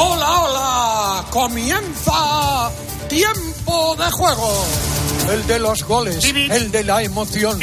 Hola, 0.00 0.42
hola, 0.42 1.24
comienza 1.30 2.70
tiempo 3.08 3.96
de 3.96 4.10
juego. 4.12 4.64
El 5.32 5.44
de 5.48 5.58
los 5.58 5.82
goles, 5.82 6.24
el 6.24 6.70
de 6.70 6.84
la 6.84 7.02
emoción. 7.02 7.58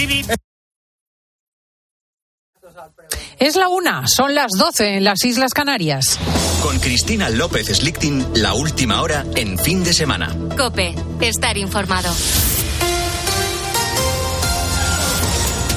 Es 3.40 3.56
la 3.56 3.70
una, 3.70 4.06
son 4.08 4.36
las 4.36 4.52
doce 4.52 4.98
en 4.98 5.06
las 5.06 5.24
Islas 5.24 5.54
Canarias. 5.54 6.20
Con 6.62 6.78
Cristina 6.80 7.30
López 7.30 7.68
Slichting, 7.68 8.26
la 8.36 8.54
última 8.54 9.02
hora 9.02 9.26
en 9.36 9.58
fin 9.58 9.86
de 9.86 9.94
semana. 9.94 10.36
Cope, 10.58 10.94
estar 11.22 11.58
informado. 11.58 12.14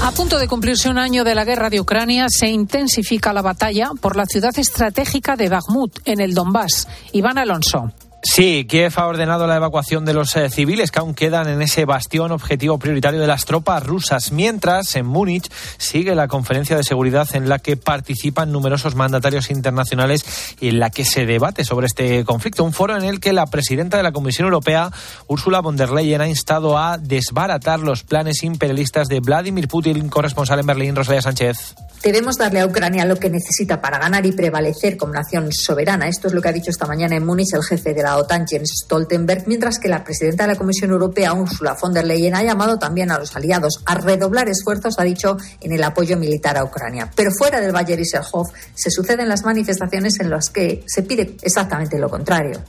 A 0.00 0.12
punto 0.12 0.38
de 0.38 0.48
cumplirse 0.48 0.88
un 0.88 0.98
año 0.98 1.24
de 1.24 1.34
la 1.34 1.44
guerra 1.44 1.70
de 1.70 1.80
Ucrania, 1.80 2.26
se 2.28 2.48
intensifica 2.48 3.32
la 3.32 3.42
batalla 3.42 3.90
por 4.00 4.16
la 4.16 4.26
ciudad 4.26 4.56
estratégica 4.56 5.36
de 5.36 5.48
Bakhmut, 5.48 5.98
en 6.04 6.20
el 6.20 6.34
Donbass. 6.34 6.88
Iván 7.12 7.36
Alonso. 7.36 7.92
Sí, 8.30 8.66
Kiev 8.68 8.92
ha 8.96 9.06
ordenado 9.06 9.46
la 9.46 9.56
evacuación 9.56 10.04
de 10.04 10.12
los 10.12 10.36
eh, 10.36 10.50
civiles 10.50 10.90
que 10.90 10.98
aún 10.98 11.14
quedan 11.14 11.48
en 11.48 11.62
ese 11.62 11.86
bastión 11.86 12.30
objetivo 12.30 12.78
prioritario 12.78 13.20
de 13.20 13.26
las 13.26 13.46
tropas 13.46 13.84
rusas, 13.84 14.32
mientras 14.32 14.94
en 14.96 15.06
Múnich 15.06 15.50
sigue 15.78 16.14
la 16.14 16.28
conferencia 16.28 16.76
de 16.76 16.84
seguridad 16.84 17.26
en 17.34 17.48
la 17.48 17.58
que 17.58 17.78
participan 17.78 18.52
numerosos 18.52 18.94
mandatarios 18.94 19.50
internacionales 19.50 20.56
y 20.60 20.68
en 20.68 20.78
la 20.78 20.90
que 20.90 21.06
se 21.06 21.24
debate 21.24 21.64
sobre 21.64 21.86
este 21.86 22.22
conflicto. 22.26 22.64
Un 22.64 22.74
foro 22.74 22.96
en 22.98 23.04
el 23.04 23.18
que 23.18 23.32
la 23.32 23.46
presidenta 23.46 23.96
de 23.96 24.02
la 24.02 24.12
Comisión 24.12 24.44
Europea, 24.44 24.90
Ursula 25.26 25.60
von 25.60 25.76
der 25.76 25.90
Leyen, 25.90 26.20
ha 26.20 26.28
instado 26.28 26.76
a 26.76 26.98
desbaratar 26.98 27.80
los 27.80 28.04
planes 28.04 28.42
imperialistas 28.44 29.08
de 29.08 29.20
Vladimir 29.20 29.68
Putin, 29.68 30.10
corresponsal 30.10 30.60
en 30.60 30.66
Berlín, 30.66 30.94
Rosalía 30.94 31.22
Sánchez. 31.22 31.74
Debemos 32.02 32.36
darle 32.36 32.60
a 32.60 32.66
Ucrania 32.66 33.04
lo 33.04 33.16
que 33.16 33.28
necesita 33.28 33.80
para 33.80 33.98
ganar 33.98 34.24
y 34.24 34.32
prevalecer 34.32 34.96
como 34.96 35.12
nación 35.12 35.50
soberana. 35.52 36.08
Esto 36.08 36.28
es 36.28 36.34
lo 36.34 36.40
que 36.40 36.48
ha 36.48 36.52
dicho 36.52 36.70
esta 36.70 36.86
mañana 36.86 37.16
en 37.16 37.26
Múnich 37.26 37.52
el 37.54 37.62
jefe 37.62 37.92
de 37.92 38.02
la 38.02 38.16
OTAN, 38.16 38.46
Jens 38.46 38.82
Stoltenberg, 38.84 39.48
mientras 39.48 39.78
que 39.78 39.88
la 39.88 40.04
presidenta 40.04 40.44
de 40.44 40.52
la 40.52 40.58
Comisión 40.58 40.90
Europea, 40.90 41.34
Ursula 41.34 41.76
von 41.80 41.92
der 41.92 42.06
Leyen, 42.06 42.36
ha 42.36 42.42
llamado 42.44 42.78
también 42.78 43.10
a 43.10 43.18
los 43.18 43.34
aliados 43.34 43.82
a 43.84 43.96
redoblar 43.96 44.48
esfuerzos, 44.48 44.98
ha 44.98 45.02
dicho, 45.02 45.36
en 45.60 45.72
el 45.72 45.82
apoyo 45.82 46.16
militar 46.16 46.56
a 46.56 46.64
Ucrania. 46.64 47.10
Pero 47.16 47.30
fuera 47.36 47.60
del 47.60 47.74
Valle 47.74 48.00
Iserhof 48.00 48.48
se 48.74 48.90
suceden 48.90 49.28
las 49.28 49.44
manifestaciones 49.44 50.20
en 50.20 50.30
las 50.30 50.50
que 50.50 50.84
se 50.86 51.02
pide 51.02 51.36
exactamente 51.42 51.98
lo 51.98 52.08
contrario. 52.08 52.60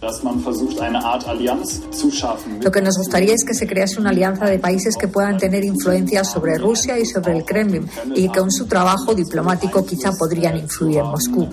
Lo 2.61 2.71
que 2.71 2.81
nos 2.81 2.97
gustaría 2.97 3.33
es 3.36 3.43
que 3.45 3.53
se 3.53 3.67
crease 3.67 3.99
una 3.99 4.09
alianza 4.09 4.45
de 4.45 4.58
países 4.58 4.95
que 4.97 5.08
puedan 5.08 5.38
tener 5.38 5.64
influencia 5.64 6.23
sobre 6.23 6.58
Rusia 6.58 6.97
y 6.97 7.05
sobre 7.05 7.38
el 7.38 7.45
Kremlin 7.45 7.88
y 8.16 8.27
que 8.30 8.39
con 8.39 8.52
su 8.52 8.67
trabajo 8.67 9.14
diplomático 9.23 9.85
quizá 9.85 10.11
podrían 10.11 10.57
influir 10.57 10.97
en 10.97 11.05
Moscú. 11.05 11.47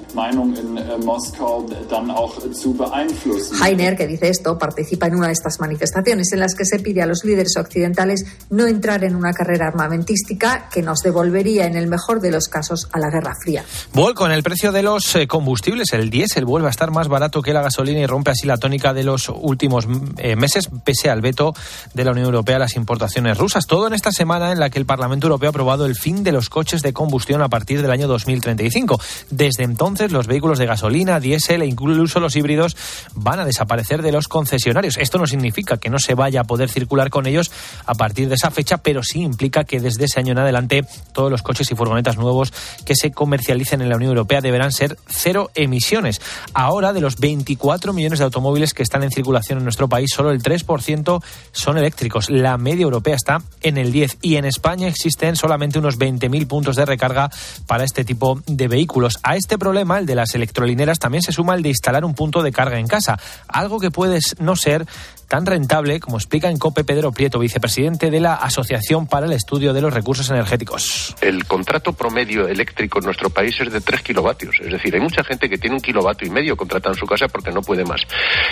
Heiner, 3.63 3.97
que 3.97 4.07
dice 4.07 4.29
esto, 4.29 4.59
participa 4.59 5.07
en 5.07 5.17
una 5.17 5.29
de 5.29 5.33
estas 5.33 5.61
manifestaciones 5.61 6.33
en 6.33 6.41
las 6.41 6.55
que 6.55 6.65
se 6.65 6.79
pide 6.79 7.03
a 7.03 7.07
los 7.07 7.25
líderes 7.25 7.57
occidentales 7.57 8.25
no 8.51 8.67
entrar 8.67 9.05
en 9.05 9.15
una 9.15 9.33
carrera 9.33 9.69
armamentística 9.69 10.69
que 10.71 10.83
nos 10.83 11.01
devolvería, 11.01 11.67
en 11.67 11.77
el 11.77 11.87
mejor 11.87 12.21
de 12.21 12.31
los 12.31 12.49
casos, 12.49 12.89
a 12.93 12.99
la 12.99 13.11
Guerra 13.11 13.35
Fría. 13.43 13.65
Vuelco 13.93 14.27
en 14.27 14.33
el 14.33 14.43
precio 14.43 14.73
de 14.73 14.83
los 14.83 15.15
eh, 15.17 15.27
combustibles. 15.27 15.93
El 15.93 16.11
diésel 16.11 16.45
vuelve 16.45 16.69
a 16.69 16.71
estar 16.71 16.91
más 16.91 17.09
barato 17.09 17.43
que 17.43 17.53
la 17.53 17.63
gasolina 17.63 18.01
y 18.01 18.07
rompe 18.07 18.31
así 18.31 18.47
la 18.47 18.57
tónica 18.57 18.93
de 18.93 19.05
los 19.05 19.29
últimos 19.29 19.87
eh, 20.19 20.37
meses, 20.37 20.69
pese 20.85 21.11
al 21.11 21.21
veto 21.21 21.55
de 21.95 22.05
la 22.05 22.13
Unión 22.13 22.27
Europea 22.27 22.57
a 22.57 22.61
las 22.61 22.77
importaciones 22.77 23.39
rusas. 23.39 23.67
Todo 23.67 23.87
en 23.87 23.95
esta 23.95 24.13
semana 24.13 24.53
en 24.53 24.61
la 24.61 24.71
que 24.71 24.79
el 24.79 24.87
Parlamento 24.87 25.27
Europeo 25.27 25.49
ha 25.49 25.51
aprobado 25.51 25.87
el 25.87 25.95
fin 25.95 26.23
de 26.23 26.33
los 26.33 26.49
coches 26.49 26.83
de 26.83 26.93
combustión 26.93 27.43
a 27.43 27.49
partir 27.57 27.81
del 27.81 27.91
año 27.91 28.07
2035. 28.07 29.01
Desde 29.31 29.65
entonces, 29.65 30.13
los 30.13 30.27
vehículos 30.27 30.59
de 30.59 30.67
gasolina, 30.67 31.21
diésel 31.21 31.63
e 31.63 31.67
incluso 31.67 32.21
los 32.21 32.37
híbridos 32.37 32.77
van 33.15 33.41
a 33.41 33.47
desaparecer 33.47 34.03
de 34.03 34.13
los 34.13 34.29
concesionarios. 34.29 34.99
Esto 34.99 35.17
no 35.17 35.27
significa 35.27 35.79
que 35.79 35.89
no 35.89 35.99
se 35.99 36.13
vaya 36.13 36.43
a 36.43 36.45
poder 36.45 36.69
circular 36.69 37.09
con 37.09 37.27
ellos 37.27 37.51
a 37.87 37.95
partir 37.95 38.29
de 38.29 38.35
esa 38.35 38.51
fecha, 38.51 38.77
pero 38.77 39.03
sí 39.03 39.23
implica 39.23 39.65
que 39.65 39.81
desde 39.81 40.05
ese 40.05 40.21
año 40.21 40.33
en 40.33 40.41
adelante 40.41 40.85
todos 41.15 41.31
los 41.31 41.41
coches 41.41 41.71
y 41.71 41.75
furgonetas 41.75 42.19
nuevos 42.19 42.53
que 42.85 42.95
se 42.95 43.11
comercialicen 43.11 43.81
en 43.81 43.89
la 43.89 43.97
Unión 43.97 44.11
Europea 44.11 44.43
deberán 44.43 44.71
ser 44.71 44.99
cero 45.09 45.51
emisiones. 45.55 46.21
Ahora, 46.53 46.93
de 46.93 47.01
los 47.01 47.17
24 47.17 47.95
millones 47.95 48.19
de 48.19 48.27
automóviles 48.27 48.75
que 48.75 48.83
están 48.83 49.03
en 49.03 49.11
circulación 49.11 49.61
en 49.61 49.65
nuestro 49.65 49.89
país, 49.89 50.11
solo 50.15 50.31
el 50.31 50.43
3% 50.43 51.23
son 51.53 51.79
eléctricos. 51.79 52.29
La 52.29 52.59
media 52.59 52.83
europea 52.83 53.15
está 53.15 53.39
en 53.63 53.79
el 53.79 53.93
10 53.93 54.19
y 54.21 54.37
en 54.37 54.45
España 54.45 54.89
existen 54.89 55.37
solamente 55.37 55.79
unos 55.79 55.99
20.000 55.99 56.47
puntos 56.47 56.77
de 56.77 56.85
recarga 56.85 57.31
para 57.67 57.85
este 57.85 58.05
tipo 58.05 58.41
de 58.47 58.69
vehículos. 58.69 59.19
A 59.23 59.37
este 59.37 59.59
problema, 59.59 59.99
el 59.99 60.07
de 60.07 60.15
las 60.15 60.35
electrolineras, 60.35 60.99
también 60.99 61.23
se 61.23 61.33
suma 61.33 61.55
el 61.55 61.63
de 61.63 61.71
instalar 61.71 62.05
un 62.05 62.15
punto 62.15 62.43
de 62.43 62.53
carga 62.53 62.79
en 62.79 62.87
casa, 62.87 63.19
algo 63.49 63.81
que 63.81 63.91
puede 63.91 64.21
no 64.39 64.57
ser 64.57 64.87
tan 65.29 65.47
rentable 65.47 66.01
como 66.01 66.17
explica 66.17 66.51
en 66.51 66.59
COPE 66.59 66.85
Pedro 66.85 67.13
Prieto, 67.13 67.39
vicepresidente 67.39 68.11
de 68.11 68.21
la 68.21 68.35
Asociación 68.35 69.07
para 69.07 69.27
el 69.27 69.33
Estudio 69.33 69.73
de 69.73 69.81
los 69.81 69.93
Recursos 69.93 70.29
Energéticos. 70.31 71.15
El 71.21 71.45
contrato 71.47 71.93
promedio 71.93 72.49
eléctrico 72.49 72.99
en 72.99 73.07
nuestro 73.07 73.31
país 73.31 73.61
es 73.61 73.73
de 73.73 73.81
3 73.81 74.03
kilovatios. 74.03 74.57
Es 74.61 74.71
decir, 74.71 74.95
hay 74.95 75.01
mucha 75.01 75.25
gente 75.25 75.49
que 75.49 75.59
tiene 75.59 75.77
un 75.77 75.83
kilovatio 75.83 76.29
y 76.29 76.31
medio 76.31 76.57
contratado 76.57 76.95
en 76.95 76.99
su 76.99 77.07
casa 77.07 77.29
porque 77.29 77.51
no 77.51 77.63
puede 77.63 77.85
más. 77.85 78.03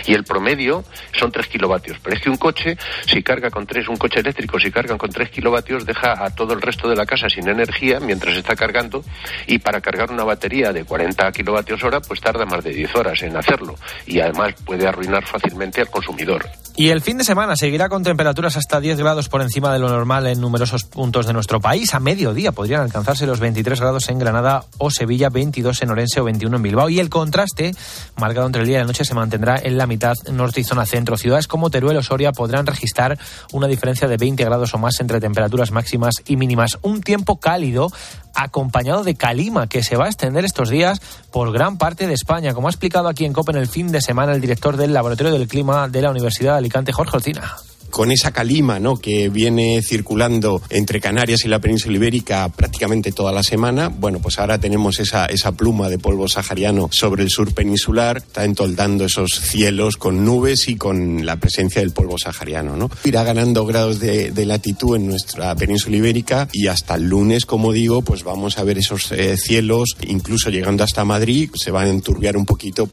Y 0.07 0.15
el 0.15 0.25
promedio 0.25 0.85
son 1.13 1.31
3 1.31 1.47
kilovatios. 1.47 1.99
Pero 2.03 2.17
es 2.17 2.23
que 2.23 2.31
un 2.31 2.37
coche, 2.37 2.77
si 3.07 3.23
carga 3.23 3.51
con 3.51 3.67
3, 3.67 3.89
un 3.89 3.97
coche 3.97 4.21
eléctrico, 4.21 4.59
si 4.59 4.71
cargan 4.71 4.99
con 4.99 5.11
3 5.11 5.31
kilovatios, 5.31 5.87
deja 5.87 6.25
a 6.25 6.31
todo 6.31 6.55
el 6.55 6.61
resto 6.61 6.89
de 6.89 6.97
la 6.97 7.07
casa 7.07 7.29
sin 7.29 7.49
energía 7.49 8.01
mientras 8.01 8.37
está 8.37 8.57
cargando. 8.57 9.05
Y 9.47 9.59
para 9.59 9.81
cargar 9.81 10.11
una 10.11 10.25
batería 10.25 10.73
de 10.73 10.85
40 10.85 11.31
kilovatios 11.33 11.83
hora, 11.85 12.01
pues 12.01 12.21
tarda 12.21 12.45
más 12.45 12.65
de 12.65 12.71
10 12.71 12.95
horas 12.97 13.23
en 13.23 13.37
hacerlo. 13.37 13.77
Y 14.07 14.21
además 14.21 14.55
puede 14.65 14.87
arruinar 14.87 15.25
fácilmente 15.25 15.81
al 15.81 15.91
consumidor. 15.91 16.45
Y 16.77 16.89
el 16.89 17.03
fin 17.03 17.19
de 17.19 17.25
semana 17.25 17.55
seguirá 17.55 17.89
con 17.89 18.03
temperaturas 18.03 18.57
hasta 18.57 18.81
10 18.81 18.99
grados 18.99 19.29
por 19.29 19.41
encima 19.43 19.73
de 19.73 19.79
lo 19.79 19.89
normal 19.89 20.27
en 20.27 20.41
numerosos 20.41 20.83
puntos 20.83 21.25
de 21.25 21.33
nuestro 21.33 21.61
país. 21.61 21.95
A 21.95 22.01
mediodía 22.01 22.51
podrían 22.51 22.81
alcanzarse 22.81 23.27
los 23.27 23.39
23 23.39 23.81
grados 23.81 24.09
en 24.09 24.19
Granada 24.19 24.65
o 24.79 24.91
Sevilla, 24.91 25.29
22 25.29 25.83
en 25.83 25.91
Orense 25.91 26.21
o 26.21 26.25
21 26.25 26.57
en 26.57 26.63
Bilbao. 26.65 26.89
Y 26.89 26.99
el 26.99 27.11
contraste, 27.11 27.77
marcado 28.17 28.47
entre 28.47 28.63
el 28.63 28.67
día 28.67 28.79
y 28.79 28.81
la 28.81 28.87
noche, 28.87 29.05
se 29.05 29.15
mantendrá 29.15 29.57
en 29.63 29.79
la 29.79 29.87
mitad 29.87 30.17
norte 30.33 30.63
y 30.63 30.65
zona 30.65 30.85
centro. 30.85 31.17
Ciudades 31.17 31.47
como 31.47 31.71
Teruel 31.71 31.97
o 31.97 32.03
Soria 32.03 32.33
podrán 32.33 32.67
registrar 32.67 33.21
una 33.53 33.69
diferencia 33.69 34.09
de 34.09 34.17
20 34.17 34.45
grados 34.45 34.75
o 34.75 34.79
más 34.79 34.99
entre 34.99 35.21
temperaturas 35.21 35.71
máximas 35.71 36.15
y 36.27 36.37
mínimas. 36.37 36.79
Un 36.83 37.03
tiempo 37.03 37.39
cálido 37.39 37.93
acompañado 38.35 39.05
de 39.05 39.15
calima 39.15 39.69
que 39.69 39.83
se 39.83 39.97
va 39.97 40.07
a 40.07 40.09
extender 40.09 40.45
estos 40.45 40.69
días 40.69 41.01
por 41.31 41.53
gran 41.53 41.79
parte 41.79 42.07
de 42.07 42.15
España, 42.15 42.53
como 42.53 42.67
ha 42.67 42.71
explicado 42.71 43.09
aquí 43.09 43.25
en 43.25 43.33
COPE 43.33 43.53
en 43.53 43.59
el 43.59 43.69
fin 43.69 43.93
de 43.93 44.01
semana 44.01 44.33
el 44.33 44.41
director 44.41 44.77
del 44.77 44.93
Laboratorio 44.93 45.33
del 45.33 45.47
Clima 45.47 45.89
de 45.89 46.03
la 46.03 46.11
Universidad 46.11 46.57
de 46.57 46.63
Alicante, 46.65 46.93
Jorge 46.93 47.17
Olcina 47.17 47.57
con 47.95 48.11
esa 48.11 48.33
calima 48.33 48.81
¿no? 48.81 48.97
que 48.97 49.29
viene 49.29 49.81
circulando 49.81 50.61
entre 50.69 51.01
Canarias 51.01 51.45
y 51.45 51.49
la 51.49 51.61
península 51.61 51.95
ibérica 51.95 52.49
prácticamente 52.49 53.13
toda 53.13 53.31
la 53.31 53.45
semana, 53.45 53.87
bueno, 53.87 54.19
pues 54.19 54.41
ahora 54.41 54.59
tenemos 54.59 54.99
esa, 54.99 55.27
esa 55.27 55.53
pluma 55.53 55.89
de 55.89 56.01
polvo 56.01 56.27
sahariano 56.27 56.89
sobre 56.91 57.23
el 57.23 57.31
sur 57.31 57.55
peninsular, 57.55 58.17
está 58.17 58.43
entoldando 58.43 59.05
esos 59.05 59.39
cielos 59.41 59.97
con 59.97 60.25
nubes 60.25 60.67
y 60.67 60.75
con 60.75 61.25
la 61.25 61.37
presencia 61.37 61.83
del 61.83 61.93
polvo 61.93 62.19
sahariano. 62.19 62.75
¿no? 62.77 62.91
Irá 63.05 63.23
ganando 63.23 63.65
grados 63.65 64.01
de, 64.01 64.33
de 64.33 64.45
latitud 64.45 64.97
en 64.97 65.07
nuestra 65.07 65.55
península 65.55 65.97
ibérica 65.97 66.49
y 66.53 66.67
hasta 66.67 66.97
el 66.97 67.09
lunes, 67.09 67.47
como 67.47 67.71
digo, 67.71 68.03
pues 68.03 68.25
vamos 68.25 68.59
a 68.59 68.65
ver 68.65 68.77
esos 68.77 69.13
eh, 69.13 69.37
cielos, 69.37 69.97
incluso 70.01 70.51
llegando 70.51 70.83
hasta 70.83 71.05
Madrid, 71.05 71.49
se 71.55 71.71
van 71.71 71.87
a 71.87 71.91
enturbiar 71.91 72.37
un 72.37 72.45
poquito. 72.45 72.91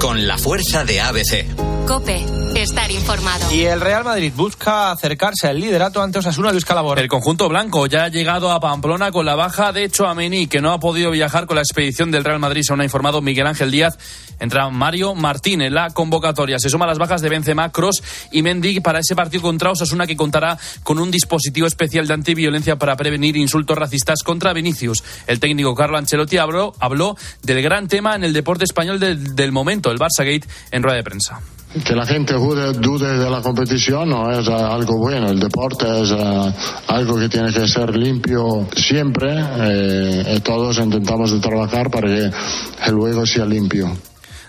Con 0.00 0.26
la 0.26 0.36
fuerza 0.36 0.84
de 0.84 1.00
ABC. 1.00 1.46
Cope, 1.86 2.24
estar 2.62 2.90
informado. 2.90 3.52
Y 3.52 3.64
el 3.64 3.80
Real 3.80 4.04
Madrid 4.04 4.32
busca 4.34 4.90
acercarse 4.90 5.48
al 5.48 5.60
liderato 5.60 6.02
ante 6.02 6.18
Osasuna 6.18 6.52
Luis 6.52 6.64
Calabor. 6.64 6.98
El 6.98 7.08
conjunto 7.08 7.48
blanco 7.48 7.86
ya 7.86 8.04
ha 8.04 8.08
llegado 8.08 8.50
a 8.50 8.60
Pamplona 8.60 9.12
con 9.12 9.26
la 9.26 9.34
baja 9.34 9.72
de 9.72 9.90
Chouameni, 9.90 10.46
que 10.46 10.60
no 10.60 10.72
ha 10.72 10.80
podido 10.80 11.10
viajar 11.10 11.46
con 11.46 11.56
la 11.56 11.62
expedición 11.62 12.10
del 12.10 12.24
Real 12.24 12.38
Madrid, 12.38 12.62
según 12.64 12.80
ha 12.80 12.84
informado 12.84 13.20
Miguel 13.20 13.46
Ángel 13.46 13.70
Díaz. 13.70 13.98
Entra 14.38 14.68
Mario 14.70 15.14
Martín 15.14 15.60
en 15.60 15.74
la 15.74 15.90
convocatoria. 15.90 16.58
Se 16.58 16.70
suman 16.70 16.88
las 16.88 16.98
bajas 16.98 17.22
de 17.22 17.28
Benzema, 17.28 17.72
Cross 17.72 18.02
y 18.32 18.42
Mendy 18.42 18.80
para 18.80 19.00
ese 19.00 19.14
partido 19.14 19.42
contra 19.42 19.70
Osasuna 19.70 20.06
que 20.06 20.16
contará 20.16 20.58
con 20.82 20.98
un 20.98 21.10
dispositivo 21.10 21.66
especial 21.66 22.06
de 22.06 22.14
antiviolencia 22.14 22.76
para 22.76 22.96
prevenir 22.96 23.36
insultos 23.36 23.76
racistas 23.76 24.22
contra 24.22 24.52
Vinicius. 24.52 25.04
El 25.26 25.40
técnico 25.40 25.74
Carlo 25.74 25.98
Ancelotti 25.98 26.38
habló, 26.38 26.74
habló 26.80 27.16
del 27.42 27.62
gran 27.62 27.88
tema 27.88 28.14
en 28.14 28.24
el 28.24 28.32
deporte 28.32 28.64
español 28.64 29.00
del, 29.00 29.34
del 29.34 29.52
momento, 29.52 29.90
el 29.90 29.98
Barça 29.98 30.24
Gate, 30.24 30.46
en 30.70 30.82
rueda 30.82 30.96
de 30.96 31.04
prensa. 31.04 31.40
Que 31.84 31.94
la 31.94 32.06
gente 32.06 32.34
dude, 32.34 32.72
dude, 32.72 33.18
de 33.18 33.30
la 33.30 33.42
competición 33.42 34.08
no 34.08 34.30
es 34.30 34.48
algo 34.48 34.98
bueno. 34.98 35.30
El 35.30 35.38
deporte 35.38 35.84
es 36.02 36.10
uh, 36.10 36.52
algo 36.88 37.18
que 37.18 37.28
tiene 37.28 37.52
que 37.52 37.66
ser 37.68 37.96
limpio 37.96 38.66
siempre 38.74 39.34
eh, 39.58 40.40
todos 40.42 40.78
intentamos 40.78 41.32
de 41.32 41.40
trabajar 41.40 41.90
para 41.90 42.08
que 42.08 42.30
el 42.86 42.94
juego 42.94 43.26
sea 43.26 43.44
limpio. 43.44 43.90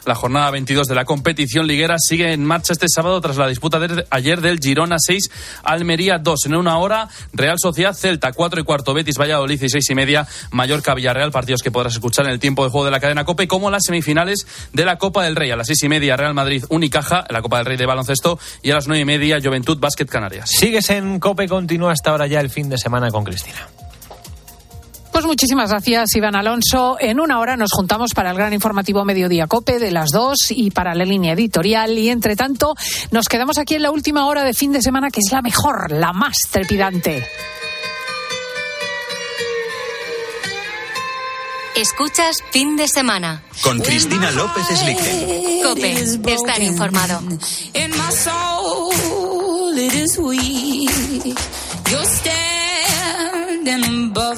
La 0.07 0.15
jornada 0.15 0.49
22 0.51 0.87
de 0.87 0.95
la 0.95 1.03
competición 1.03 1.67
liguera 1.67 1.97
sigue 1.99 2.31
en 2.31 2.45
marcha 2.45 2.71
este 2.71 2.87
sábado 2.87 3.19
tras 3.19 3.35
la 3.35 3.45
disputa 3.45 3.77
de 3.77 4.05
ayer 4.09 4.39
del 4.39 4.57
Girona 4.57 4.95
6, 4.99 5.29
Almería 5.65 6.17
2. 6.17 6.45
En 6.45 6.55
una 6.55 6.77
hora, 6.77 7.09
Real 7.33 7.57
Sociedad 7.61 7.93
Celta 7.93 8.31
4 8.31 8.61
y 8.61 8.63
cuarto, 8.63 8.93
Betis 8.93 9.17
Valladolid 9.17 9.61
y 9.61 9.67
6 9.67 9.89
y 9.89 9.95
media, 9.95 10.25
Mallorca 10.51 10.95
Villarreal, 10.95 11.33
partidos 11.33 11.61
que 11.61 11.71
podrás 11.71 11.95
escuchar 11.95 12.25
en 12.25 12.31
el 12.31 12.39
tiempo 12.39 12.63
de 12.63 12.69
juego 12.69 12.85
de 12.85 12.91
la 12.91 13.01
cadena 13.01 13.25
COPE, 13.25 13.49
como 13.49 13.69
las 13.69 13.83
semifinales 13.83 14.47
de 14.71 14.85
la 14.85 14.97
Copa 14.97 15.25
del 15.25 15.35
Rey. 15.35 15.51
A 15.51 15.57
las 15.57 15.67
6 15.67 15.83
y 15.83 15.89
media, 15.89 16.15
Real 16.15 16.33
Madrid 16.33 16.63
Unicaja, 16.69 17.25
la 17.29 17.41
Copa 17.41 17.57
del 17.57 17.65
Rey 17.65 17.75
de 17.75 17.85
baloncesto, 17.85 18.39
y 18.63 18.71
a 18.71 18.75
las 18.75 18.87
9 18.87 19.01
y 19.01 19.05
media, 19.05 19.41
Juventud 19.43 19.77
Básquet 19.77 20.07
Canarias. 20.07 20.49
Sigues 20.49 20.89
en 20.89 21.19
COPE, 21.19 21.49
continúa 21.49 21.91
hasta 21.91 22.11
ahora 22.11 22.27
ya 22.27 22.39
el 22.39 22.49
fin 22.49 22.69
de 22.69 22.77
semana 22.77 23.11
con 23.11 23.25
Cristina. 23.25 23.67
Pues 25.17 25.25
muchísimas 25.25 25.71
gracias, 25.71 26.15
Iván 26.15 26.35
Alonso. 26.35 26.95
En 26.99 27.19
una 27.19 27.39
hora 27.39 27.57
nos 27.57 27.71
juntamos 27.71 28.13
para 28.13 28.29
el 28.29 28.37
gran 28.37 28.53
informativo 28.53 29.03
Mediodía 29.03 29.47
Cope 29.47 29.79
de 29.79 29.89
las 29.89 30.11
dos 30.11 30.51
y 30.51 30.69
para 30.69 30.93
la 30.93 31.05
línea 31.05 31.33
editorial. 31.33 31.97
Y 31.97 32.09
entre 32.09 32.35
tanto, 32.35 32.75
nos 33.09 33.27
quedamos 33.27 33.57
aquí 33.57 33.73
en 33.73 33.81
la 33.81 33.89
última 33.89 34.27
hora 34.27 34.43
de 34.43 34.53
fin 34.53 34.71
de 34.71 34.79
semana, 34.79 35.09
que 35.09 35.21
es 35.25 35.31
la 35.31 35.41
mejor, 35.41 35.91
la 35.91 36.13
más 36.13 36.37
trepidante. 36.51 37.27
Escuchas 41.75 42.43
fin 42.51 42.77
de 42.77 42.87
semana. 42.87 43.41
Con 43.63 43.79
Cristina 43.79 44.29
López 44.29 44.67
Slichten. 44.67 45.63
Cope, 45.63 45.93
estar 46.31 46.61
informado. 46.61 47.23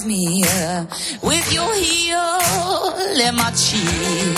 Me 0.10 0.44
with 1.22 1.54
your 1.54 1.72
heel 1.76 2.40
in 3.26 3.36
my 3.36 3.52
cheek. 3.52 4.38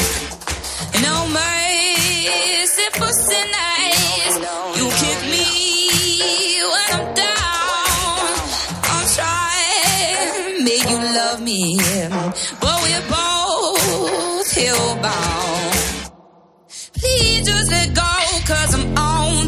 No 1.05 1.15
mercy 1.39 2.87
for 2.99 3.11
sinners. 3.27 4.33
You 4.77 4.85
kick 5.01 5.19
me 5.33 5.47
when 6.73 6.89
I'm 6.97 7.07
down. 7.23 8.31
I'm 8.95 9.05
trying 9.15 10.65
make 10.67 10.85
you 10.89 10.99
love 11.19 11.39
me, 11.41 11.79
but 12.59 12.77
we're 12.83 13.07
both 13.15 14.49
hellbound. 14.59 16.11
Please 16.99 17.45
just 17.45 17.71
let 17.71 17.89
go, 17.95 18.11
cause 18.45 18.73
I'm 18.75 18.97
on 18.97 19.40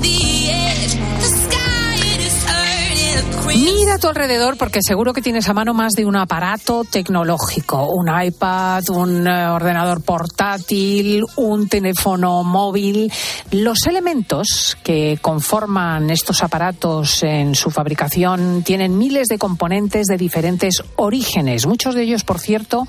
Mira 3.63 3.93
a 3.93 3.97
tu 3.97 4.09
alrededor 4.09 4.57
porque 4.57 4.79
seguro 4.85 5.13
que 5.13 5.21
tienes 5.21 5.47
a 5.47 5.53
mano 5.53 5.73
más 5.73 5.93
de 5.93 6.05
un 6.05 6.17
aparato 6.17 6.83
tecnológico, 6.83 7.87
un 7.93 8.09
iPad, 8.13 8.83
un 8.89 9.25
eh, 9.25 9.47
ordenador 9.47 10.03
portátil, 10.03 11.23
un 11.37 11.69
teléfono 11.69 12.43
móvil. 12.43 13.09
Los 13.51 13.87
elementos 13.87 14.77
que 14.83 15.17
conforman 15.21 16.09
estos 16.09 16.43
aparatos 16.43 17.23
en 17.23 17.55
su 17.55 17.71
fabricación 17.71 18.63
tienen 18.63 18.97
miles 18.97 19.29
de 19.29 19.37
componentes 19.37 20.07
de 20.07 20.17
diferentes 20.17 20.83
orígenes. 20.97 21.65
Muchos 21.65 21.95
de 21.95 22.03
ellos, 22.03 22.25
por 22.25 22.39
cierto, 22.39 22.85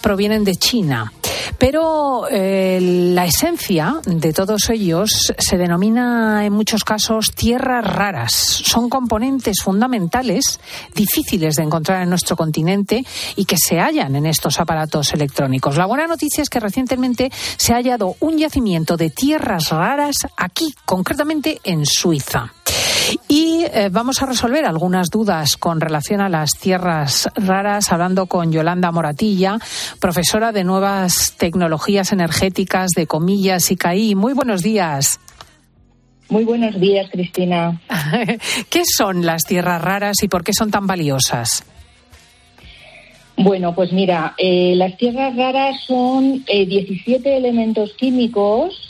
provienen 0.00 0.42
de 0.42 0.56
China. 0.56 1.12
Pero 1.58 2.28
eh, 2.30 2.78
la 2.80 3.24
esencia 3.24 4.00
de 4.04 4.32
todos 4.32 4.70
ellos 4.70 5.32
se 5.36 5.56
denomina 5.56 6.44
en 6.44 6.52
muchos 6.52 6.84
casos 6.84 7.32
tierras 7.34 7.84
raras. 7.84 8.32
Son 8.32 8.88
componentes 8.88 9.62
fundamentales 9.62 10.60
difíciles 10.94 11.56
de 11.56 11.62
encontrar 11.62 12.02
en 12.02 12.10
nuestro 12.10 12.36
continente 12.36 13.04
y 13.36 13.44
que 13.44 13.56
se 13.56 13.78
hallan 13.80 14.16
en 14.16 14.26
estos 14.26 14.60
aparatos 14.60 15.12
electrónicos. 15.12 15.76
La 15.76 15.86
buena 15.86 16.06
noticia 16.06 16.42
es 16.42 16.48
que 16.48 16.60
recientemente 16.60 17.30
se 17.56 17.72
ha 17.72 17.76
hallado 17.76 18.16
un 18.20 18.38
yacimiento 18.38 18.96
de 18.96 19.10
tierras 19.10 19.70
raras 19.70 20.16
aquí, 20.36 20.74
concretamente 20.84 21.60
en 21.64 21.86
Suiza. 21.86 22.52
Y 23.28 23.64
eh, 23.64 23.88
vamos 23.90 24.22
a 24.22 24.26
resolver 24.26 24.64
algunas 24.64 25.10
dudas 25.10 25.56
con 25.56 25.80
relación 25.80 26.20
a 26.20 26.28
las 26.28 26.50
tierras 26.52 27.28
raras, 27.34 27.92
hablando 27.92 28.26
con 28.26 28.52
Yolanda 28.52 28.90
Moratilla, 28.90 29.58
profesora 30.00 30.52
de 30.52 30.64
nuevas 30.64 31.34
tecnologías 31.36 32.12
energéticas 32.12 32.90
de 32.90 33.06
Comillas 33.06 33.70
y 33.70 33.76
CAI. 33.76 34.14
Muy 34.14 34.32
buenos 34.32 34.62
días. 34.62 35.20
Muy 36.28 36.44
buenos 36.44 36.78
días, 36.78 37.08
Cristina. 37.10 37.80
¿Qué 38.70 38.82
son 38.84 39.24
las 39.24 39.44
tierras 39.44 39.80
raras 39.80 40.22
y 40.22 40.28
por 40.28 40.44
qué 40.44 40.52
son 40.52 40.70
tan 40.70 40.86
valiosas? 40.86 41.64
Bueno, 43.36 43.74
pues 43.74 43.92
mira, 43.92 44.34
eh, 44.36 44.74
las 44.76 44.96
tierras 44.96 45.34
raras 45.36 45.80
son 45.86 46.44
eh, 46.48 46.66
17 46.66 47.36
elementos 47.36 47.92
químicos 47.94 48.87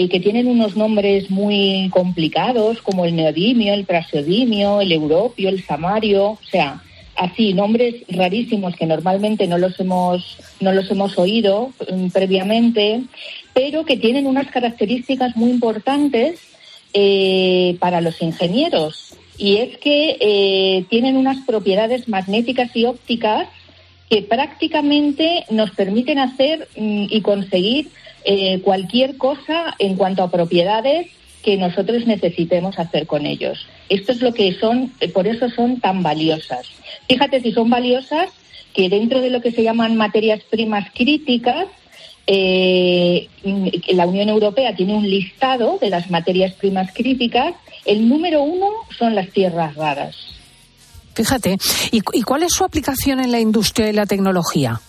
eh, 0.00 0.08
que 0.08 0.18
tienen 0.18 0.46
unos 0.46 0.76
nombres 0.76 1.30
muy 1.30 1.90
complicados, 1.92 2.80
como 2.80 3.04
el 3.04 3.14
neodimio, 3.14 3.74
el 3.74 3.84
praseodimio, 3.84 4.80
el 4.80 4.92
europio, 4.92 5.50
el 5.50 5.62
samario, 5.62 6.30
o 6.30 6.38
sea, 6.50 6.82
así, 7.16 7.52
nombres 7.52 7.96
rarísimos 8.08 8.76
que 8.76 8.86
normalmente 8.86 9.46
no 9.46 9.58
los 9.58 9.78
hemos, 9.78 10.38
no 10.58 10.72
los 10.72 10.90
hemos 10.90 11.18
oído 11.18 11.72
mm, 11.92 12.08
previamente, 12.08 13.02
pero 13.52 13.84
que 13.84 13.98
tienen 13.98 14.26
unas 14.26 14.46
características 14.50 15.36
muy 15.36 15.50
importantes 15.50 16.40
eh, 16.94 17.76
para 17.78 18.00
los 18.00 18.22
ingenieros. 18.22 19.18
Y 19.36 19.56
es 19.56 19.76
que 19.76 20.16
eh, 20.18 20.86
tienen 20.88 21.18
unas 21.18 21.44
propiedades 21.44 22.08
magnéticas 22.08 22.74
y 22.74 22.86
ópticas 22.86 23.48
que 24.08 24.22
prácticamente 24.22 25.44
nos 25.50 25.72
permiten 25.72 26.18
hacer 26.18 26.68
mm, 26.74 27.06
y 27.10 27.20
conseguir 27.20 27.90
eh, 28.24 28.60
cualquier 28.62 29.16
cosa 29.16 29.74
en 29.78 29.96
cuanto 29.96 30.22
a 30.22 30.30
propiedades 30.30 31.08
que 31.42 31.56
nosotros 31.56 32.06
necesitemos 32.06 32.78
hacer 32.78 33.06
con 33.06 33.26
ellos. 33.26 33.66
Esto 33.88 34.12
es 34.12 34.20
lo 34.20 34.34
que 34.34 34.52
son, 34.54 34.92
eh, 35.00 35.08
por 35.08 35.26
eso 35.26 35.48
son 35.50 35.80
tan 35.80 36.02
valiosas. 36.02 36.66
Fíjate 37.08 37.40
si 37.40 37.52
son 37.52 37.70
valiosas 37.70 38.28
que 38.74 38.88
dentro 38.88 39.20
de 39.20 39.30
lo 39.30 39.40
que 39.40 39.50
se 39.50 39.62
llaman 39.62 39.96
materias 39.96 40.40
primas 40.50 40.88
críticas, 40.94 41.66
eh, 42.26 43.28
la 43.88 44.06
Unión 44.06 44.28
Europea 44.28 44.76
tiene 44.76 44.94
un 44.94 45.08
listado 45.08 45.78
de 45.80 45.90
las 45.90 46.10
materias 46.10 46.52
primas 46.54 46.92
críticas. 46.92 47.54
El 47.84 48.08
número 48.08 48.42
uno 48.42 48.68
son 48.96 49.14
las 49.14 49.30
tierras 49.30 49.74
raras. 49.74 50.14
Fíjate, 51.14 51.58
¿y, 51.90 52.00
y 52.12 52.22
cuál 52.22 52.44
es 52.44 52.52
su 52.52 52.64
aplicación 52.64 53.18
en 53.18 53.32
la 53.32 53.40
industria 53.40 53.88
y 53.88 53.92
la 53.92 54.06
tecnología? 54.06 54.80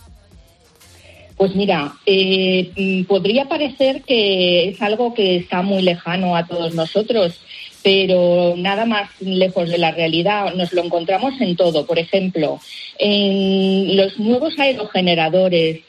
Pues 1.41 1.55
mira, 1.55 1.95
eh, 2.05 2.69
mm, 2.77 3.05
podría 3.05 3.45
parecer 3.45 4.03
que 4.03 4.69
es 4.69 4.79
algo 4.79 5.15
que 5.15 5.37
está 5.37 5.63
muy 5.63 5.81
lejano 5.81 6.35
a 6.35 6.45
todos 6.45 6.75
nosotros, 6.75 7.33
pero 7.81 8.53
nada 8.55 8.85
más 8.85 9.09
lejos 9.21 9.67
de 9.67 9.79
la 9.79 9.89
realidad. 9.89 10.53
Nos 10.53 10.71
lo 10.71 10.83
encontramos 10.83 11.33
en 11.41 11.55
todo. 11.55 11.87
Por 11.87 11.97
ejemplo, 11.97 12.59
en 12.99 13.97
los 13.97 14.19
nuevos 14.19 14.53
aerogeneradores, 14.59 15.79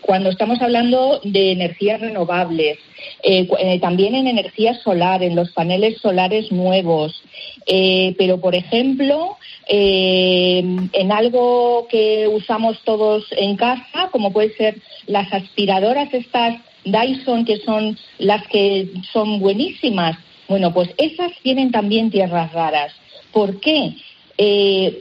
cuando 0.00 0.30
estamos 0.30 0.60
hablando 0.60 1.20
de 1.24 1.52
energías 1.52 2.00
renovables, 2.00 2.78
eh, 3.22 3.48
eh, 3.58 3.80
también 3.80 4.14
en 4.14 4.26
energía 4.26 4.74
solar, 4.74 5.22
en 5.22 5.34
los 5.34 5.50
paneles 5.52 5.98
solares 6.00 6.52
nuevos. 6.52 7.22
Eh, 7.66 8.14
pero, 8.18 8.40
por 8.40 8.54
ejemplo, 8.54 9.36
en 9.70 11.12
algo 11.12 11.86
que 11.90 12.26
usamos 12.28 12.78
todos 12.84 13.26
en 13.32 13.56
casa, 13.56 14.08
como 14.10 14.32
puede 14.32 14.54
ser 14.56 14.80
las 15.06 15.30
aspiradoras 15.32 16.12
estas 16.12 16.60
Dyson, 16.84 17.44
que 17.44 17.58
son 17.58 17.98
las 18.18 18.46
que 18.46 18.88
son 19.12 19.40
buenísimas. 19.40 20.16
Bueno, 20.48 20.72
pues 20.72 20.88
esas 20.96 21.32
tienen 21.42 21.70
también 21.70 22.10
tierras 22.10 22.50
raras. 22.52 22.94
¿Por 23.30 23.60
qué? 23.60 23.92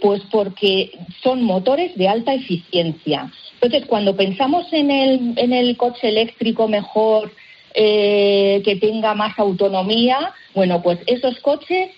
Pues 0.02 0.22
porque 0.30 0.92
son 1.24 1.44
motores 1.44 1.96
de 1.96 2.10
alta 2.10 2.34
eficiencia. 2.34 3.32
Entonces, 3.62 3.88
cuando 3.88 4.16
pensamos 4.16 4.68
en 4.72 4.92
el, 4.92 5.78
coche 5.78 6.10
eléctrico 6.10 6.68
mejor, 6.68 7.32
eh, 7.74 8.62
que 8.64 8.76
tenga 8.76 9.14
más 9.16 9.38
autonomía, 9.40 10.34
bueno, 10.54 10.82
pues 10.82 11.00
esos 11.08 11.40
coches 11.40 11.90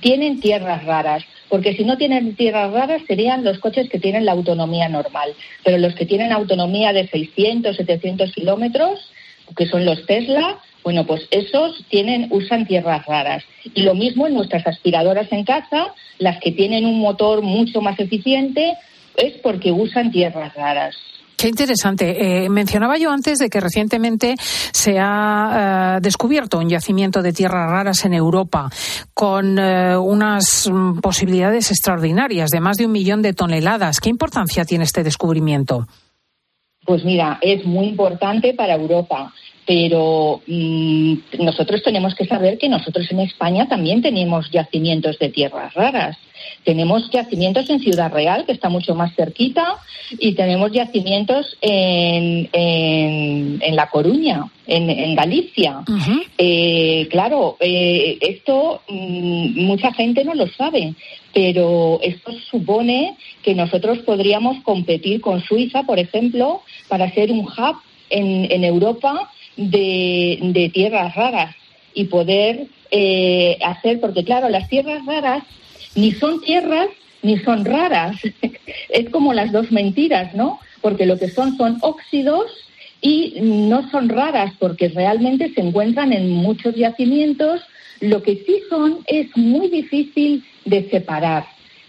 tienen 0.00 0.40
tierras 0.40 0.84
raras, 0.84 1.22
porque 1.48 1.74
si 1.74 1.84
no 1.84 1.96
tienen 1.96 2.34
tierras 2.34 2.72
raras 2.72 3.02
serían 3.06 3.44
los 3.44 3.58
coches 3.58 3.88
que 3.88 3.98
tienen 3.98 4.24
la 4.24 4.32
autonomía 4.32 4.88
normal, 4.88 5.34
pero 5.64 5.78
los 5.78 5.94
que 5.94 6.06
tienen 6.06 6.32
autonomía 6.32 6.92
de 6.92 7.08
600, 7.08 7.76
700 7.76 8.32
kilómetros, 8.32 9.10
que 9.56 9.66
son 9.66 9.84
los 9.84 10.04
Tesla, 10.06 10.58
bueno, 10.82 11.04
pues 11.06 11.26
esos 11.30 11.84
usan 12.30 12.66
tierras 12.66 13.04
raras. 13.06 13.44
Y 13.74 13.82
lo 13.82 13.94
mismo 13.94 14.26
en 14.26 14.34
nuestras 14.34 14.66
aspiradoras 14.66 15.30
en 15.32 15.44
casa, 15.44 15.92
las 16.18 16.38
que 16.40 16.52
tienen 16.52 16.86
un 16.86 17.00
motor 17.00 17.42
mucho 17.42 17.80
más 17.80 17.98
eficiente, 17.98 18.74
es 19.16 19.34
porque 19.42 19.72
usan 19.72 20.10
tierras 20.10 20.54
raras. 20.54 20.94
Qué 21.36 21.48
interesante. 21.48 22.44
Eh, 22.44 22.48
mencionaba 22.48 22.96
yo 22.96 23.10
antes 23.10 23.38
de 23.38 23.50
que 23.50 23.60
recientemente 23.60 24.36
se 24.38 24.98
ha 24.98 25.96
eh, 25.96 26.00
descubierto 26.00 26.58
un 26.58 26.68
yacimiento 26.70 27.20
de 27.20 27.34
tierras 27.34 27.70
raras 27.70 28.04
en 28.06 28.14
Europa 28.14 28.70
con 29.12 29.58
eh, 29.58 29.96
unas 29.98 30.68
mm, 30.70 31.00
posibilidades 31.00 31.70
extraordinarias 31.70 32.50
de 32.50 32.60
más 32.60 32.78
de 32.78 32.86
un 32.86 32.92
millón 32.92 33.20
de 33.20 33.34
toneladas. 33.34 34.00
¿Qué 34.00 34.08
importancia 34.08 34.64
tiene 34.64 34.84
este 34.84 35.04
descubrimiento? 35.04 35.86
Pues 36.86 37.04
mira, 37.04 37.38
es 37.42 37.66
muy 37.66 37.88
importante 37.88 38.54
para 38.54 38.74
Europa 38.74 39.34
pero 39.66 40.42
mm, 40.46 41.14
nosotros 41.40 41.82
tenemos 41.82 42.14
que 42.14 42.24
saber 42.24 42.56
que 42.56 42.68
nosotros 42.68 43.10
en 43.10 43.20
España 43.20 43.66
también 43.68 44.00
tenemos 44.00 44.50
yacimientos 44.50 45.18
de 45.18 45.28
tierras 45.28 45.74
raras. 45.74 46.16
Tenemos 46.64 47.10
yacimientos 47.10 47.68
en 47.68 47.80
Ciudad 47.80 48.12
Real, 48.12 48.46
que 48.46 48.52
está 48.52 48.68
mucho 48.68 48.94
más 48.94 49.14
cerquita, 49.16 49.78
y 50.18 50.34
tenemos 50.34 50.70
yacimientos 50.70 51.56
en, 51.60 52.48
en, 52.52 53.74
La 53.76 53.90
Coruña, 53.90 54.44
en, 54.68 55.16
Galicia. 55.16 55.82
Eh, 56.38 57.08
claro, 57.10 57.56
eh, 57.58 58.18
esto 58.20 58.82
mm, 58.88 59.64
mucha 59.64 59.92
gente 59.92 60.24
no 60.24 60.34
lo 60.34 60.46
sabe, 60.46 60.94
pero 61.34 61.98
esto 62.02 62.32
supone 62.50 63.16
que 63.42 63.54
nosotros 63.54 63.98
podríamos 64.00 64.62
competir 64.62 65.20
con 65.20 65.42
Suiza, 65.42 65.82
por 65.82 65.98
ejemplo, 65.98 66.62
para 66.88 67.10
ser 67.12 67.32
un 67.32 67.40
hub 67.40 67.76
en, 68.10 68.50
en 68.52 68.62
Europa 68.62 69.32
de, 69.56 70.70
tierras 70.72 71.14
raras 71.14 71.54
y 71.94 72.04
poder 72.04 72.66
eh, 72.90 73.58
hacer, 73.64 74.00
porque 74.00 74.24
claro, 74.24 74.48
las 74.48 74.68
tierras 74.68 75.04
raras 75.06 75.42
ni 75.94 76.12
son 76.12 76.40
tierras 76.40 76.88
ni 77.22 77.38
son 77.38 77.64
raras. 77.64 78.16
es 78.90 79.10
como 79.10 79.32
las 79.32 79.52
dos 79.52 79.72
mentiras, 79.72 80.34
¿no? 80.34 80.60
Porque 80.80 81.06
lo 81.06 81.18
que 81.18 81.28
son 81.28 81.56
son 81.56 81.78
óxidos 81.80 82.50
y 83.00 83.34
no 83.40 83.90
son 83.90 84.08
raras 84.08 84.52
porque 84.58 84.88
realmente 84.88 85.52
se 85.54 85.60
encuentran 85.60 86.12
en 86.12 86.30
muchos 86.30 86.74
yacimientos. 86.74 87.62
Lo 88.00 88.22
que 88.22 88.36
sí 88.46 88.60
son 88.68 88.98
es 89.06 89.34
muy 89.36 89.68
difícil 89.68 90.44
de 90.64 90.88
separar. 90.90 91.46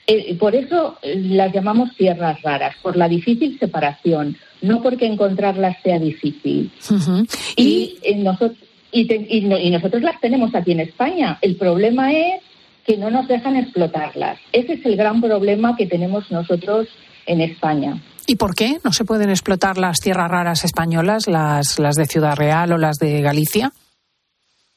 Eh, 0.07 0.36
por 0.36 0.55
eso 0.55 0.97
eh, 1.01 1.15
las 1.17 1.53
llamamos 1.53 1.93
tierras 1.97 2.41
raras, 2.41 2.75
por 2.81 2.95
la 2.95 3.09
difícil 3.09 3.59
separación 3.59 4.38
no 4.61 4.81
porque 4.81 5.05
encontrarlas 5.05 5.77
sea 5.83 5.99
difícil. 5.99 6.71
Y, 7.55 7.97
eh, 8.03 8.15
nosotros, 8.15 8.57
y, 8.91 9.69
nosotros 9.69 10.01
las 10.01 10.19
tenemos 10.19 10.53
aquí 10.55 10.71
en 10.71 10.81
España. 10.81 11.37
El 11.41 11.55
problema 11.55 12.11
es 12.11 12.41
que 12.85 12.97
no 12.97 13.11
nos 13.11 13.27
dejan 13.27 13.55
explotarlas. 13.55 14.39
Ese 14.51 14.73
es 14.73 14.85
el 14.85 14.95
gran 14.95 15.21
problema 15.21 15.75
que 15.75 15.85
tenemos 15.85 16.31
nosotros 16.31 16.87
en 17.25 17.41
España. 17.41 18.01
¿Y 18.25 18.35
por 18.35 18.55
qué 18.55 18.77
no 18.83 18.91
se 18.91 19.05
pueden 19.05 19.29
explotar 19.29 19.77
las 19.77 19.99
tierras 19.99 20.29
raras 20.29 20.63
españolas, 20.65 21.27
las, 21.27 21.79
las 21.79 21.95
de 21.95 22.05
Ciudad 22.05 22.35
Real 22.35 22.71
o 22.73 22.77
las 22.77 22.97
de 22.97 23.21
Galicia? 23.21 23.71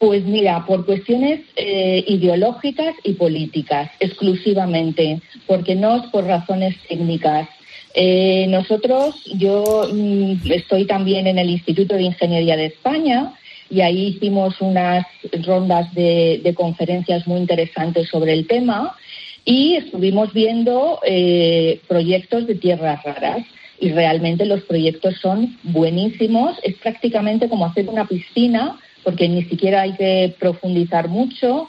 Pues 0.01 0.25
mira, 0.25 0.65
por 0.65 0.87
cuestiones 0.87 1.41
eh, 1.57 2.03
ideológicas 2.07 2.95
y 3.05 3.13
políticas 3.13 3.91
exclusivamente, 4.01 5.21
porque 5.47 5.75
no 5.75 5.97
es 5.97 6.11
por 6.11 6.25
razones 6.25 6.75
técnicas. 6.89 7.49
Eh, 7.95 8.47
nosotros, 8.49 9.17
yo 9.35 9.89
mm, 9.93 10.51
estoy 10.51 10.87
también 10.87 11.27
en 11.27 11.39
el 11.39 11.51
Instituto 11.51 11.97
de 11.97 12.03
Ingeniería 12.03 12.57
de 12.57 12.67
España 12.67 13.35
y 13.69 13.81
ahí 13.81 14.09
hicimos 14.09 14.61
unas 14.61 15.07
rondas 15.45 15.93
de, 15.95 16.55
conferencias 16.57 17.27
muy 17.27 17.41
interesantes 17.41 18.09
sobre 18.09 18.33
el 18.33 18.47
tema 18.47 18.97
y 19.45 19.77
estuvimos 19.77 20.33
viendo 20.33 21.01
eh, 21.05 21.81
proyectos 21.89 22.47
de 22.47 22.57
tierras 22.57 23.03
raras 23.03 23.45
y 23.81 23.91
realmente 23.91 24.45
los 24.45 24.63
proyectos 24.63 25.17
son 25.21 25.57
buenísimos. 25.63 26.59
Es 26.63 26.75
prácticamente 26.77 27.49
como 27.49 27.67
hacer 27.67 27.89
una 27.89 28.07
piscina 28.07 28.79
porque 29.03 29.29
ni 29.29 29.45
siquiera 29.45 29.83
hay 29.83 29.95
que 29.95 30.35
profundizar 30.39 31.09
mucho 31.09 31.69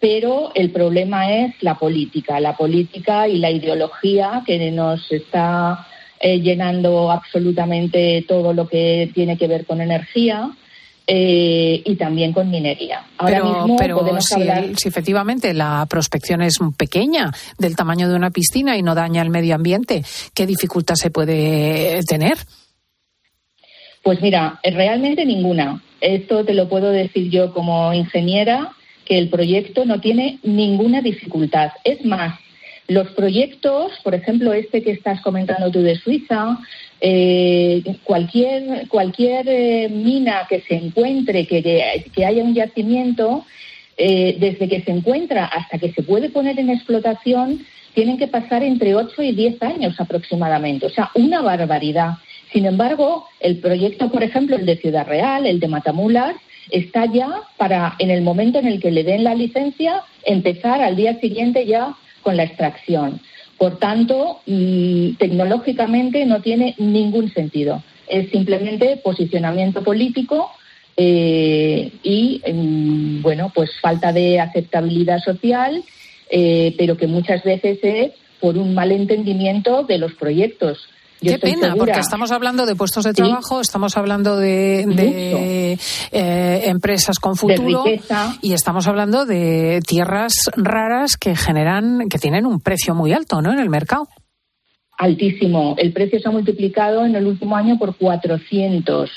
pero 0.00 0.50
el 0.54 0.70
problema 0.70 1.30
es 1.32 1.54
la 1.60 1.76
política, 1.76 2.40
la 2.40 2.56
política 2.56 3.28
y 3.28 3.38
la 3.38 3.50
ideología 3.50 4.42
que 4.46 4.70
nos 4.70 5.12
está 5.12 5.86
eh, 6.18 6.40
llenando 6.40 7.10
absolutamente 7.10 8.24
todo 8.26 8.54
lo 8.54 8.66
que 8.66 9.10
tiene 9.14 9.36
que 9.36 9.46
ver 9.46 9.66
con 9.66 9.80
energía. 9.80 10.50
Eh, 11.12 11.82
y 11.84 11.96
también 11.96 12.32
con 12.32 12.48
minería. 12.50 13.04
Ahora 13.18 13.42
mismo 13.42 13.76
podemos 13.76 14.24
si, 14.24 14.34
hablar... 14.34 14.64
si 14.76 14.86
efectivamente 14.86 15.52
la 15.54 15.84
prospección 15.90 16.40
es 16.40 16.58
pequeña, 16.76 17.32
del 17.58 17.74
tamaño 17.74 18.08
de 18.08 18.14
una 18.14 18.30
piscina 18.30 18.76
y 18.76 18.82
no 18.82 18.94
daña 18.94 19.20
el 19.20 19.30
medio 19.30 19.56
ambiente, 19.56 20.04
¿qué 20.34 20.46
dificultad 20.46 20.94
se 20.94 21.10
puede 21.10 22.00
tener? 22.04 22.38
Pues 24.04 24.22
mira, 24.22 24.60
realmente 24.62 25.24
ninguna. 25.24 25.82
Esto 26.00 26.44
te 26.44 26.54
lo 26.54 26.68
puedo 26.68 26.90
decir 26.90 27.28
yo 27.28 27.52
como 27.52 27.92
ingeniera 27.92 28.76
que 29.10 29.18
el 29.18 29.28
proyecto 29.28 29.84
no 29.84 30.00
tiene 30.00 30.38
ninguna 30.44 31.02
dificultad. 31.02 31.72
Es 31.82 32.04
más, 32.04 32.38
los 32.86 33.08
proyectos, 33.08 33.90
por 34.04 34.14
ejemplo, 34.14 34.52
este 34.52 34.84
que 34.84 34.92
estás 34.92 35.20
comentando 35.20 35.68
tú 35.68 35.82
de 35.82 35.96
Suiza, 35.96 36.60
eh, 37.00 37.82
cualquier, 38.04 38.86
cualquier 38.86 39.48
eh, 39.48 39.88
mina 39.88 40.46
que 40.48 40.60
se 40.60 40.76
encuentre, 40.76 41.44
que, 41.48 42.04
que 42.14 42.24
haya 42.24 42.44
un 42.44 42.54
yacimiento, 42.54 43.44
eh, 43.96 44.36
desde 44.38 44.68
que 44.68 44.80
se 44.82 44.92
encuentra 44.92 45.46
hasta 45.46 45.78
que 45.78 45.90
se 45.90 46.04
puede 46.04 46.28
poner 46.28 46.60
en 46.60 46.70
explotación, 46.70 47.66
tienen 47.94 48.16
que 48.16 48.28
pasar 48.28 48.62
entre 48.62 48.94
8 48.94 49.22
y 49.24 49.32
10 49.32 49.60
años 49.64 49.98
aproximadamente. 49.98 50.86
O 50.86 50.90
sea, 50.90 51.10
una 51.16 51.42
barbaridad. 51.42 52.12
Sin 52.52 52.64
embargo, 52.64 53.26
el 53.40 53.58
proyecto, 53.58 54.08
por 54.08 54.22
ejemplo, 54.22 54.54
el 54.54 54.66
de 54.66 54.76
Ciudad 54.76 55.04
Real, 55.04 55.46
el 55.46 55.58
de 55.58 55.66
Matamulas, 55.66 56.36
está 56.72 57.06
ya 57.06 57.42
para, 57.56 57.96
en 57.98 58.10
el 58.10 58.22
momento 58.22 58.58
en 58.58 58.66
el 58.66 58.80
que 58.80 58.90
le 58.90 59.04
den 59.04 59.24
la 59.24 59.34
licencia, 59.34 60.02
empezar 60.24 60.80
al 60.80 60.96
día 60.96 61.18
siguiente 61.20 61.66
ya 61.66 61.96
con 62.22 62.36
la 62.36 62.44
extracción. 62.44 63.20
Por 63.58 63.78
tanto, 63.78 64.40
mm, 64.46 65.16
tecnológicamente 65.18 66.24
no 66.24 66.40
tiene 66.40 66.74
ningún 66.78 67.30
sentido. 67.32 67.82
Es 68.08 68.30
simplemente 68.30 68.96
posicionamiento 68.96 69.82
político 69.82 70.50
eh, 70.96 71.92
y, 72.02 72.42
mm, 72.50 73.22
bueno, 73.22 73.52
pues 73.54 73.70
falta 73.80 74.12
de 74.12 74.40
aceptabilidad 74.40 75.18
social, 75.20 75.82
eh, 76.30 76.74
pero 76.78 76.96
que 76.96 77.06
muchas 77.06 77.42
veces 77.42 77.78
es 77.82 78.12
por 78.40 78.56
un 78.56 78.74
mal 78.74 78.92
entendimiento 78.92 79.84
de 79.84 79.98
los 79.98 80.14
proyectos. 80.14 80.88
Qué 81.20 81.38
pena, 81.38 81.74
porque 81.76 82.00
estamos 82.00 82.32
hablando 82.32 82.64
de 82.64 82.74
puestos 82.74 83.04
de 83.04 83.12
trabajo, 83.12 83.60
estamos 83.60 83.96
hablando 83.96 84.36
de, 84.36 85.76
eh, 86.12 86.62
empresas 86.64 87.18
con 87.18 87.36
futuro 87.36 87.84
y 88.40 88.52
estamos 88.54 88.86
hablando 88.86 89.26
de 89.26 89.80
tierras 89.86 90.50
raras 90.56 91.16
que 91.16 91.36
generan, 91.36 92.08
que 92.08 92.18
tienen 92.18 92.46
un 92.46 92.60
precio 92.60 92.94
muy 92.94 93.12
alto, 93.12 93.42
¿no? 93.42 93.52
En 93.52 93.60
el 93.60 93.68
mercado. 93.68 94.08
Altísimo. 94.96 95.74
El 95.78 95.92
precio 95.92 96.20
se 96.20 96.28
ha 96.28 96.30
multiplicado 96.30 97.04
en 97.04 97.14
el 97.14 97.26
último 97.26 97.56
año 97.56 97.78
por 97.78 97.96
400. 97.96 99.10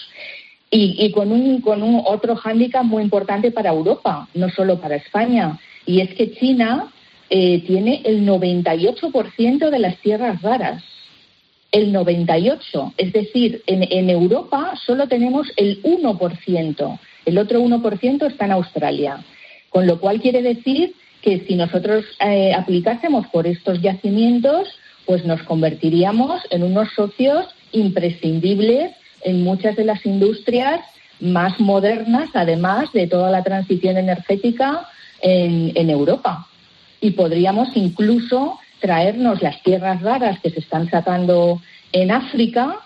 Y, 0.75 1.11
con, 1.11 1.31
un, 1.31 1.61
con 1.61 1.83
un 1.83 2.01
otro 2.03 2.35
hándicap 2.35 2.83
muy 2.83 3.03
importante 3.03 3.51
para 3.51 3.69
Europa, 3.69 4.27
no 4.33 4.49
solo 4.49 4.81
para 4.81 4.95
España. 4.95 5.59
Y 5.85 6.01
es 6.01 6.15
que 6.15 6.33
China 6.33 6.91
eh, 7.29 7.63
tiene 7.67 8.01
el 8.05 8.25
98% 8.27 9.69
de 9.69 9.79
las 9.79 9.97
tierras 9.99 10.41
raras 10.41 10.83
el 11.73 11.91
98. 11.91 12.93
Es 12.97 13.11
decir, 13.11 13.63
en, 13.65 14.09
Europa 14.09 14.73
solo 14.85 15.07
tenemos 15.07 15.47
el 15.57 15.81
1%. 15.83 16.99
El 17.25 17.37
otro 17.37 17.61
1% 17.61 18.27
está 18.27 18.45
en 18.45 18.51
Australia. 18.51 19.25
Con 19.69 19.87
lo 19.87 19.99
cual 19.99 20.21
quiere 20.21 20.41
decir 20.43 20.93
que 21.21 21.43
si 21.47 21.55
nosotros 21.55 22.05
eh, 22.19 22.53
aplicásemos 22.53 23.27
por 23.27 23.47
estos 23.47 23.81
yacimientos, 23.81 24.69
pues 25.05 25.25
nos 25.25 25.41
convertiríamos 25.43 26.41
en 26.51 26.63
unos 26.63 26.89
socios 26.95 27.47
imprescindibles 27.71 28.91
en 29.23 29.43
muchas 29.43 29.75
de 29.75 29.85
las 29.85 30.05
industrias 30.05 30.79
más 31.19 31.59
modernas, 31.59 32.29
además 32.33 32.91
de 32.93 33.07
toda 33.07 33.31
la 33.31 33.43
transición 33.43 33.97
energética 33.97 34.87
en, 35.21 35.71
en 35.73 35.89
Europa. 35.89 36.47
Y 37.01 37.11
podríamos 37.11 37.69
incluso 37.75 38.59
traernos 38.83 39.41
las 39.41 39.63
tierras 39.63 40.01
raras 40.01 40.41
que 40.41 40.49
se 40.49 40.59
están 40.59 40.89
sacando 40.89 41.61
en 41.93 42.11
África, 42.11 42.79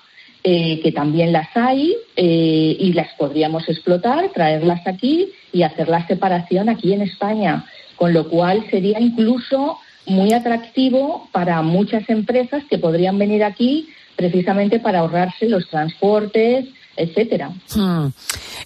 eh, 0.43 0.79
que 0.83 0.91
también 0.91 1.33
las 1.33 1.49
hay, 1.55 1.95
eh, 2.15 2.77
y 2.79 2.93
las 2.93 3.11
podríamos 3.15 3.67
explotar, 3.67 4.29
traerlas 4.29 4.85
aquí 4.85 5.31
y 5.51 5.63
hacer 5.63 5.89
la 5.89 6.05
separación 6.05 6.69
aquí 6.69 6.93
en 6.93 7.01
España, 7.01 7.65
con 7.95 8.13
lo 8.13 8.29
cual 8.29 8.63
sería 8.69 8.99
incluso 8.99 9.79
muy 10.05 10.33
atractivo 10.33 11.27
para 11.31 11.63
muchas 11.63 12.07
empresas 12.09 12.63
que 12.69 12.77
podrían 12.77 13.17
venir 13.17 13.43
aquí 13.43 13.89
precisamente 14.15 14.79
para 14.79 14.99
ahorrarse 14.99 15.49
los 15.49 15.67
transportes, 15.67 16.65
etcétera. 16.97 17.51
Hmm. 17.75 18.07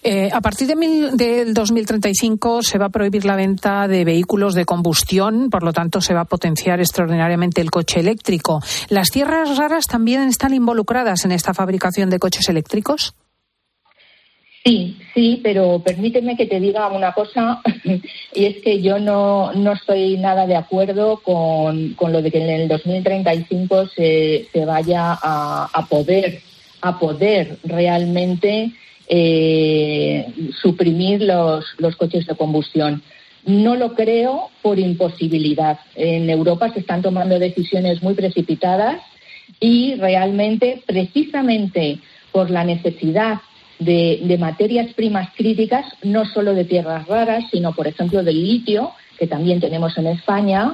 Eh, 0.03 0.29
a 0.31 0.41
partir 0.41 0.67
de 0.67 0.75
del 1.13 1.53
2035 1.53 2.63
se 2.63 2.77
va 2.77 2.85
a 2.85 2.89
prohibir 2.89 3.25
la 3.25 3.35
venta 3.35 3.87
de 3.87 4.03
vehículos 4.03 4.55
de 4.55 4.65
combustión, 4.65 5.49
por 5.49 5.63
lo 5.63 5.73
tanto 5.73 6.01
se 6.01 6.13
va 6.13 6.21
a 6.21 6.25
potenciar 6.25 6.79
extraordinariamente 6.79 7.61
el 7.61 7.69
coche 7.69 7.99
eléctrico. 7.99 8.61
¿Las 8.89 9.09
tierras 9.09 9.57
raras 9.57 9.85
también 9.85 10.23
están 10.23 10.53
involucradas 10.53 11.25
en 11.25 11.31
esta 11.31 11.53
fabricación 11.53 12.09
de 12.09 12.19
coches 12.19 12.49
eléctricos? 12.49 13.13
Sí, 14.63 14.95
sí, 15.15 15.39
pero 15.41 15.81
permíteme 15.83 16.37
que 16.37 16.45
te 16.45 16.59
diga 16.59 16.87
una 16.89 17.13
cosa, 17.13 17.61
y 18.33 18.45
es 18.45 18.57
que 18.63 18.81
yo 18.81 18.99
no, 18.99 19.51
no 19.53 19.73
estoy 19.73 20.17
nada 20.17 20.45
de 20.45 20.55
acuerdo 20.55 21.19
con, 21.23 21.95
lo 21.99 22.21
de 22.21 22.31
que 22.31 22.43
en 22.43 22.49
el 22.49 22.67
2035 22.67 23.87
se, 23.87 24.47
se 24.53 24.65
vaya 24.65 25.13
a, 25.13 25.67
a 25.73 25.85
poder 25.87 26.41
a 26.81 26.99
poder 26.99 27.57
realmente 27.63 28.71
eh, 29.07 30.25
suprimir 30.61 31.21
los, 31.21 31.65
los 31.77 31.95
coches 31.95 32.25
de 32.25 32.35
combustión. 32.35 33.01
No 33.45 33.75
lo 33.75 33.95
creo 33.95 34.49
por 34.61 34.79
imposibilidad. 34.79 35.79
En 35.95 36.29
Europa 36.29 36.71
se 36.73 36.79
están 36.79 37.01
tomando 37.01 37.39
decisiones 37.39 38.03
muy 38.03 38.13
precipitadas 38.13 39.01
y 39.59 39.95
realmente, 39.95 40.83
precisamente 40.85 41.99
por 42.31 42.49
la 42.49 42.63
necesidad 42.63 43.41
de, 43.81 44.37
materias 44.39 44.93
primas 44.93 45.29
críticas, 45.35 45.85
no 46.03 46.25
solo 46.25 46.53
de 46.53 46.65
tierras 46.65 47.07
raras, 47.07 47.45
sino, 47.51 47.73
por 47.73 47.87
ejemplo, 47.87 48.23
del 48.23 48.41
litio, 48.41 48.91
que 49.17 49.27
también 49.27 49.59
tenemos 49.59 49.97
en 49.97 50.07
España, 50.07 50.73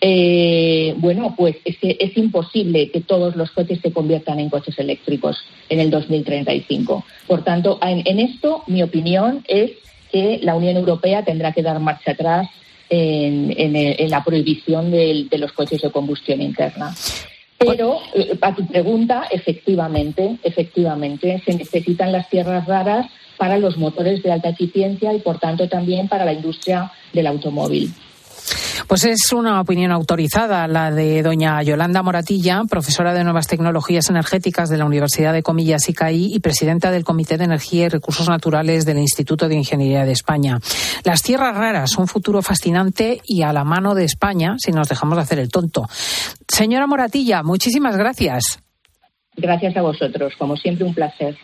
eh, 0.00 0.94
bueno, 0.98 1.34
pues 1.36 1.56
es, 1.64 1.76
es 1.80 2.16
imposible 2.16 2.90
que 2.90 3.00
todos 3.00 3.36
los 3.36 3.50
coches 3.50 3.80
se 3.82 3.92
conviertan 3.92 4.40
en 4.40 4.50
coches 4.50 4.78
eléctricos 4.78 5.38
en 5.68 5.80
el 5.80 5.90
2035. 5.90 7.04
Por 7.26 7.44
tanto, 7.44 7.78
en, 7.82 8.18
esto 8.18 8.62
mi 8.66 8.82
opinión 8.82 9.44
es 9.48 9.72
que 10.12 10.40
la 10.42 10.54
Unión 10.54 10.76
Europea 10.76 11.24
tendrá 11.24 11.52
que 11.52 11.62
dar 11.62 11.80
marcha 11.80 12.12
atrás 12.12 12.48
en, 12.88 14.10
la 14.10 14.22
prohibición 14.22 14.90
de 14.90 15.38
los 15.38 15.52
coches 15.52 15.82
de 15.82 15.90
combustión 15.90 16.40
interna. 16.42 16.94
Pero 17.58 18.00
eh, 18.14 18.36
a 18.40 18.54
tu 18.54 18.66
pregunta, 18.66 19.26
efectivamente, 19.30 20.36
efectivamente, 20.42 21.42
se 21.44 21.54
necesitan 21.54 22.12
las 22.12 22.28
tierras 22.28 22.66
raras 22.66 23.06
para 23.38 23.58
los 23.58 23.76
motores 23.76 24.22
de 24.22 24.32
alta 24.32 24.50
eficiencia 24.50 25.12
y, 25.12 25.20
por 25.20 25.38
tanto, 25.38 25.68
también 25.68 26.08
para 26.08 26.24
la 26.24 26.32
industria 26.32 26.92
del 27.12 27.26
automóvil. 27.26 27.92
Pues 28.86 29.04
es 29.04 29.32
una 29.32 29.60
opinión 29.60 29.92
autorizada 29.92 30.68
la 30.68 30.90
de 30.90 31.22
doña 31.22 31.62
Yolanda 31.62 32.02
Moratilla, 32.02 32.62
profesora 32.68 33.12
de 33.12 33.24
Nuevas 33.24 33.46
Tecnologías 33.46 34.08
Energéticas 34.10 34.68
de 34.68 34.78
la 34.78 34.84
Universidad 34.84 35.32
de 35.32 35.42
Comillas 35.42 35.88
ICAI 35.88 36.34
y 36.34 36.40
presidenta 36.40 36.90
del 36.90 37.04
Comité 37.04 37.36
de 37.36 37.44
Energía 37.44 37.86
y 37.86 37.88
Recursos 37.88 38.28
Naturales 38.28 38.84
del 38.84 38.98
Instituto 38.98 39.48
de 39.48 39.56
Ingeniería 39.56 40.04
de 40.04 40.12
España. 40.12 40.60
Las 41.04 41.22
tierras 41.22 41.56
raras, 41.56 41.96
un 41.98 42.06
futuro 42.06 42.42
fascinante 42.42 43.20
y 43.24 43.42
a 43.42 43.52
la 43.52 43.64
mano 43.64 43.94
de 43.94 44.04
España 44.04 44.56
si 44.58 44.72
nos 44.72 44.88
dejamos 44.88 45.16
de 45.16 45.22
hacer 45.22 45.38
el 45.38 45.50
tonto. 45.50 45.88
Señora 46.48 46.86
Moratilla, 46.86 47.42
muchísimas 47.42 47.96
gracias. 47.96 48.60
Gracias 49.36 49.76
a 49.76 49.82
vosotros, 49.82 50.32
como 50.38 50.56
siempre 50.56 50.86
un 50.86 50.94
placer. 50.94 51.36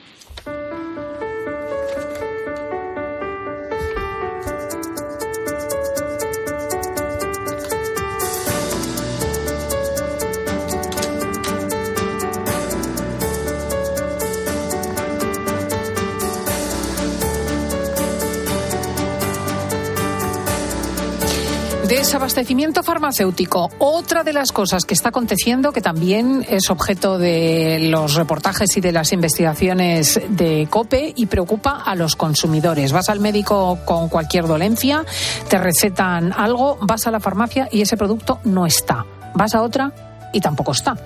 Desabastecimiento 22.13 22.83
farmacéutico. 22.83 23.71
Otra 23.79 24.23
de 24.23 24.35
las 24.35 24.53
cosas 24.53 24.85
que 24.85 24.93
está 24.93 25.09
aconteciendo, 25.09 25.73
que 25.73 25.81
también 25.81 26.45
es 26.47 26.69
objeto 26.69 27.17
de 27.17 27.89
los 27.91 28.17
reportajes 28.17 28.77
y 28.77 28.83
de 28.83 28.93
las 28.93 29.15
investigaciones 29.15 30.21
de 30.29 30.69
COPE 30.69 31.15
y 31.17 31.25
preocupa 31.25 31.83
a 31.83 31.95
los 31.95 32.15
consumidores. 32.15 32.93
Vas 32.93 33.09
al 33.09 33.21
médico 33.21 33.79
con 33.87 34.11
cualquier 34.11 34.47
dolencia, 34.47 35.07
te 35.49 35.57
recetan 35.57 36.35
algo, 36.35 36.77
vas 36.83 37.07
a 37.07 37.11
la 37.11 37.19
farmacia 37.19 37.71
y 37.73 37.81
ese 37.81 37.97
producto 37.97 38.41
no 38.45 38.67
está. 38.67 39.07
Vas 39.35 39.55
a 39.55 39.63
otra 39.63 40.12
y 40.33 40.41
tampoco 40.41 40.73
está. 40.73 40.97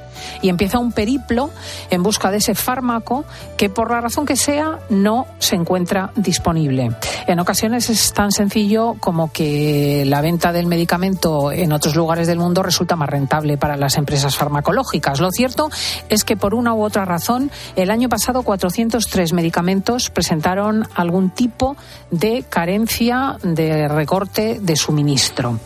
Y 0.42 0.48
empieza 0.48 0.78
un 0.78 0.92
periplo 0.92 1.50
en 1.90 2.02
busca 2.02 2.30
de 2.30 2.38
ese 2.38 2.54
fármaco 2.54 3.24
que 3.56 3.68
por 3.68 3.90
la 3.90 4.00
razón 4.00 4.26
que 4.26 4.36
sea 4.36 4.78
no 4.88 5.26
se 5.38 5.56
encuentra 5.56 6.10
disponible. 6.16 6.90
En 7.26 7.40
ocasiones 7.40 7.90
es 7.90 8.12
tan 8.12 8.30
sencillo 8.32 8.96
como 9.00 9.32
que 9.32 10.04
la 10.06 10.20
venta 10.20 10.52
del 10.52 10.66
medicamento 10.66 11.52
en 11.52 11.72
otros 11.72 11.96
lugares 11.96 12.26
del 12.26 12.38
mundo 12.38 12.62
resulta 12.62 12.96
más 12.96 13.08
rentable 13.08 13.58
para 13.58 13.76
las 13.76 13.96
empresas 13.96 14.36
farmacológicas. 14.36 15.20
Lo 15.20 15.30
cierto 15.30 15.70
es 16.08 16.24
que 16.24 16.36
por 16.36 16.54
una 16.54 16.74
u 16.74 16.82
otra 16.82 17.04
razón 17.04 17.50
el 17.74 17.90
año 17.90 18.08
pasado 18.08 18.42
403 18.42 19.32
medicamentos 19.32 20.10
presentaron 20.10 20.86
algún 20.94 21.30
tipo 21.30 21.76
de 22.10 22.44
carencia 22.48 23.36
de 23.42 23.88
recorte 23.88 24.58
de 24.60 24.76
suministro. 24.76 25.58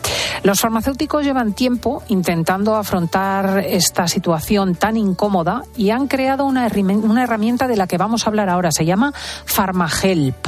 Los 0.43 0.61
farmacéuticos 0.61 1.25
llevan 1.25 1.53
tiempo 1.53 2.03
intentando 2.09 2.75
afrontar 2.77 3.50
esta 3.59 4.09
situación 4.09 4.75
tan 4.75 4.97
incómoda 4.97 5.63
y 5.77 5.91
han 5.91 6.09
creado 6.09 6.45
una, 6.45 6.67
herramienta 6.67 7.69
de 7.69 7.77
la 7.77 7.87
que 7.87 7.99
vamos 7.99 8.25
a 8.27 8.31
hablar 8.31 8.49
ahora. 8.49 8.73
Se 8.73 8.85
llama 8.85 9.13
PharmaHelp. 9.55 10.47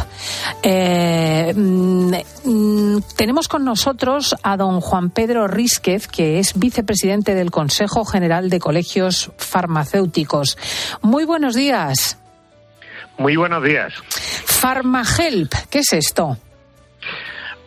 Eh, 0.63 1.53
mm, 1.55 2.13
mm, 2.45 3.03
tenemos 3.17 3.49
con 3.49 3.65
nosotros 3.65 4.35
a 4.43 4.57
don 4.57 4.81
Juan 4.81 5.11
Pedro 5.11 5.49
Rísquez, 5.49 6.09
que 6.09 6.39
es 6.39 6.59
vicepresidente 6.59 7.35
del 7.35 7.51
Consejo 7.51 8.05
General 8.05 8.51
de 8.51 8.59
Colegios 8.59 9.31
Farmacéuticos. 9.37 10.59
Muy 11.03 11.25
buenos 11.25 11.55
días. 11.55 12.19
Muy 13.19 13.37
buenos 13.37 13.63
días. 13.63 13.93
PharmaHelp, 14.61 15.53
¿qué 15.71 15.81
es 15.81 15.93
esto? 15.93 16.39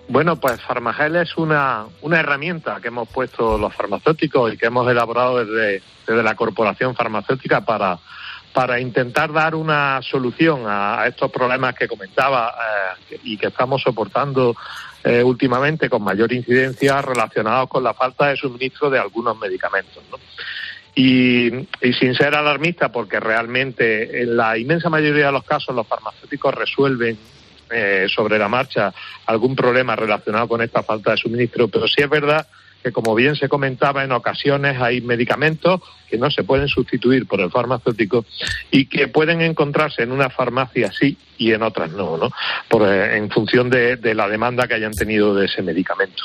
Bueno, 0.07 0.35
pues 0.35 0.61
Farmagel 0.61 1.15
es 1.15 1.35
una, 1.35 1.85
una 2.01 2.19
herramienta 2.19 2.79
que 2.79 2.89
hemos 2.89 3.09
puesto 3.09 3.57
los 3.57 3.73
farmacéuticos 3.73 4.53
y 4.53 4.57
que 4.57 4.67
hemos 4.67 4.89
elaborado 4.89 5.43
desde, 5.43 5.81
desde 6.05 6.23
la 6.23 6.35
Corporación 6.35 6.95
Farmacéutica 6.95 7.61
para, 7.61 7.97
para 8.53 8.79
intentar 8.79 9.33
dar 9.33 9.55
una 9.55 9.99
solución 10.03 10.63
a, 10.67 11.07
estos 11.07 11.31
problemas 11.31 11.73
que 11.73 11.87
comentaba 11.87 12.53
eh, 13.09 13.19
y 13.23 13.37
que 13.37 13.47
estamos 13.47 13.81
soportando 13.81 14.55
eh, 15.03 15.23
últimamente 15.23 15.89
con 15.89 16.03
mayor 16.03 16.31
incidencia 16.31 17.01
relacionados 17.01 17.67
con 17.67 17.83
la 17.83 17.95
falta 17.95 18.27
de 18.27 18.37
suministro 18.37 18.91
de 18.91 18.99
algunos 18.99 19.37
medicamentos. 19.39 20.03
Y, 20.93 21.47
y, 21.81 21.93
sin 21.99 22.15
ser 22.15 22.35
alarmista, 22.35 22.89
porque 22.89 23.19
realmente 23.19 24.21
en 24.21 24.37
la 24.37 24.57
inmensa 24.57 24.89
mayoría 24.89 25.25
de 25.25 25.31
los 25.33 25.43
casos 25.43 25.75
los 25.75 25.85
farmacéuticos 25.85 26.53
resuelven 26.53 27.17
eh, 27.69 28.07
sobre 28.13 28.37
la 28.37 28.47
marcha 28.47 28.93
algún 29.25 29.55
problema 29.55 29.95
relacionado 29.95 30.47
con 30.47 30.61
esta 30.61 30.83
falta 30.83 31.11
de 31.11 31.17
suministro, 31.17 31.67
pero 31.67 31.87
sí 31.87 32.01
es 32.01 32.09
verdad 32.09 32.47
que, 32.85 32.91
como 32.91 33.15
bien 33.15 33.35
se 33.35 33.49
comentaba, 33.49 34.03
en 34.03 34.11
ocasiones 34.11 34.79
hay 34.79 35.01
medicamentos 35.01 35.81
que 36.07 36.19
no 36.19 36.29
se 36.29 36.43
pueden 36.43 36.67
sustituir 36.67 37.25
por 37.25 37.41
el 37.41 37.49
farmacéutico 37.49 38.25
y 38.69 38.85
que 38.85 39.07
pueden 39.07 39.41
encontrarse 39.41 40.03
en 40.03 40.11
una 40.11 40.29
farmacia 40.29 40.91
sí 40.91 41.17
y 41.39 41.51
en 41.51 41.63
otras 41.63 41.89
no, 41.91 42.15
¿no? 42.17 42.29
Por, 42.69 42.87
eh, 42.87 43.17
en 43.17 43.31
función 43.31 43.71
de, 43.71 43.97
la 44.13 44.27
demanda 44.27 44.67
que 44.67 44.75
hayan 44.75 44.93
tenido 44.93 45.33
de 45.33 45.47
ese 45.47 45.63
medicamento. 45.63 46.23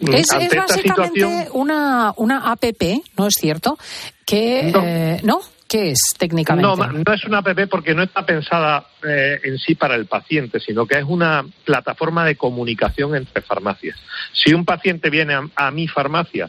Es, 0.00 0.26
básicamente 0.54 1.48
una, 1.52 2.12
una 2.16 2.52
APP, 2.52 3.02
¿no 3.16 3.28
es 3.28 3.34
cierto? 3.34 3.78
Que, 4.26 4.70
eh, 4.74 5.20
¿no? 5.22 5.40
¿Qué 5.68 5.90
es 5.90 5.98
técnicamente? 6.16 6.68
No, 6.68 6.76
no 6.76 7.12
es 7.12 7.24
una 7.24 7.38
app 7.38 7.58
porque 7.68 7.94
no 7.94 8.02
está 8.02 8.24
pensada 8.24 8.86
eh, 9.02 9.40
en 9.42 9.58
sí 9.58 9.74
para 9.74 9.96
el 9.96 10.06
paciente, 10.06 10.60
sino 10.60 10.86
que 10.86 10.98
es 10.98 11.04
una 11.04 11.44
plataforma 11.64 12.24
de 12.24 12.36
comunicación 12.36 13.16
entre 13.16 13.42
farmacias. 13.42 13.98
Si 14.32 14.54
un 14.54 14.64
paciente 14.64 15.10
viene 15.10 15.34
a 15.54 15.70
mi 15.72 15.88
farmacia 15.88 16.48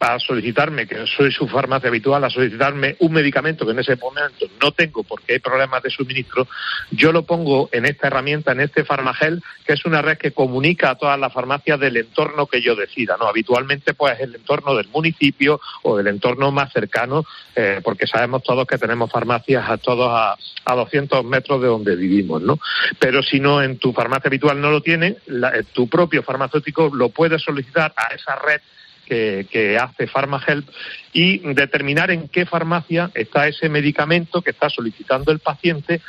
a 0.00 0.18
solicitarme, 0.18 0.86
que 0.86 1.06
soy 1.06 1.30
su 1.30 1.46
farmacia 1.46 1.90
habitual, 1.90 2.24
a 2.24 2.30
solicitarme 2.30 2.96
un 3.00 3.12
medicamento 3.12 3.66
que 3.66 3.72
en 3.72 3.80
ese 3.80 3.96
momento 3.96 4.46
no 4.60 4.72
tengo 4.72 5.04
porque 5.04 5.34
hay 5.34 5.38
problemas 5.40 5.82
de 5.82 5.90
suministro, 5.90 6.48
yo 6.90 7.12
lo 7.12 7.24
pongo 7.26 7.68
en 7.70 7.84
esta 7.84 8.06
herramienta, 8.06 8.52
en 8.52 8.60
este 8.60 8.84
Farmagel, 8.84 9.42
que 9.66 9.74
es 9.74 9.84
una 9.84 10.00
red 10.00 10.16
que 10.16 10.32
comunica 10.32 10.90
a 10.90 10.94
todas 10.94 11.20
las 11.20 11.30
farmacias 11.30 11.78
del 11.78 11.98
entorno 11.98 12.46
que 12.46 12.62
yo 12.62 12.74
decida. 12.74 13.16
¿no? 13.20 13.26
Habitualmente, 13.26 13.92
pues, 13.92 14.18
el 14.20 14.34
entorno 14.34 14.74
del 14.74 14.88
municipio 14.88 15.60
o 15.82 15.98
del 15.98 16.06
entorno 16.06 16.50
más 16.50 16.72
cercano, 16.72 17.26
eh, 17.54 17.82
porque 17.84 18.06
sabemos 18.06 18.42
todos 18.42 18.66
que 18.66 18.78
tenemos 18.78 19.10
farmacias 19.10 19.68
a 19.68 19.76
todos 19.76 20.08
a, 20.10 20.34
a 20.64 20.74
200 20.76 21.24
metros 21.26 21.60
de 21.60 21.68
donde 21.68 21.94
vivimos. 21.94 22.40
¿no? 22.40 22.58
Pero 22.98 23.22
si 23.22 23.38
no, 23.38 23.62
en 23.62 23.78
tu 23.78 23.92
farmacia 23.92 24.28
habitual 24.28 24.58
no 24.62 24.70
lo 24.70 24.80
tiene, 24.80 25.16
tu 25.74 25.90
propio 25.90 26.22
farmacéutico 26.22 26.90
lo 26.94 27.10
puede 27.10 27.38
solicitar 27.38 27.92
a 27.94 28.14
esa 28.14 28.36
red 28.36 28.62
que, 29.10 29.76
hace 29.78 30.06
PharmaHelp 30.06 30.68
y 31.12 31.38
determinar 31.54 32.10
en 32.10 32.28
qué 32.28 32.46
farmacia 32.46 33.10
está 33.14 33.48
ese 33.48 33.68
medicamento 33.68 34.42
que 34.42 34.50
está 34.50 34.70
solicitando 34.70 35.32
el 35.32 35.40
paciente 35.40 36.00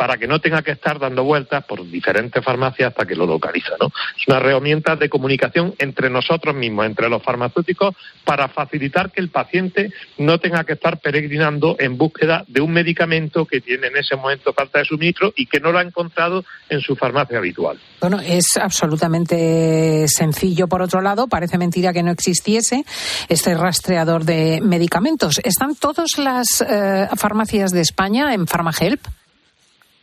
para 0.00 0.16
que 0.16 0.26
no 0.26 0.40
tenga 0.40 0.62
que 0.62 0.70
estar 0.70 0.98
dando 0.98 1.24
vueltas 1.24 1.62
por 1.66 1.86
diferentes 1.86 2.42
farmacias 2.42 2.88
hasta 2.88 3.04
que 3.04 3.14
lo 3.14 3.26
localiza. 3.26 3.72
¿no? 3.78 3.88
Es 4.16 4.26
una 4.26 4.38
herramienta 4.38 4.96
de 4.96 5.10
comunicación 5.10 5.74
entre 5.76 6.08
nosotros 6.08 6.54
mismos, 6.54 6.86
entre 6.86 7.10
los 7.10 7.22
farmacéuticos, 7.22 7.94
para 8.24 8.48
facilitar 8.48 9.10
que 9.10 9.20
el 9.20 9.28
paciente 9.28 9.92
no 10.16 10.38
tenga 10.38 10.64
que 10.64 10.72
estar 10.72 11.00
peregrinando 11.00 11.76
en 11.78 11.98
búsqueda 11.98 12.46
de 12.48 12.62
un 12.62 12.72
medicamento 12.72 13.44
que 13.44 13.60
tiene 13.60 13.88
en 13.88 13.98
ese 13.98 14.16
momento 14.16 14.54
falta 14.54 14.78
de 14.78 14.86
suministro 14.86 15.34
y 15.36 15.44
que 15.44 15.60
no 15.60 15.70
lo 15.70 15.78
ha 15.78 15.82
encontrado 15.82 16.46
en 16.70 16.80
su 16.80 16.96
farmacia 16.96 17.36
habitual. 17.36 17.78
Bueno, 18.00 18.20
es 18.20 18.56
absolutamente 18.56 20.08
sencillo. 20.08 20.66
Por 20.66 20.80
otro 20.80 21.02
lado, 21.02 21.26
parece 21.26 21.58
mentira 21.58 21.92
que 21.92 22.02
no 22.02 22.10
existiese 22.10 22.86
este 23.28 23.54
rastreador 23.54 24.24
de 24.24 24.62
medicamentos. 24.62 25.42
¿Están 25.44 25.74
todas 25.74 26.16
las 26.16 26.64
eh, 26.66 27.06
farmacias 27.18 27.70
de 27.72 27.82
España 27.82 28.32
en 28.32 28.46
PharmaHelp? 28.46 29.19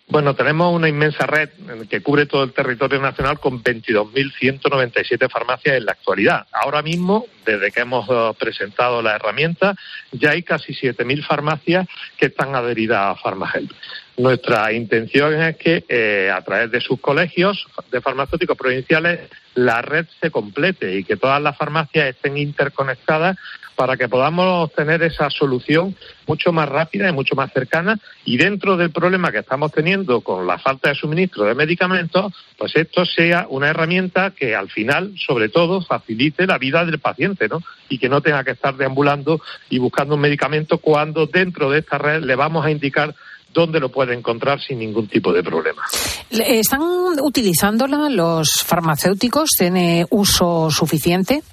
Bueno, 0.10 0.36
tenemos 0.36 0.74
una 0.74 0.88
inmensa 0.88 1.26
red 1.26 1.50
que 1.90 2.02
cubre 2.02 2.26
todo 2.26 2.44
el 2.44 2.54
territorio 2.54 3.02
nacional 3.02 3.40
con 3.40 3.62
22.197 3.62 5.30
farmacias 5.30 5.76
en 5.76 5.86
la 5.86 5.92
actualidad. 5.92 6.48
Ahora 6.54 6.82
mismo, 6.82 7.26
desde 7.46 7.72
que 7.72 7.82
hemos 7.82 8.08
eh, 8.10 8.32
presentado 8.40 9.02
la 9.02 9.16
herramienta, 9.16 9.76
ya 10.14 10.32
hay 10.32 10.44
casi 10.44 10.74
7.000 10.74 11.26
farmacias 11.26 11.88
que 12.18 12.28
están 12.28 12.56
adheridas 12.56 13.00
a 13.02 13.22
PharmaHelp. 13.22 13.70
Nuestra 14.16 14.72
intención 14.72 15.42
es 15.42 15.58
que 15.58 15.84
eh, 15.90 16.32
a 16.34 16.42
través 16.42 16.72
de 16.72 16.80
sus 16.80 17.02
colegios 17.02 17.68
de 17.92 18.00
farmacéuticos 18.00 18.58
provinciales 18.58 19.30
la 19.56 19.82
red 19.82 20.06
se 20.22 20.32
complete 20.32 20.98
y 20.98 21.04
que 21.04 21.18
todas 21.18 21.42
las 21.42 21.58
farmacias 21.58 22.08
estén 22.08 22.38
interconectadas 22.38 23.38
para 23.78 23.96
que 23.96 24.10
podamos 24.10 24.74
tener 24.74 25.04
esa 25.04 25.30
solución 25.30 25.96
mucho 26.26 26.52
más 26.52 26.68
rápida 26.68 27.08
y 27.08 27.14
mucho 27.14 27.36
más 27.36 27.54
cercana 27.54 28.00
y 28.26 28.36
dentro 28.38 28.76
del 28.76 28.90
problema 28.90 29.32
que 29.32 29.38
estamos 29.38 29.72
teniendo 29.72 30.22
con 30.22 30.48
la 30.48 30.58
falta 30.58 30.90
de 30.90 30.96
suministro 30.96 31.46
de 31.46 31.54
medicamentos, 31.54 32.34
pues 32.58 32.76
esto 32.76 33.06
sea 33.06 33.46
una 33.48 33.70
herramienta 33.70 34.32
que 34.32 34.56
al 34.56 34.72
final, 34.72 35.14
sobre 35.16 35.50
todo, 35.50 35.82
facilite 35.82 36.48
la 36.48 36.58
vida 36.58 36.84
del 36.86 36.98
paciente, 36.98 37.48
¿no? 37.48 37.62
Y 37.88 38.00
que 38.00 38.10
no 38.10 38.20
tenga 38.22 38.44
que 38.44 38.52
estar 38.52 38.76
deambulando 38.76 39.42
y 39.70 39.78
buscando 39.78 40.16
un 40.16 40.22
medicamento 40.22 40.80
cuando 40.80 41.28
dentro 41.28 41.70
de 41.70 41.80
esta 41.80 42.00
red 42.00 42.24
le 42.24 42.36
vamos 42.36 42.66
a 42.66 42.72
indicar 42.72 43.14
dónde 43.54 43.80
lo 43.80 43.90
puede 43.90 44.16
encontrar 44.16 44.60
sin 44.60 44.80
ningún 44.80 45.08
tipo 45.08 45.32
de 45.32 45.44
problema. 45.44 45.84
¿Están 46.32 46.82
utilizándola 47.22 48.10
los 48.10 48.64
farmacéuticos? 48.66 49.52
¿Tiene 49.56 50.06
uso 50.10 50.72
suficiente? 50.72 51.44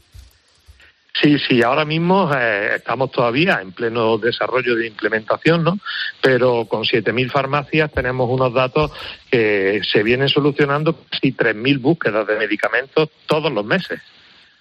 Sí, 1.21 1.39
sí, 1.39 1.63
ahora 1.63 1.85
mismo 1.85 2.31
eh, 2.35 2.77
estamos 2.77 3.13
todavía 3.13 3.61
en 3.63 3.73
pleno 3.73 4.19
desarrollo 4.19 4.75
de 4.75 4.89
implementación, 4.89 5.63
¿no? 5.63 5.79
Pero 6.21 6.65
con 6.65 6.83
7.000 6.83 7.31
farmacias 7.31 7.93
tenemos 7.93 8.29
unos 8.29 8.53
datos 8.53 8.91
que 9.31 9.81
se 9.91 10.03
vienen 10.03 10.29
solucionando 10.29 11.05
casi 11.09 11.33
3.000 11.33 11.81
búsquedas 11.81 12.27
de 12.27 12.37
medicamentos 12.37 13.11
todos 13.27 13.53
los 13.53 13.65
meses 13.65 14.01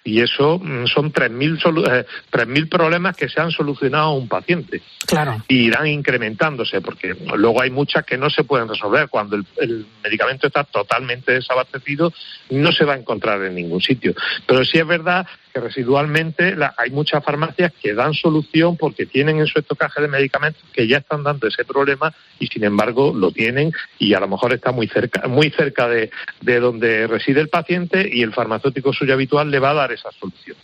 y 0.04 0.20
eso 0.20 0.58
mm, 0.58 0.86
son 0.86 1.12
3.000 1.12 2.04
eh, 2.04 2.66
problemas 2.66 3.16
que 3.16 3.28
se 3.28 3.40
han 3.40 3.50
solucionado 3.50 4.08
a 4.08 4.14
un 4.14 4.28
paciente. 4.28 4.82
Claro. 5.06 5.42
Y 5.48 5.66
irán 5.66 5.86
incrementándose, 5.86 6.82
porque 6.82 7.16
luego 7.36 7.62
hay 7.62 7.70
muchas 7.70 8.04
que 8.04 8.18
no 8.18 8.28
se 8.28 8.44
pueden 8.44 8.68
resolver. 8.68 9.08
Cuando 9.08 9.36
el, 9.36 9.86
medicamento 10.04 10.46
está 10.46 10.64
totalmente 10.64 11.32
desabastecido, 11.32 12.12
no 12.50 12.70
se 12.70 12.84
va 12.84 12.92
a 12.92 12.98
encontrar 12.98 13.42
en 13.42 13.54
ningún 13.54 13.80
sitio. 13.80 14.14
Pero 14.46 14.64
sí 14.64 14.78
es 14.78 14.86
verdad 14.86 15.26
que 15.54 15.60
residualmente 15.60 16.56
hay 16.76 16.90
muchas 16.90 17.24
farmacias 17.24 17.72
que 17.80 17.94
dan 17.94 18.12
solución 18.12 18.76
porque 18.76 19.06
tienen 19.06 19.38
en 19.38 19.46
su 19.46 19.60
estocaje 19.60 20.02
de 20.02 20.08
medicamentos 20.08 20.62
que 20.72 20.88
ya 20.88 20.98
están 20.98 21.22
dando 21.22 21.46
ese 21.46 21.64
problema 21.64 22.12
y 22.40 22.48
sin 22.48 22.64
embargo 22.64 23.14
lo 23.14 23.30
tienen 23.30 23.72
y 23.98 24.14
a 24.14 24.20
lo 24.20 24.26
mejor 24.26 24.52
está 24.52 24.72
muy 24.72 24.88
cerca, 24.88 25.28
muy 25.28 25.50
cerca 25.50 25.88
de, 25.88 26.10
de 26.40 26.58
donde 26.58 27.06
reside 27.06 27.40
el 27.40 27.48
paciente 27.48 28.08
y 28.12 28.22
el 28.22 28.32
farmacéutico 28.32 28.92
suyo 28.92 29.14
habitual 29.14 29.50
le 29.50 29.60
va 29.60 29.70
a 29.70 29.74
dar 29.74 29.92
esa 29.92 30.10
solución. 30.18 30.56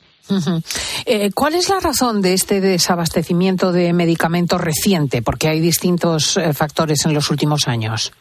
Eh, 1.07 1.31
¿Cuál 1.35 1.55
es 1.55 1.69
la 1.69 1.81
razón 1.81 2.23
de 2.23 2.35
este 2.35 2.61
desabastecimiento 2.61 3.73
de 3.73 3.93
medicamentos 3.93 4.61
reciente? 4.61 5.23
Porque 5.23 5.49
hay 5.49 5.61
distintos 5.61 6.37
eh, 6.37 6.53
factores 6.53 7.05
en 7.05 7.15
los 7.15 7.31
últimos 7.31 7.67
años. 7.67 8.13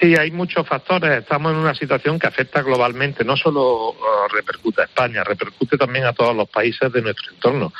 Sí, 0.00 0.16
hay 0.16 0.30
muchos 0.30 0.66
factores. 0.66 1.10
Estamos 1.10 1.52
en 1.52 1.58
una 1.58 1.74
situación 1.74 2.18
que 2.18 2.26
afecta 2.26 2.62
globalmente. 2.62 3.22
No 3.22 3.36
solo 3.36 3.90
uh, 3.90 3.94
repercute 4.32 4.80
a 4.80 4.84
España, 4.84 5.22
repercute 5.22 5.76
también 5.76 6.06
a 6.06 6.14
todos 6.14 6.34
los 6.34 6.48
países 6.48 6.90
de 6.90 7.02
nuestro 7.02 7.32
entorno. 7.34 7.72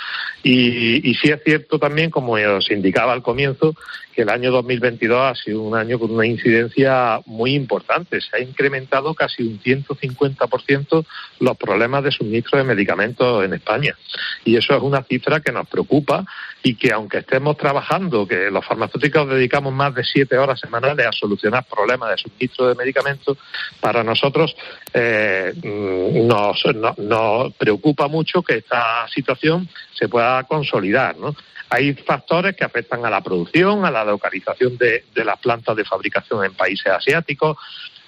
Y, 0.43 1.11
y 1.11 1.15
sí 1.15 1.31
es 1.31 1.43
cierto 1.43 1.79
también, 1.79 2.11
como 2.11 2.33
os 2.33 2.71
indicaba 2.71 3.15
al 3.15 3.23
comienzo, 3.23 3.75
el 4.23 4.29
año 4.29 4.51
2022 4.51 5.19
ha 5.19 5.35
sido 5.35 5.63
un 5.63 5.77
año 5.77 5.99
con 5.99 6.11
una 6.11 6.27
incidencia 6.27 7.21
muy 7.27 7.55
importante. 7.55 8.21
Se 8.21 8.37
ha 8.37 8.41
incrementado 8.41 9.15
casi 9.15 9.43
un 9.43 9.61
150% 9.61 11.05
los 11.41 11.57
problemas 11.57 12.05
de 12.05 12.11
suministro 12.11 12.59
de 12.59 12.65
medicamentos 12.65 13.45
en 13.45 13.55
España. 13.55 13.97
Y 14.45 14.57
eso 14.57 14.77
es 14.77 14.83
una 14.83 15.03
cifra 15.03 15.41
que 15.41 15.53
nos 15.53 15.69
preocupa 15.69 16.25
y 16.63 16.75
que 16.75 16.93
aunque 16.93 17.19
estemos 17.19 17.57
trabajando, 17.57 18.27
que 18.27 18.51
los 18.51 18.65
farmacéuticos 18.65 19.29
dedicamos 19.29 19.73
más 19.73 19.95
de 19.95 20.05
siete 20.05 20.37
horas 20.37 20.61
semanales 20.61 21.07
a 21.07 21.13
solucionar 21.13 21.65
problemas 21.65 22.11
de 22.11 22.19
suministro 22.19 22.69
de 22.69 22.75
medicamentos, 22.75 23.39
para 23.81 24.05
nosotros 24.05 24.55
eh, 24.93 25.53
nos, 25.63 26.63
nos 26.99 27.55
preocupa 27.55 28.09
mucho 28.09 28.43
que 28.43 28.59
esta 28.59 29.07
situación 29.09 29.69
se 29.93 30.09
pueda 30.09 30.43
consolidar, 30.45 31.17
¿no? 31.17 31.35
Hay 31.73 31.95
factores 31.95 32.57
que 32.57 32.65
afectan 32.65 33.07
a 33.07 33.11
la 33.11 33.21
producción, 33.21 33.85
a 33.85 33.93
la 33.93 34.05
localización 34.11 34.77
de, 34.77 35.05
las 35.25 35.39
plantas 35.39 35.77
de 35.77 35.85
fabricación 35.85 36.45
en 36.45 36.55
países 36.55 36.87
asiáticos, 36.87 37.57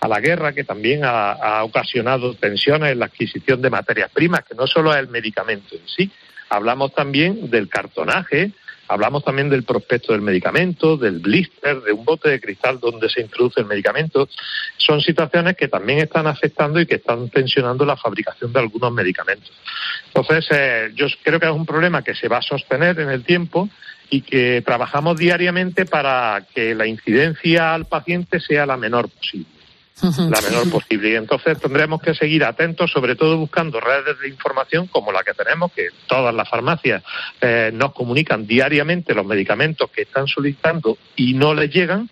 a 0.01 0.09
la 0.09 0.21
guerra 0.21 0.53
que 0.53 0.65
también 0.65 1.03
ha, 1.05 1.62
ocasionado 1.65 2.35
tensiones 2.35 2.93
en 2.93 2.99
la 2.99 3.07
adquisición 3.07 3.62
de 3.62 3.71
materias 3.71 4.11
primas, 4.12 4.45
que 4.45 4.55
no 4.55 4.67
solo 4.67 4.93
es 4.93 4.99
el 4.99 5.09
medicamento 5.09 5.75
en 5.75 5.87
sí. 5.87 6.11
Hablamos 6.51 6.93
también 6.95 7.51
del 7.51 7.69
cartonaje, 7.69 8.53
Hablamos 8.88 9.25
también 9.25 9.49
del 9.49 9.64
prospecto 9.64 10.12
del 10.12 10.23
medicamento, 10.23 10.97
del 10.97 11.18
blister, 11.21 11.81
de 11.83 11.92
un 11.92 12.05
bote 12.05 12.29
de 12.29 12.40
cristal 12.40 12.79
donde 12.81 13.09
se 13.09 13.21
introduce 13.21 13.61
el 13.61 13.66
medicamento. 13.66 14.29
Son 14.77 15.01
situaciones 15.01 15.57
que 15.57 15.68
también 15.68 16.01
están 16.01 16.27
afectando 16.27 16.81
y 16.81 16.87
que 16.87 16.97
están 16.97 17.29
tensionando 17.31 17.85
la 17.85 17.97
fabricación 17.97 18.53
de 18.53 18.61
algunos 18.61 18.92
medicamentos. 18.92 19.53
Entonces, 20.09 20.47
eh, 20.51 20.90
yo 20.95 21.07
creo 21.23 21.40
que 21.40 21.47
es 21.47 21.53
un 21.53 21.66
problema 21.66 22.03
que 22.03 22.14
se 22.14 22.29
va 22.29 22.38
a 22.38 22.42
sostener 22.42 23.01
en 23.01 23.09
el 23.09 23.25
tiempo 23.25 23.68
y 24.11 24.21
que 24.21 24.62
trabajamos 24.64 25.16
diariamente 25.16 25.87
para 25.87 26.47
que 26.55 26.75
la 26.75 26.87
incidencia 26.87 27.73
al 27.73 27.87
paciente 27.87 28.40
sea 28.40 28.66
la 28.66 28.77
menor 28.77 29.09
posible 29.09 29.52
la 30.02 30.40
menor 30.40 30.70
posible. 30.70 31.11
Y 31.11 31.14
entonces 31.16 31.61
tendremos 31.61 32.00
que 32.02 32.14
seguir 32.14 32.44
atentos, 32.44 32.90
sobre 32.90 33.14
todo 33.14 33.37
buscando 33.37 33.81
redes 33.81 34.18
de 34.20 34.28
información 34.28 34.87
como 34.87 35.12
la 35.12 35.22
que 35.22 35.35
tenemos, 35.35 35.72
que 35.72 35.88
todas 36.07 36.35
las 36.35 36.48
farmacias 36.48 37.02
eh, 37.40 37.70
nos 37.72 37.92
comunican 37.92 38.46
diariamente 38.46 39.14
los 39.14 39.26
medicamentos 39.26 39.90
que 39.90 40.02
están 40.02 40.26
solicitando 40.26 40.98
y 41.16 41.35
no 41.35 41.55
les 41.55 41.70
llegan. 41.70 42.09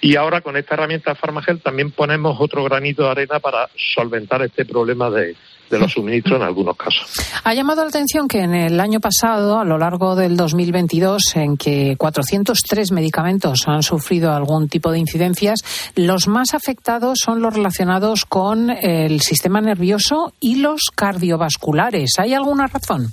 Y 0.00 0.16
ahora 0.16 0.40
con 0.40 0.56
esta 0.56 0.74
herramienta 0.74 1.14
Farmagel 1.14 1.60
también 1.60 1.90
ponemos 1.90 2.36
otro 2.40 2.64
granito 2.64 3.04
de 3.04 3.10
arena 3.10 3.40
para 3.40 3.68
solventar 3.94 4.42
este 4.42 4.64
problema 4.64 5.10
de, 5.10 5.36
de 5.70 5.78
los 5.78 5.92
suministros 5.92 6.36
en 6.40 6.46
algunos 6.46 6.76
casos. 6.76 7.10
Ha 7.44 7.54
llamado 7.54 7.82
la 7.82 7.88
atención 7.88 8.28
que 8.28 8.40
en 8.40 8.54
el 8.54 8.80
año 8.80 9.00
pasado, 9.00 9.58
a 9.58 9.64
lo 9.64 9.78
largo 9.78 10.16
del 10.16 10.36
2022, 10.36 11.36
en 11.36 11.56
que 11.56 11.96
403 11.96 12.92
medicamentos 12.92 13.64
han 13.66 13.82
sufrido 13.82 14.32
algún 14.32 14.68
tipo 14.68 14.90
de 14.90 14.98
incidencias, 14.98 15.60
los 15.94 16.28
más 16.28 16.54
afectados 16.54 17.18
son 17.22 17.42
los 17.42 17.54
relacionados 17.54 18.24
con 18.24 18.70
el 18.70 19.20
sistema 19.20 19.60
nervioso 19.60 20.32
y 20.40 20.56
los 20.56 20.90
cardiovasculares. 20.94 22.18
¿Hay 22.18 22.34
alguna 22.34 22.66
razón? 22.66 23.08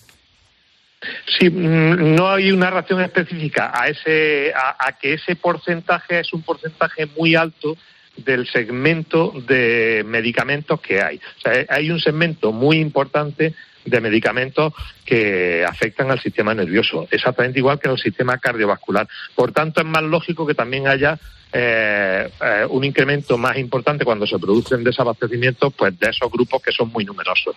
Sí, 1.38 1.50
mm, 1.50 2.16
no 2.16 2.30
hay 2.30 2.52
una 2.52 2.72
razón 2.72 3.02
específica 3.02 3.72
a 3.74 3.88
ese 3.88 4.52
a 4.56 4.92
que 5.00 5.14
ese 5.14 5.36
porcentaje 5.36 6.22
es 6.22 6.34
un 6.34 6.42
porcentaje 6.42 7.06
muy 7.18 7.36
alto 7.36 7.78
del 8.18 8.48
segmento 8.48 9.34
de 9.48 10.04
medicamentos 10.06 10.80
que 10.82 11.02
hay. 11.02 11.20
Sea, 11.42 11.66
hay 11.70 11.92
un 11.92 12.00
segmento 12.00 12.52
muy 12.52 12.78
importante 12.78 13.54
de 13.86 14.02
medicamentos 14.02 14.74
que 15.06 15.64
afectan 15.68 16.10
al 16.10 16.20
sistema 16.20 16.54
nervioso, 16.54 17.08
exactamente 17.12 17.60
igual 17.60 17.80
que 17.80 17.88
en 17.88 17.94
el 17.94 18.00
sistema 18.00 18.38
cardiovascular. 18.38 19.08
Por 19.36 19.52
tanto, 19.52 19.82
es 19.82 19.88
más 19.88 20.04
lógico 20.04 20.46
que 20.46 20.56
también 20.56 20.88
haya 20.88 21.20
eh, 21.54 22.30
eh, 22.42 22.66
un 22.70 22.84
incremento 22.84 23.38
más 23.38 23.58
importante 23.58 24.04
cuando 24.04 24.28
se 24.28 24.38
producen 24.40 24.84
desabastecimientos 24.84 25.74
pues 25.74 25.98
de 25.98 26.10
esos 26.10 26.30
grupos 26.30 26.62
que 26.62 26.72
son 26.72 26.90
muy 26.90 27.06
numerosos. 27.06 27.56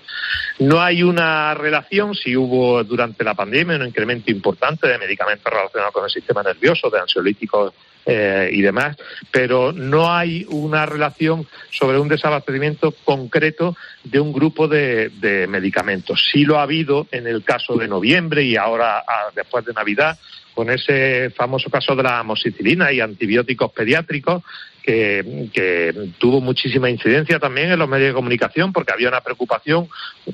No 0.61 0.81
hay 0.81 1.03
una 1.03 1.55
relación, 1.55 2.15
si 2.15 2.37
hubo 2.37 2.85
durante 2.85 3.25
la 3.25 3.35
pandemia 3.35 3.77
un 3.77 3.87
incremento 3.87 4.31
importante 4.31 4.87
de 4.87 4.99
medicamentos 4.99 5.53
relacionados 5.53 5.93
con 5.93 6.05
el 6.05 6.11
sistema 6.11 6.43
nervioso, 6.43 6.91
de 6.91 7.01
ansiolíticos 7.01 7.73
eh, 8.11 8.49
y 8.51 8.63
demás, 8.63 8.97
pero 9.31 9.71
no 9.71 10.11
hay 10.11 10.47
una 10.49 10.87
relación 10.87 11.47
sobre 11.71 11.99
un 11.99 12.09
desabastecimiento 12.09 12.93
concreto 13.05 13.77
de 14.03 14.19
un 14.19 14.33
grupo 14.33 14.67
de, 14.67 15.11
medicamentos. 15.47 16.27
Sí 16.33 16.45
lo 16.45 16.59
ha 16.59 16.63
habido 16.63 17.07
en 17.11 17.27
el 17.27 17.45
caso 17.45 17.77
de 17.77 17.87
noviembre 17.87 18.45
y 18.45 18.57
ahora 18.57 19.05
después 19.37 19.67
de 19.67 19.75
Navidad 19.75 20.19
con 20.55 20.71
ese 20.71 21.29
famoso 21.37 21.69
caso 21.69 21.95
de 21.95 22.03
la 22.03 22.21
amoxicilina 22.21 22.91
y 22.93 23.01
antibióticos 23.01 23.73
pediátricos, 23.73 24.43
que, 24.89 26.09
tuvo 26.19 26.41
muchísima 26.41 26.89
incidencia 26.89 27.39
también 27.39 27.71
en 27.71 27.79
los 27.79 27.89
medios 27.89 28.09
de 28.09 28.15
comunicación 28.15 28.73
porque 28.73 28.93
había 28.93 29.09
una 29.09 29.21
preocupación. 29.21 29.89
Eh, 30.27 30.33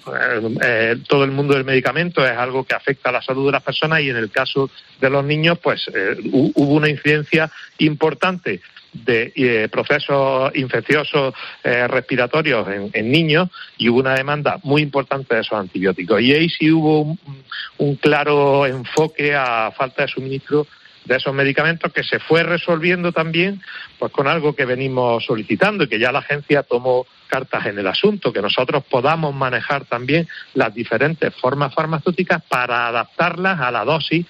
eh, 0.62 0.97
todo 1.09 1.25
el 1.25 1.33
mundo 1.33 1.55
del 1.55 1.64
medicamento 1.64 2.25
es 2.25 2.37
algo 2.37 2.64
que 2.64 2.75
afecta 2.75 3.11
a 3.11 3.12
la 3.12 3.23
salud 3.23 3.47
de 3.47 3.53
las 3.53 3.62
personas 3.62 4.01
y 4.01 4.11
en 4.11 4.17
el 4.17 4.31
caso 4.31 4.71
de 5.01 5.11
los 5.11 5.25
niños, 5.25 5.59
pues 5.59 5.90
eh, 5.93 6.17
hubo 6.33 6.75
una 6.75 6.88
incidencia 6.88 7.51
importante 7.79 8.61
de 8.93 9.69
procesos 9.73 10.55
infecciosos 10.55 11.35
respiratorios 11.64 12.64
en, 12.93 13.11
niños 13.11 13.49
y 13.77 13.88
hubo 13.88 13.99
una 13.99 14.14
demanda 14.14 14.61
muy 14.62 14.83
importante 14.83 15.35
de 15.35 15.40
esos 15.40 15.59
antibióticos. 15.59 16.21
Y 16.21 16.33
ahí 16.33 16.49
sí 16.49 16.71
hubo 16.71 17.17
un 17.79 17.97
claro 17.97 18.64
enfoque 18.67 19.35
a 19.35 19.73
falta 19.73 20.03
de 20.03 20.09
suministro 20.09 20.69
de 21.05 21.17
esos 21.17 21.35
medicamentos 21.35 21.93
que 21.93 22.03
se 22.03 22.19
fue 22.19 22.43
resolviendo 22.43 23.12
también 23.12 23.61
pues 23.99 24.11
con 24.12 24.27
algo 24.27 24.55
que 24.55 24.64
venimos 24.64 25.25
solicitando 25.25 25.85
y 25.85 25.88
que 25.88 25.99
ya 25.99 26.12
la 26.12 26.21
agencia 26.21 26.62
tomó 26.62 27.07
cartas 27.27 27.67
en 27.67 27.79
el 27.79 27.87
asunto, 27.87 28.33
que 28.33 28.43
nosotros 28.43 28.85
podamos 28.88 29.35
manejar 29.35 29.85
también 29.85 30.29
las 30.55 30.75
diferentes 30.75 31.35
formas 31.35 31.75
farmacéuticas 31.75 32.43
para 32.49 32.88
adaptarlas 32.88 33.61
a 33.61 33.71
la 33.71 33.85
dosis 33.85 34.27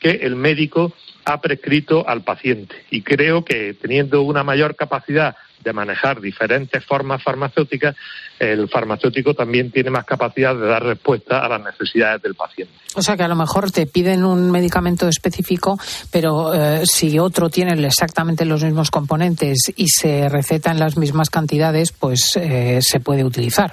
que 0.00 0.10
el 0.10 0.36
médico 0.36 0.92
ha 1.26 1.40
prescrito 1.40 2.08
al 2.08 2.22
paciente. 2.22 2.74
Y 2.90 3.02
creo 3.02 3.44
que 3.44 3.74
teniendo 3.74 4.22
una 4.22 4.44
mayor 4.44 4.76
capacidad 4.76 5.36
de 5.62 5.72
manejar 5.72 6.20
diferentes 6.20 6.84
formas 6.84 7.20
farmacéuticas, 7.20 7.96
el 8.38 8.68
farmacéutico 8.68 9.34
también 9.34 9.72
tiene 9.72 9.90
más 9.90 10.04
capacidad 10.04 10.54
de 10.54 10.66
dar 10.66 10.84
respuesta 10.84 11.44
a 11.44 11.48
las 11.48 11.64
necesidades 11.64 12.22
del 12.22 12.36
paciente. 12.36 12.72
O 12.94 13.02
sea 13.02 13.16
que 13.16 13.24
a 13.24 13.28
lo 13.28 13.34
mejor 13.34 13.72
te 13.72 13.86
piden 13.86 14.24
un 14.24 14.52
medicamento 14.52 15.08
específico, 15.08 15.76
pero 16.12 16.54
eh, 16.54 16.82
si 16.84 17.18
otro 17.18 17.50
tiene 17.50 17.72
exactamente 17.84 18.44
los 18.44 18.62
mismos 18.62 18.92
componentes 18.92 19.72
y 19.74 19.88
se 19.88 20.28
receta 20.28 20.70
en 20.70 20.78
las 20.78 20.96
mismas 20.96 21.28
cantidades, 21.28 21.90
pues 21.90 22.36
eh, 22.36 22.78
se 22.80 23.00
puede 23.00 23.24
utilizar. 23.24 23.72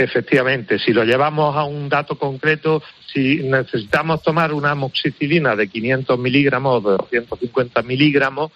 Efectivamente, 0.00 0.78
si 0.78 0.92
lo 0.92 1.02
llevamos 1.02 1.56
a 1.56 1.64
un 1.64 1.88
dato 1.88 2.16
concreto, 2.16 2.80
si 3.12 3.36
necesitamos 3.36 4.22
tomar 4.22 4.52
una 4.52 4.72
amoxicilina 4.72 5.56
de 5.56 5.68
500 5.68 6.18
miligramos 6.18 6.84
o 6.84 6.90
de 6.90 6.96
250 6.96 7.82
miligramos, 7.82 8.52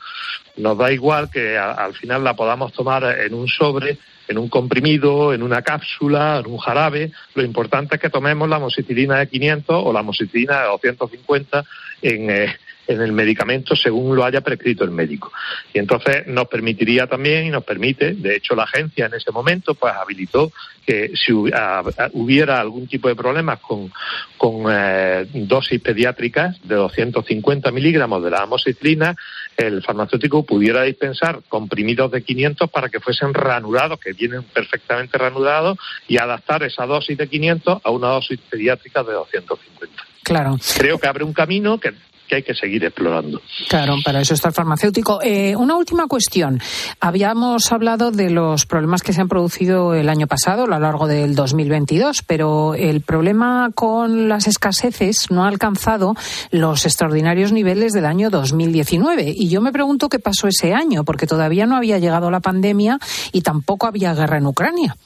nos 0.56 0.76
da 0.76 0.92
igual 0.92 1.30
que 1.30 1.56
al 1.56 1.94
final 1.94 2.22
la 2.22 2.36
podamos 2.36 2.72
tomar 2.72 3.18
en 3.18 3.32
un 3.32 3.48
sobre, 3.48 3.98
en 4.28 4.38
un 4.38 4.48
comprimido, 4.48 5.32
en 5.32 5.42
una 5.42 5.62
cápsula, 5.62 6.42
en 6.44 6.50
un 6.50 6.58
jarabe. 6.58 7.12
Lo 7.34 7.42
importante 7.42 7.96
es 7.96 8.00
que 8.00 8.10
tomemos 8.10 8.48
la 8.48 8.56
amoxicilina 8.56 9.18
de 9.18 9.28
500 9.28 9.82
o 9.84 9.92
la 9.92 10.00
amoxicilina 10.00 10.60
de 10.60 10.66
250 10.68 11.64
en, 12.02 12.30
eh, 12.30 12.56
en 12.92 13.02
el 13.02 13.12
medicamento 13.12 13.76
según 13.76 14.16
lo 14.16 14.24
haya 14.24 14.40
prescrito 14.40 14.84
el 14.84 14.90
médico. 14.90 15.32
Y 15.72 15.78
entonces 15.78 16.26
nos 16.26 16.48
permitiría 16.48 17.06
también 17.06 17.46
y 17.46 17.50
nos 17.50 17.64
permite, 17.64 18.14
de 18.14 18.36
hecho 18.36 18.54
la 18.54 18.64
agencia 18.64 19.06
en 19.06 19.14
ese 19.14 19.30
momento 19.30 19.74
pues 19.74 19.92
habilitó 19.94 20.52
que 20.86 21.12
si 21.14 21.32
hubiera 21.32 22.60
algún 22.60 22.86
tipo 22.88 23.08
de 23.08 23.14
problemas 23.14 23.60
con, 23.60 23.92
con 24.36 24.64
eh, 24.68 25.26
dosis 25.32 25.80
pediátricas 25.80 26.60
de 26.62 26.74
250 26.74 27.70
miligramos 27.70 28.22
de 28.22 28.30
la 28.30 28.42
amoxicilina, 28.42 29.14
el 29.56 29.82
farmacéutico 29.82 30.44
pudiera 30.44 30.82
dispensar 30.82 31.40
comprimidos 31.48 32.10
de 32.10 32.22
500 32.22 32.70
para 32.70 32.88
que 32.88 33.00
fuesen 33.00 33.34
reanudados, 33.34 34.00
que 34.00 34.12
vienen 34.12 34.42
perfectamente 34.44 35.18
reanudados, 35.18 35.78
y 36.08 36.18
adaptar 36.18 36.62
esa 36.62 36.86
dosis 36.86 37.16
de 37.16 37.28
500 37.28 37.80
a 37.84 37.90
una 37.90 38.08
dosis 38.08 38.40
pediátrica 38.50 39.02
de 39.02 39.12
250. 39.12 40.04
Claro. 40.22 40.56
Creo 40.78 40.98
que 40.98 41.08
abre 41.08 41.24
un 41.24 41.32
camino 41.32 41.78
que 41.78 41.92
hay 42.36 42.42
que 42.42 42.54
seguir 42.54 42.84
explorando. 42.84 43.40
Claro, 43.68 43.96
para 44.04 44.20
eso 44.20 44.34
está 44.34 44.48
el 44.48 44.54
farmacéutico. 44.54 45.20
Eh, 45.22 45.54
una 45.56 45.76
última 45.76 46.06
cuestión. 46.06 46.60
Habíamos 47.00 47.72
hablado 47.72 48.10
de 48.10 48.30
los 48.30 48.66
problemas 48.66 49.02
que 49.02 49.12
se 49.12 49.20
han 49.20 49.28
producido 49.28 49.94
el 49.94 50.08
año 50.08 50.26
pasado, 50.26 50.64
a 50.64 50.66
lo 50.66 50.78
largo 50.78 51.06
del 51.06 51.34
2022, 51.34 52.22
pero 52.26 52.74
el 52.74 53.00
problema 53.00 53.70
con 53.74 54.28
las 54.28 54.46
escaseces 54.46 55.30
no 55.30 55.44
ha 55.44 55.48
alcanzado 55.48 56.14
los 56.50 56.84
extraordinarios 56.84 57.52
niveles 57.52 57.92
del 57.92 58.06
año 58.06 58.30
2019. 58.30 59.34
Y 59.36 59.48
yo 59.48 59.60
me 59.60 59.72
pregunto 59.72 60.08
qué 60.08 60.18
pasó 60.18 60.48
ese 60.48 60.74
año, 60.74 61.04
porque 61.04 61.26
todavía 61.26 61.66
no 61.66 61.76
había 61.76 61.98
llegado 61.98 62.30
la 62.30 62.40
pandemia 62.40 62.98
y 63.32 63.42
tampoco 63.42 63.86
había 63.86 64.14
guerra 64.14 64.38
en 64.38 64.46
Ucrania. 64.46 64.96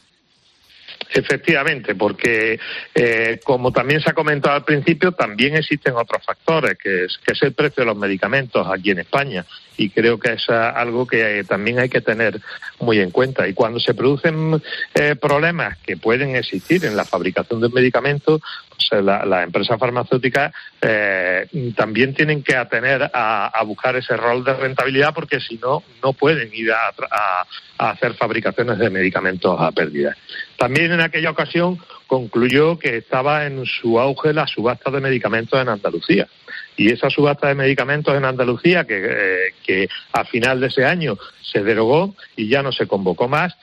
Efectivamente, 1.13 1.95
porque 1.95 2.59
eh, 2.95 3.41
como 3.45 3.73
también 3.73 4.01
se 4.01 4.11
ha 4.11 4.15
comentado 4.15 4.57
al 4.57 4.65
principio, 4.65 5.13
también 5.13 5.57
existen 5.57 5.95
otros 5.95 6.25
factores, 6.25 6.77
que 6.79 7.05
es, 7.05 7.19
que 7.25 7.33
es 7.33 7.43
el 7.43 7.53
precio 7.53 7.83
de 7.83 7.87
los 7.87 7.97
medicamentos 7.97 8.67
aquí 8.67 8.91
en 8.91 8.99
España. 8.99 9.45
Y 9.79 9.91
creo 9.91 10.19
que 10.19 10.33
es 10.33 10.49
algo 10.49 11.07
que 11.07 11.45
también 11.47 11.79
hay 11.79 11.89
que 11.89 12.01
tener 12.01 12.41
muy 12.81 12.99
en 12.99 13.11
cuenta. 13.11 13.47
Y 13.47 13.53
cuando 13.53 13.79
se 13.79 13.95
producen 13.95 14.61
eh, 14.95 15.17
problemas 15.17 15.77
que 15.79 15.97
pueden 15.97 16.35
existir 16.35 16.85
en 16.85 16.97
la 16.97 17.05
fabricación 17.05 17.61
de 17.61 17.67
un 17.67 17.75
medicamento, 17.75 18.41
pues 18.77 19.05
la, 19.05 19.25
la 19.25 19.43
empresa 19.43 19.79
farmacéutica 19.79 20.53
eh, 20.81 21.47
también 21.75 22.15
tienen 22.15 22.43
que 22.43 22.57
atener 22.57 23.11
a, 23.13 23.63
buscar 23.65 23.97
ese 23.97 24.17
rol 24.17 24.45
de 24.45 24.55
rentabilidad 24.55 25.15
porque 25.15 25.41
si 25.41 25.57
no, 25.59 25.83
no 26.03 26.13
pueden 26.13 26.51
ir 26.53 26.71
a 26.73 27.45
hacer 27.79 28.15
fabricaciones 28.15 28.79
de 28.79 28.91
medicamentos 28.91 29.57
a 29.59 29.73
pérdida. 29.73 30.17
También 30.57 30.93
en 30.93 31.01
aquella 31.01 31.31
ocasión 31.31 31.79
concluyó 32.07 32.79
que 32.79 32.99
estaba 32.99 33.47
en 33.47 33.65
su 33.67 33.99
auge 33.99 34.33
la 34.33 34.47
subasta 34.47 34.91
de 34.91 35.01
medicamentos 35.01 35.61
en 35.61 35.69
Andalucía. 35.69 36.29
Y 36.77 36.93
esa 36.93 37.09
subasta 37.11 37.49
de 37.49 37.55
medicamentos 37.55 38.15
en 38.15 38.25
Andalucía, 38.25 38.85
que, 38.85 39.03
eh, 39.03 39.55
que 39.65 39.89
a 40.13 40.25
final 40.25 40.61
de 40.61 40.67
ese 40.67 40.85
año 40.85 41.17
se 41.41 41.63
derogó 41.63 42.15
y 42.37 42.49
ya 42.49 42.63
no 42.63 42.71
se 42.71 42.87
convocó 42.87 43.29
más, 43.29 43.55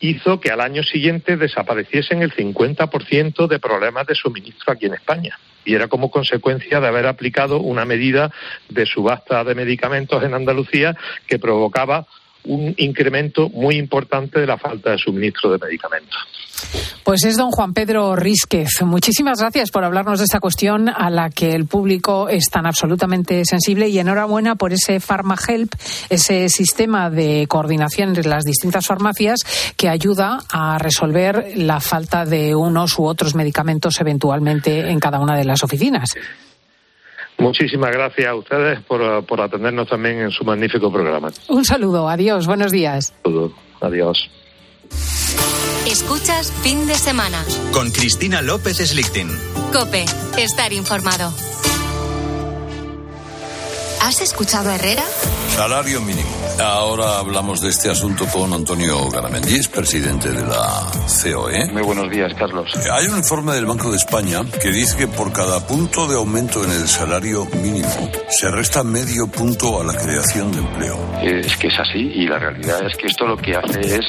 hizo 0.00 0.40
que 0.40 0.50
al 0.50 0.60
año 0.60 0.82
siguiente 0.82 1.36
desapareciesen 1.36 2.22
el 2.22 2.32
50% 2.32 3.46
de 3.46 3.58
problemas 3.58 4.06
de 4.06 4.14
suministro 4.14 4.72
aquí 4.72 4.86
en 4.86 4.94
España. 4.94 5.38
Y 5.64 5.74
era 5.74 5.88
como 5.88 6.10
consecuencia 6.10 6.80
de 6.80 6.88
haber 6.88 7.06
aplicado 7.06 7.60
una 7.60 7.84
medida 7.84 8.30
de 8.68 8.86
subasta 8.86 9.44
de 9.44 9.54
medicamentos 9.54 10.22
en 10.22 10.34
Andalucía 10.34 10.94
que 11.26 11.38
provocaba 11.38 12.06
un 12.44 12.74
incremento 12.76 13.48
muy 13.48 13.76
importante 13.76 14.40
de 14.40 14.46
la 14.46 14.58
falta 14.58 14.90
de 14.90 14.98
suministro 14.98 15.50
de 15.50 15.64
medicamentos. 15.64 16.16
Pues 17.04 17.24
es 17.24 17.36
don 17.36 17.50
Juan 17.50 17.74
Pedro 17.74 18.16
Rísquez. 18.16 18.82
Muchísimas 18.82 19.40
gracias 19.40 19.70
por 19.70 19.84
hablarnos 19.84 20.18
de 20.18 20.24
esta 20.24 20.40
cuestión 20.40 20.88
a 20.88 21.10
la 21.10 21.30
que 21.30 21.54
el 21.54 21.66
público 21.66 22.28
es 22.28 22.46
tan 22.50 22.66
absolutamente 22.66 23.44
sensible 23.44 23.88
y 23.88 23.98
enhorabuena 23.98 24.56
por 24.56 24.72
ese 24.72 25.00
PharmaHelp, 25.00 25.72
ese 26.08 26.48
sistema 26.48 27.10
de 27.10 27.46
coordinación 27.48 28.08
entre 28.08 28.28
las 28.28 28.44
distintas 28.44 28.86
farmacias 28.86 29.40
que 29.76 29.88
ayuda 29.88 30.38
a 30.50 30.78
resolver 30.78 31.52
la 31.56 31.80
falta 31.80 32.24
de 32.24 32.54
unos 32.54 32.98
u 32.98 33.04
otros 33.04 33.34
medicamentos 33.34 34.00
eventualmente 34.00 34.90
en 34.90 35.00
cada 35.00 35.20
una 35.20 35.36
de 35.36 35.44
las 35.44 35.62
oficinas. 35.62 36.10
Muchísimas 37.38 37.90
gracias 37.90 38.28
a 38.28 38.34
ustedes 38.34 38.80
por, 38.80 39.24
por, 39.26 39.40
atendernos 39.40 39.88
también 39.88 40.20
en 40.20 40.30
su 40.30 40.44
magnífico 40.44 40.90
programa. 40.92 41.30
Un 41.48 41.64
saludo, 41.64 42.08
adiós, 42.08 42.46
buenos 42.46 42.70
días. 42.70 43.12
Un 43.24 43.32
saludo, 43.32 43.54
adiós. 43.80 44.30
Escuchas 45.86 46.50
fin 46.62 46.86
de 46.86 46.94
semana. 46.94 47.44
Con 47.72 47.90
Cristina 47.90 48.40
López 48.40 48.78
Slichting. 48.78 49.28
Cope, 49.70 50.06
estar 50.38 50.72
informado. 50.72 51.32
¿Has 54.00 54.22
escuchado 54.22 54.70
a 54.70 54.76
Herrera? 54.76 55.04
Salario 55.54 56.00
mínimo. 56.00 56.43
Ahora 56.60 57.18
hablamos 57.18 57.60
de 57.60 57.70
este 57.70 57.90
asunto 57.90 58.26
con 58.26 58.52
Antonio 58.52 59.08
Garamendi, 59.10 59.60
presidente 59.68 60.30
de 60.30 60.42
la 60.46 60.86
COE. 61.22 61.72
Muy 61.72 61.82
buenos 61.82 62.08
días, 62.10 62.32
Carlos. 62.34 62.70
Hay 62.92 63.06
un 63.06 63.18
informe 63.18 63.54
del 63.54 63.66
Banco 63.66 63.90
de 63.90 63.96
España 63.96 64.40
que 64.62 64.70
dice 64.70 64.96
que 64.96 65.08
por 65.08 65.32
cada 65.32 65.66
punto 65.66 66.06
de 66.06 66.14
aumento 66.14 66.62
en 66.62 66.70
el 66.70 66.86
salario 66.86 67.44
mínimo 67.60 68.10
se 68.28 68.50
resta 68.50 68.84
medio 68.84 69.26
punto 69.26 69.80
a 69.80 69.84
la 69.84 69.94
creación 69.94 70.52
de 70.52 70.58
empleo. 70.58 70.96
Es 71.22 71.56
que 71.56 71.66
es 71.66 71.78
así 71.78 71.98
y 71.98 72.26
la 72.28 72.38
realidad 72.38 72.86
es 72.86 72.96
que 72.96 73.08
esto 73.08 73.26
lo 73.26 73.36
que 73.36 73.56
hace 73.56 73.80
es 73.80 74.06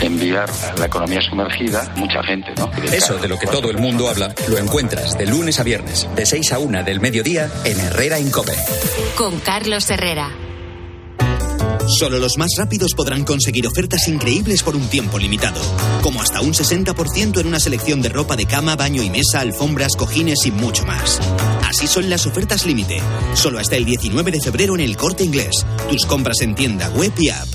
enviar 0.00 0.48
a 0.48 0.78
la 0.78 0.86
economía 0.86 1.20
sumergida 1.20 1.92
mucha 1.96 2.22
gente, 2.22 2.52
¿no? 2.56 2.70
Eso 2.92 3.18
de 3.18 3.26
lo 3.26 3.38
que 3.38 3.48
todo 3.48 3.70
el 3.70 3.78
mundo 3.78 4.08
habla 4.08 4.32
lo 4.48 4.56
encuentras 4.58 5.18
de 5.18 5.26
lunes 5.26 5.58
a 5.58 5.64
viernes, 5.64 6.08
de 6.14 6.24
6 6.24 6.52
a 6.52 6.58
1 6.60 6.84
del 6.84 7.00
mediodía 7.00 7.50
en 7.64 7.80
Herrera 7.80 8.20
Incope. 8.20 8.54
Con 9.16 9.40
Carlos 9.40 9.90
Herrera. 9.90 10.47
Solo 11.86 12.18
los 12.18 12.36
más 12.38 12.50
rápidos 12.56 12.94
podrán 12.94 13.24
conseguir 13.24 13.66
ofertas 13.66 14.08
increíbles 14.08 14.62
por 14.62 14.76
un 14.76 14.88
tiempo 14.88 15.18
limitado, 15.18 15.60
como 16.02 16.20
hasta 16.20 16.40
un 16.40 16.52
60% 16.52 17.40
en 17.40 17.46
una 17.46 17.60
selección 17.60 18.02
de 18.02 18.08
ropa 18.08 18.36
de 18.36 18.46
cama, 18.46 18.76
baño 18.76 19.02
y 19.02 19.10
mesa, 19.10 19.40
alfombras, 19.40 19.96
cojines 19.96 20.44
y 20.44 20.50
mucho 20.50 20.84
más. 20.84 21.20
Así 21.66 21.86
son 21.86 22.10
las 22.10 22.26
ofertas 22.26 22.66
límite, 22.66 23.00
solo 23.34 23.58
hasta 23.58 23.76
el 23.76 23.84
19 23.84 24.30
de 24.30 24.40
febrero 24.40 24.74
en 24.74 24.80
el 24.80 24.96
corte 24.96 25.24
inglés. 25.24 25.66
Tus 25.90 26.06
compras 26.06 26.40
en 26.40 26.54
tienda, 26.54 26.88
web 26.90 27.12
y 27.18 27.30
app. 27.30 27.48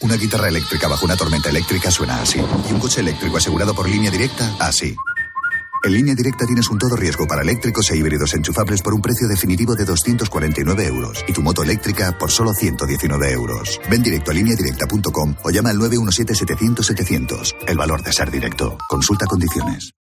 Una 0.00 0.16
guitarra 0.16 0.48
eléctrica 0.48 0.88
bajo 0.88 1.04
una 1.04 1.16
tormenta 1.16 1.50
eléctrica 1.50 1.90
suena 1.90 2.22
así. 2.22 2.38
Y 2.38 2.72
un 2.72 2.80
coche 2.80 3.00
eléctrico 3.00 3.36
asegurado 3.36 3.74
por 3.74 3.88
línea 3.88 4.10
directa, 4.10 4.56
así. 4.58 4.96
En 5.82 5.92
línea 5.92 6.14
directa 6.14 6.44
tienes 6.44 6.68
un 6.68 6.78
todo 6.78 6.94
riesgo 6.94 7.26
para 7.26 7.40
eléctricos 7.40 7.90
e 7.90 7.96
híbridos 7.96 8.34
enchufables 8.34 8.82
por 8.82 8.92
un 8.92 9.00
precio 9.00 9.26
definitivo 9.28 9.74
de 9.74 9.86
249 9.86 10.86
euros 10.86 11.24
y 11.26 11.32
tu 11.32 11.42
moto 11.42 11.62
eléctrica 11.62 12.16
por 12.18 12.30
solo 12.30 12.52
119 12.52 13.32
euros. 13.32 13.80
Ven 13.88 14.02
directo 14.02 14.30
a 14.30 14.34
lineadirecta.com 14.34 15.36
o 15.42 15.50
llama 15.50 15.70
al 15.70 15.78
917-700-700. 15.78 17.54
El 17.66 17.78
valor 17.78 18.02
de 18.02 18.12
ser 18.12 18.30
directo. 18.30 18.76
Consulta 18.88 19.26
condiciones. 19.26 19.94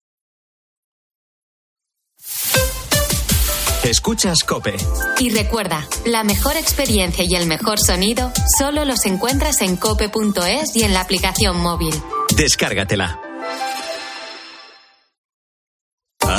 Escuchas 3.84 4.44
Cope. 4.44 4.76
Y 5.20 5.30
recuerda, 5.30 5.88
la 6.06 6.24
mejor 6.24 6.58
experiencia 6.58 7.24
y 7.24 7.34
el 7.36 7.48
mejor 7.48 7.80
sonido 7.80 8.32
solo 8.58 8.84
los 8.86 9.06
encuentras 9.06 9.62
en 9.62 9.78
cope.es 9.78 10.76
y 10.76 10.84
en 10.84 10.94
la 10.94 11.02
aplicación 11.02 11.58
móvil. 11.58 11.96
Descárgatela. 12.36 13.29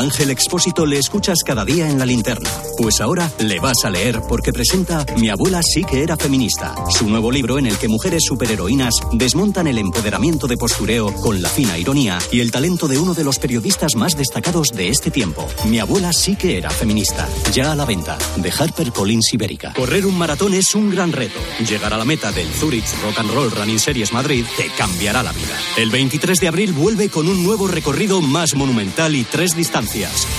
Ángel 0.00 0.30
Expósito 0.30 0.86
le 0.86 0.98
escuchas 0.98 1.40
cada 1.44 1.62
día 1.62 1.90
en 1.90 1.98
la 1.98 2.06
linterna. 2.06 2.48
Pues 2.78 3.02
ahora 3.02 3.30
le 3.38 3.60
vas 3.60 3.84
a 3.84 3.90
leer 3.90 4.22
porque 4.26 4.50
presenta 4.50 5.04
Mi 5.18 5.28
abuela 5.28 5.60
sí 5.62 5.84
que 5.84 6.02
era 6.02 6.16
feminista, 6.16 6.74
su 6.88 7.06
nuevo 7.06 7.30
libro 7.30 7.58
en 7.58 7.66
el 7.66 7.76
que 7.76 7.86
mujeres 7.86 8.22
superheroínas 8.26 8.94
desmontan 9.12 9.66
el 9.66 9.76
empoderamiento 9.76 10.46
de 10.46 10.56
postureo 10.56 11.12
con 11.16 11.42
la 11.42 11.50
fina 11.50 11.76
ironía 11.76 12.18
y 12.32 12.40
el 12.40 12.50
talento 12.50 12.88
de 12.88 12.96
uno 12.96 13.12
de 13.12 13.24
los 13.24 13.38
periodistas 13.38 13.94
más 13.94 14.16
destacados 14.16 14.68
de 14.68 14.88
este 14.88 15.10
tiempo. 15.10 15.46
Mi 15.66 15.80
abuela 15.80 16.14
sí 16.14 16.34
que 16.34 16.56
era 16.56 16.70
feminista. 16.70 17.28
Ya 17.52 17.70
a 17.70 17.76
la 17.76 17.84
venta, 17.84 18.16
de 18.36 18.50
Harper 18.50 18.92
Collins 18.92 19.34
Ibérica. 19.34 19.74
Correr 19.74 20.06
un 20.06 20.16
maratón 20.16 20.54
es 20.54 20.74
un 20.74 20.90
gran 20.90 21.12
reto. 21.12 21.38
Llegar 21.68 21.92
a 21.92 21.98
la 21.98 22.06
meta 22.06 22.32
del 22.32 22.48
Zurich 22.48 22.86
Rock 23.02 23.18
and 23.18 23.30
Roll 23.32 23.50
Running 23.50 23.78
Series 23.78 24.14
Madrid 24.14 24.46
te 24.56 24.70
cambiará 24.78 25.22
la 25.22 25.32
vida. 25.32 25.58
El 25.76 25.90
23 25.90 26.40
de 26.40 26.48
abril 26.48 26.72
vuelve 26.72 27.10
con 27.10 27.28
un 27.28 27.44
nuevo 27.44 27.68
recorrido 27.68 28.22
más 28.22 28.54
monumental 28.54 29.14
y 29.14 29.24
tres 29.24 29.54
distancias. 29.54 29.89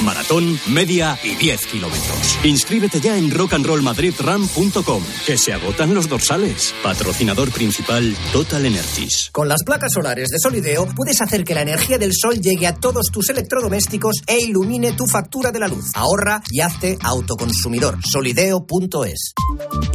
Maratón, 0.03 0.57
media 0.67 1.19
y 1.23 1.35
10 1.35 1.65
kilómetros. 1.65 2.37
Inscríbete 2.43 3.01
ya 3.01 3.17
en 3.17 3.29
rockandrollmadridrun.com, 3.31 5.03
que 5.25 5.37
se 5.37 5.51
agotan 5.51 5.93
los 5.93 6.07
dorsales. 6.07 6.73
Patrocinador 6.81 7.51
principal 7.51 8.15
Total 8.31 8.65
Energies. 8.65 9.29
Con 9.33 9.49
las 9.49 9.63
placas 9.63 9.91
solares 9.93 10.29
de 10.29 10.39
Solideo 10.39 10.87
puedes 10.95 11.19
hacer 11.21 11.43
que 11.43 11.53
la 11.53 11.63
energía 11.63 11.97
del 11.97 12.13
sol 12.13 12.39
llegue 12.39 12.65
a 12.65 12.75
todos 12.75 13.07
tus 13.11 13.29
electrodomésticos 13.29 14.21
e 14.25 14.39
ilumine 14.39 14.93
tu 14.93 15.05
factura 15.05 15.51
de 15.51 15.59
la 15.59 15.67
luz. 15.67 15.85
Ahorra 15.95 16.41
y 16.49 16.61
hazte 16.61 16.97
autoconsumidor. 17.01 17.99
Solideo.es. 18.09 19.33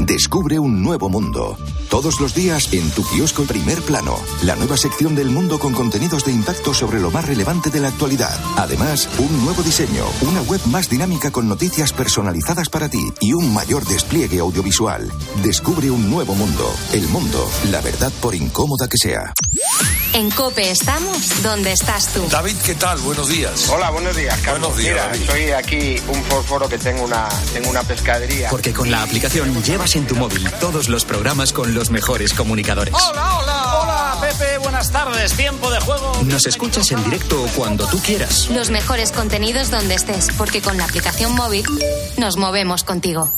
Descubre 0.01 0.59
un 0.59 0.83
nuevo 0.83 1.09
mundo. 1.09 1.57
Todos 1.88 2.21
los 2.21 2.35
días 2.35 2.73
en 2.75 2.90
tu 2.90 3.03
kiosco 3.05 3.45
Primer 3.45 3.81
Plano, 3.83 4.19
la 4.42 4.55
nueva 4.57 4.77
sección 4.77 5.14
del 5.14 5.31
mundo 5.31 5.59
con 5.59 5.73
contenidos 5.73 6.25
de 6.27 6.33
impacto 6.33 6.75
sobre 6.75 7.01
lo 7.01 7.11
más 7.11 7.27
relevante 7.27 7.71
de 7.71 7.81
la 7.81 7.88
actualidad. 7.88 8.38
Además, 8.57 9.09
un 9.19 9.45
nuevo 9.46 9.62
diseño, 9.62 10.04
una 10.22 10.42
web 10.42 10.61
más 10.66 10.90
dinámica 10.90 11.30
con 11.30 11.48
noticias 11.48 11.92
personalizadas 11.92 12.68
para 12.68 12.88
ti 12.88 13.12
y 13.20 13.32
un 13.32 13.54
mayor 13.54 13.85
despliegue 13.87 14.40
audiovisual. 14.40 15.09
Descubre 15.44 15.88
un 15.88 16.11
nuevo 16.11 16.35
mundo. 16.35 16.74
El 16.92 17.06
mundo, 17.11 17.48
la 17.70 17.80
verdad 17.80 18.11
por 18.20 18.35
incómoda 18.35 18.88
que 18.88 18.96
sea. 18.98 19.32
En 20.14 20.30
Cope 20.30 20.68
estamos 20.68 21.42
donde 21.44 21.70
estás 21.70 22.09
tú. 22.09 22.26
David, 22.28 22.56
¿qué 22.64 22.74
tal? 22.74 22.98
Buenos 22.98 23.28
días. 23.28 23.68
Hola, 23.68 23.90
buenos 23.90 24.16
días, 24.16 24.37
Carlos. 24.40 24.74
Buenos 24.74 24.78
días, 24.78 24.94
Mira, 24.94 25.06
David. 25.09 25.26
soy 25.26 25.50
aquí 25.52 26.02
un 26.09 26.24
fósforo 26.24 26.68
que 26.68 26.78
tengo 26.78 27.04
una, 27.04 27.28
tengo 27.52 27.70
una 27.70 27.85
pescadería. 27.85 28.50
Porque 28.50 28.72
con 28.72 28.90
la 28.90 29.02
aplicación 29.04 29.62
llevas 29.62 29.94
en 29.94 30.09
tu 30.09 30.16
móvil 30.16 30.50
todos 30.59 30.88
los 30.88 31.04
programas 31.04 31.52
con 31.52 31.72
los 31.72 31.90
mejores 31.90 32.35
comunicadores. 32.35 32.94
Hola, 32.94 33.38
hola. 33.38 33.80
Hola, 33.82 33.95
Pepe, 34.20 34.59
buenas 34.59 34.90
tardes. 34.90 35.33
Tiempo 35.33 35.70
de 35.70 35.81
juego. 35.81 36.12
Nos 36.24 36.46
escuchas 36.46 36.90
en 36.92 37.02
directo 37.05 37.46
cuando 37.57 37.87
tú 37.87 37.98
quieras. 37.98 38.48
Los 38.50 38.70
mejores 38.70 39.12
contenidos 39.12 39.70
donde 39.70 39.94
estés, 39.94 40.31
porque 40.37 40.62
con 40.62 40.76
la 40.76 40.85
aplicación 40.85 41.35
móvil 41.35 41.64
nos 42.16 42.37
movemos 42.37 42.83
contigo. 42.85 43.31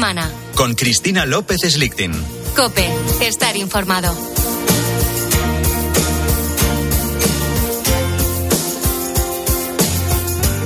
Semana. 0.00 0.30
Con 0.54 0.74
Cristina 0.76 1.26
López 1.26 1.60
Slichting. 1.60 2.14
Cope, 2.56 2.88
estar 3.20 3.54
informado. 3.54 4.10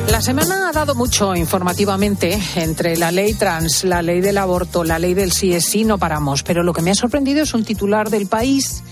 La 0.08 0.20
semana 0.20 0.68
ha 0.68 0.72
dado 0.72 0.94
mucho 0.94 1.34
informativamente 1.34 2.38
entre 2.54 2.96
la 2.96 3.10
ley 3.10 3.34
trans, 3.34 3.82
la 3.82 4.02
ley 4.02 4.20
del 4.20 4.38
aborto, 4.38 4.84
la 4.84 5.00
ley 5.00 5.14
del 5.14 5.32
sí 5.32 5.52
es 5.52 5.64
sí, 5.64 5.82
no 5.82 5.98
paramos. 5.98 6.44
Pero 6.44 6.62
lo 6.62 6.72
que 6.72 6.82
me 6.82 6.92
ha 6.92 6.94
sorprendido 6.94 7.42
es 7.42 7.54
un 7.54 7.64
titular 7.64 8.10
del 8.10 8.28
país 8.28 8.84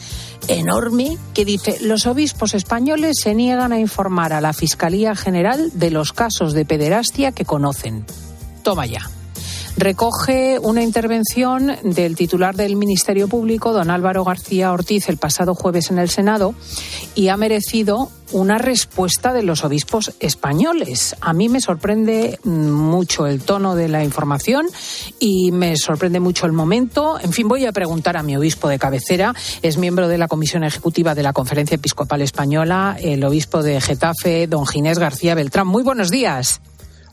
enorme 0.48 1.18
que 1.34 1.44
dice 1.44 1.78
los 1.82 2.06
obispos 2.06 2.54
españoles 2.54 3.20
se 3.22 3.36
niegan 3.36 3.70
a 3.70 3.78
informar 3.78 4.32
a 4.32 4.40
la 4.40 4.52
Fiscalía 4.52 5.14
General 5.14 5.70
de 5.72 5.92
los 5.92 6.12
casos 6.12 6.52
de 6.52 6.64
pederastia 6.64 7.30
que 7.30 7.44
conocen. 7.44 8.04
Toma 8.64 8.86
ya 8.86 9.08
recoge 9.76 10.58
una 10.58 10.82
intervención 10.82 11.76
del 11.82 12.16
titular 12.16 12.54
del 12.54 12.76
Ministerio 12.76 13.28
Público, 13.28 13.72
don 13.72 13.90
Álvaro 13.90 14.24
García 14.24 14.72
Ortiz, 14.72 15.08
el 15.08 15.16
pasado 15.16 15.54
jueves 15.54 15.90
en 15.90 15.98
el 15.98 16.08
Senado 16.08 16.54
y 17.14 17.28
ha 17.28 17.36
merecido 17.36 18.10
una 18.32 18.58
respuesta 18.58 19.32
de 19.32 19.42
los 19.42 19.64
obispos 19.64 20.12
españoles. 20.20 21.14
A 21.20 21.32
mí 21.32 21.48
me 21.48 21.60
sorprende 21.60 22.38
mucho 22.44 23.26
el 23.26 23.42
tono 23.42 23.74
de 23.74 23.88
la 23.88 24.02
información 24.04 24.66
y 25.18 25.52
me 25.52 25.76
sorprende 25.76 26.20
mucho 26.20 26.46
el 26.46 26.52
momento. 26.52 27.18
En 27.20 27.32
fin, 27.32 27.48
voy 27.48 27.66
a 27.66 27.72
preguntar 27.72 28.16
a 28.16 28.22
mi 28.22 28.36
obispo 28.36 28.68
de 28.68 28.78
cabecera. 28.78 29.34
Es 29.60 29.76
miembro 29.76 30.08
de 30.08 30.18
la 30.18 30.28
Comisión 30.28 30.64
Ejecutiva 30.64 31.14
de 31.14 31.22
la 31.22 31.32
Conferencia 31.32 31.74
Episcopal 31.74 32.22
Española, 32.22 32.96
el 33.00 33.22
obispo 33.24 33.62
de 33.62 33.80
Getafe, 33.80 34.46
don 34.46 34.66
Ginés 34.66 34.98
García 34.98 35.34
Beltrán. 35.34 35.66
Muy 35.66 35.82
buenos 35.82 36.10
días. 36.10 36.60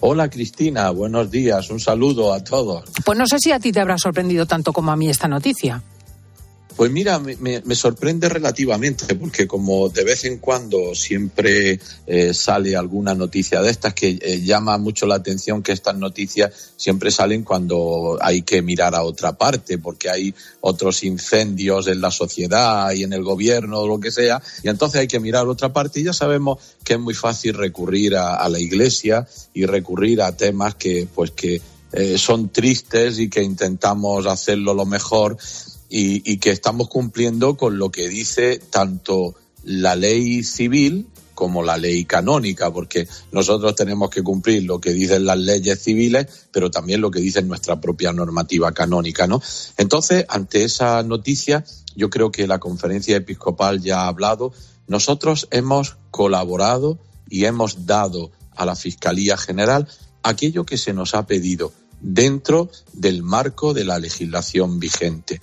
Hola 0.02 0.30
Cristina, 0.30 0.92
buenos 0.92 1.30
días, 1.30 1.70
un 1.70 1.80
saludo 1.82 2.32
a 2.32 2.42
todos. 2.42 2.86
Pues 3.04 3.18
no 3.18 3.28
sé 3.28 3.38
si 3.38 3.52
a 3.52 3.60
ti 3.60 3.74
te 3.74 3.82
habrá 3.82 3.98
sorprendido 3.98 4.46
tanto 4.46 4.72
como 4.72 4.92
a 4.92 4.96
mí 4.96 5.10
esta 5.10 5.28
noticia. 5.28 5.84
Pues 6.80 6.92
mira, 6.92 7.20
me, 7.20 7.36
me, 7.36 7.76
sorprende 7.76 8.30
relativamente 8.30 9.14
porque 9.16 9.46
como 9.46 9.90
de 9.90 10.06
vez 10.06 10.24
en 10.24 10.38
cuando 10.38 10.96
siempre 10.96 11.78
eh, 12.08 12.34
sale 12.34 12.78
alguna 12.78 13.14
noticia 13.14 13.62
de 13.62 13.70
estas 13.70 13.94
que 13.94 14.18
eh, 14.22 14.40
llama 14.42 14.78
mucho 14.78 15.06
la 15.06 15.16
atención 15.16 15.62
que 15.62 15.74
estas 15.74 15.98
noticias 15.98 16.72
siempre 16.78 17.12
salen 17.12 17.44
cuando 17.44 18.18
hay 18.22 18.44
que 18.44 18.62
mirar 18.62 18.96
a 18.96 19.04
otra 19.04 19.38
parte 19.38 19.78
porque 19.78 20.10
hay 20.10 20.34
otros 20.62 21.04
incendios 21.04 21.88
en 21.88 22.00
la 22.00 22.12
sociedad 22.12 22.90
y 22.94 23.04
en 23.04 23.12
el 23.12 23.24
gobierno 23.24 23.80
o 23.80 23.88
lo 23.90 24.00
que 24.00 24.10
sea 24.10 24.42
y 24.64 24.70
entonces 24.70 25.02
hay 25.02 25.08
que 25.10 25.20
mirar 25.20 25.48
a 25.48 25.50
otra 25.50 25.74
parte 25.74 26.00
y 26.00 26.06
ya 26.06 26.14
sabemos 26.14 26.60
que 26.86 26.94
es 26.94 27.00
muy 27.02 27.14
fácil 27.14 27.56
recurrir 27.56 28.16
a, 28.16 28.36
a 28.36 28.48
la 28.48 28.60
iglesia 28.60 29.28
y 29.54 29.66
recurrir 29.66 30.22
a 30.22 30.32
temas 30.32 30.76
que 30.76 31.10
pues 31.14 31.32
que 31.32 31.62
eh, 31.92 32.20
son 32.20 32.50
tristes 32.50 33.18
y 33.18 33.30
que 33.30 33.42
intentamos 33.42 34.28
hacerlo 34.28 34.76
lo 34.76 34.86
mejor 34.86 35.38
y, 35.90 36.38
que 36.38 36.52
estamos 36.52 36.88
cumpliendo 36.88 37.58
con 37.58 37.80
lo 37.80 37.90
que 37.90 38.08
dice 38.08 38.60
tanto 38.60 39.36
la 39.64 39.96
ley 39.96 40.44
civil 40.44 41.08
como 41.34 41.64
la 41.64 41.78
ley 41.78 42.04
canónica, 42.04 42.72
porque 42.72 43.08
nosotros 43.32 43.74
tenemos 43.74 44.10
que 44.10 44.22
cumplir 44.22 44.64
lo 44.64 44.82
que 44.82 44.92
dicen 44.92 45.26
las 45.26 45.40
leyes 45.40 45.82
civiles, 45.82 46.28
pero 46.52 46.70
también 46.70 47.00
lo 47.00 47.12
que 47.12 47.22
dice 47.22 47.42
nuestra 47.42 47.80
propia 47.80 48.12
normativa 48.12 48.74
canónica, 48.74 49.26
¿no? 49.26 49.42
Entonces, 49.78 50.26
ante 50.28 50.66
esa 50.66 51.02
noticia, 51.02 51.64
yo 51.96 52.10
creo 52.10 52.30
que 52.32 52.46
la 52.46 52.60
conferencia 52.60 53.16
episcopal 53.16 53.82
ya 53.82 54.02
ha 54.02 54.08
hablado. 54.08 54.52
Nosotros 54.88 55.48
hemos 55.52 55.96
colaborado 56.12 57.00
y 57.30 57.46
hemos 57.46 57.86
dado 57.86 58.32
a 58.54 58.66
la 58.66 58.76
Fiscalía 58.76 59.38
General 59.38 59.88
aquello 60.24 60.66
que 60.66 60.78
se 60.78 60.92
nos 60.92 61.16
ha 61.16 61.26
pedido 61.26 61.72
dentro 62.02 62.70
del 62.92 63.24
marco 63.24 63.74
de 63.74 63.86
la 63.86 63.98
legislación 63.98 64.80
vigente 64.80 65.40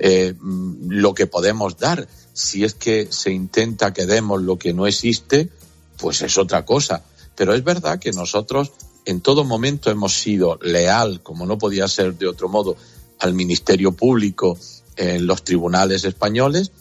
eh, 0.00 0.34
lo 0.40 1.14
que 1.14 1.26
podemos 1.26 1.78
dar. 1.78 2.08
Si 2.32 2.64
es 2.64 2.74
que 2.74 3.08
se 3.10 3.30
intenta 3.30 3.92
que 3.92 4.06
demos 4.06 4.42
lo 4.42 4.58
que 4.58 4.72
no 4.72 4.86
existe, 4.86 5.50
pues 5.98 6.22
es 6.22 6.38
otra 6.38 6.64
cosa. 6.64 7.04
Pero 7.36 7.54
es 7.54 7.62
verdad 7.62 7.98
que 7.98 8.12
nosotros 8.12 8.72
en 9.04 9.20
todo 9.20 9.44
momento 9.44 9.90
hemos 9.90 10.14
sido 10.14 10.58
leal, 10.62 11.22
como 11.22 11.46
no 11.46 11.58
podía 11.58 11.86
ser 11.86 12.16
de 12.16 12.26
otro 12.26 12.48
modo, 12.48 12.76
al 13.18 13.34
Ministerio 13.34 13.92
Público 13.92 14.58
en 14.96 15.26
los 15.26 15.44
tribunales 15.44 16.04
españoles 16.04 16.72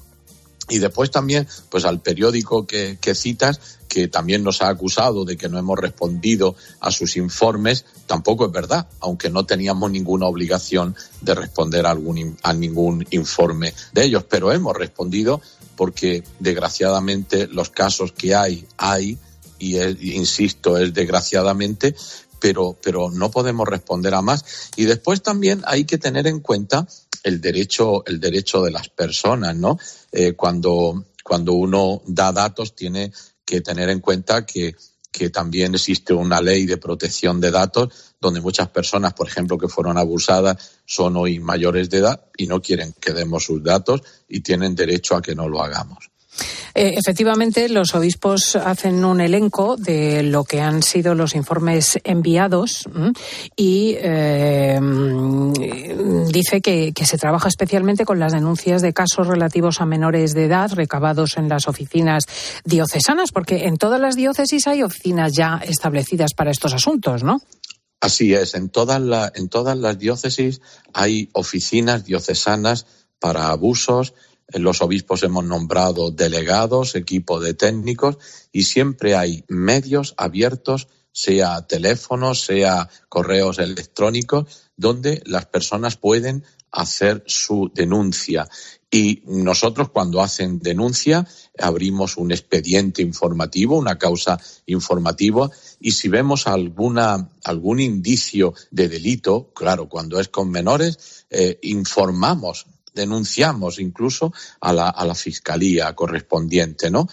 y 0.70 0.80
después 0.80 1.12
también 1.12 1.48
pues 1.70 1.86
al 1.86 2.02
periódico 2.02 2.66
que, 2.66 2.98
que 3.02 3.16
citas 3.16 3.79
que 3.90 4.08
también 4.08 4.44
nos 4.44 4.62
ha 4.62 4.70
acusado 4.70 5.26
de 5.26 5.36
que 5.36 5.50
no 5.50 5.60
hemos 5.60 5.78
respondido 5.78 6.56
a 6.80 6.92
sus 6.92 7.18
informes, 7.18 7.84
tampoco 8.06 8.46
es 8.46 8.52
verdad, 8.52 8.88
aunque 9.02 9.30
no 9.30 9.46
teníamos 9.46 9.92
ninguna 9.92 10.28
obligación 10.28 10.96
de 11.22 11.36
responder 11.36 11.86
a, 11.86 11.92
algún, 11.92 12.38
a 12.44 12.54
ningún 12.54 13.06
informe 13.10 13.74
de 13.92 14.06
ellos, 14.06 14.24
pero 14.30 14.54
hemos 14.54 14.78
respondido 14.78 15.42
porque 15.76 16.24
desgraciadamente 16.40 17.48
los 17.48 17.70
casos 17.70 18.12
que 18.12 18.36
hay, 18.36 18.66
hay, 18.78 19.18
y 19.58 19.78
insisto, 20.14 20.78
es 20.78 20.94
desgraciadamente, 20.94 21.96
pero, 22.40 22.78
pero 22.82 23.10
no 23.12 23.32
podemos 23.32 23.68
responder 23.68 24.14
a 24.14 24.22
más. 24.22 24.72
Y 24.76 24.86
después 24.86 25.22
también 25.22 25.62
hay 25.66 25.86
que 25.86 25.98
tener 25.98 26.28
en 26.28 26.40
cuenta 26.40 26.88
el 27.24 27.42
derecho, 27.42 28.06
el 28.06 28.20
derecho 28.20 28.62
de 28.62 28.72
las 28.72 28.90
personas, 28.90 29.56
¿no? 29.56 29.78
Eh, 30.12 30.34
cuando, 30.34 31.06
cuando 31.24 31.54
uno 31.54 32.02
da 32.06 32.32
datos 32.32 32.76
tiene 32.76 33.12
que 33.50 33.62
tener 33.62 33.90
en 33.90 34.00
cuenta 34.00 34.46
que, 34.46 34.76
que 35.12 35.32
también 35.32 35.74
existe 35.74 36.14
una 36.14 36.40
ley 36.40 36.68
de 36.68 36.78
protección 36.78 37.42
de 37.42 37.50
datos 37.50 38.14
donde 38.22 38.42
muchas 38.42 38.70
personas, 38.70 39.16
por 39.16 39.28
ejemplo, 39.28 39.58
que 39.58 39.68
fueron 39.68 39.98
abusadas, 39.98 40.82
son 40.86 41.18
hoy 41.18 41.40
mayores 41.40 41.90
de 41.90 41.98
edad 41.98 42.26
y 42.38 42.46
no 42.46 42.62
quieren 42.62 42.94
que 43.02 43.12
demos 43.12 43.46
sus 43.46 43.64
datos 43.64 44.04
y 44.28 44.42
tienen 44.42 44.76
derecho 44.76 45.16
a 45.16 45.22
que 45.24 45.34
no 45.34 45.50
lo 45.50 45.64
hagamos. 45.64 46.12
Eh, 46.76 46.94
efectivamente, 46.98 47.68
los 47.70 47.96
obispos 47.96 48.56
hacen 48.56 49.04
un 49.04 49.22
elenco 49.22 49.76
de 49.76 50.24
lo 50.24 50.44
que 50.44 50.62
han 50.62 50.84
sido 50.84 51.16
los 51.16 51.36
informes 51.36 52.00
enviados 52.04 52.88
y 53.56 53.96
eh, 53.98 54.80
dice 56.32 56.62
que, 56.62 56.94
se 57.04 57.18
trabaja 57.18 57.48
especialmente 57.48 58.06
con 58.06 58.20
las 58.20 58.34
denuncias 58.34 58.82
de 58.82 58.94
casos 58.94 59.28
relativos 59.28 59.82
a 59.82 59.86
menores 59.86 60.34
de 60.34 60.46
edad 60.46 60.72
recabados 60.74 61.38
en 61.38 61.50
las 61.50 61.68
oficinas 61.68 62.26
diocesanas, 62.64 63.32
porque 63.32 63.66
en 63.66 63.78
todas 63.78 64.00
las 64.00 64.16
diócesis 64.16 64.68
hay 64.68 64.84
oficinas 64.84 65.34
ya 65.34 65.60
establecidas 65.66 66.34
para 66.36 66.52
estos 66.52 66.74
asuntos, 66.74 67.24
¿no? 67.24 67.42
Así 68.00 68.34
es, 68.34 68.54
en 68.54 68.70
todas, 68.70 69.02
en 69.36 69.50
todas 69.50 69.78
las 69.78 69.98
diócesis 69.98 70.62
hay 70.94 71.30
oficinas 71.34 72.06
diocesanas 72.06 72.86
para 73.20 73.50
abusos, 73.50 74.14
los 74.54 74.82
obispos 74.82 75.24
hemos 75.24 75.46
nombrado 75.46 76.12
delegados, 76.12 76.96
equipo 76.96 77.40
de 77.40 77.54
técnicos 77.54 78.18
y 78.52 78.64
siempre 78.64 79.16
hay 79.16 79.44
medios 79.48 80.14
abiertos, 80.18 80.88
sea 81.12 81.68
teléfonos, 81.68 82.42
sea 82.46 82.90
correos 83.10 83.60
electrónicos, 83.60 84.70
donde 84.76 85.22
las 85.26 85.46
personas 85.46 85.98
pueden 85.98 86.44
hacer 86.72 87.24
su 87.26 87.72
denuncia. 87.74 88.48
Y 88.92 89.22
nosotros 89.26 89.90
cuando 89.90 90.22
hacen 90.22 90.60
denuncia 90.60 91.28
abrimos 91.60 92.18
un 92.18 92.32
expediente 92.32 93.02
informativo, 93.02 93.78
una 93.78 94.00
causa 94.00 94.40
informativa 94.66 95.50
y 95.80 95.92
si 95.92 96.10
vemos 96.10 96.48
alguna, 96.48 97.30
algún 97.44 97.80
indicio 97.80 98.54
de 98.72 98.88
delito, 98.88 99.52
claro, 99.54 99.88
cuando 99.90 100.20
es 100.20 100.30
con 100.30 100.50
menores, 100.50 101.26
eh, 101.30 101.60
informamos 101.62 102.66
denunciamos 103.00 103.80
incluso 103.80 104.32
a 104.62 104.74
la, 104.74 104.90
a 104.90 105.06
la 105.06 105.16
fiscalía 105.16 105.94
correspondiente, 105.96 106.92
¿no? 106.92 107.08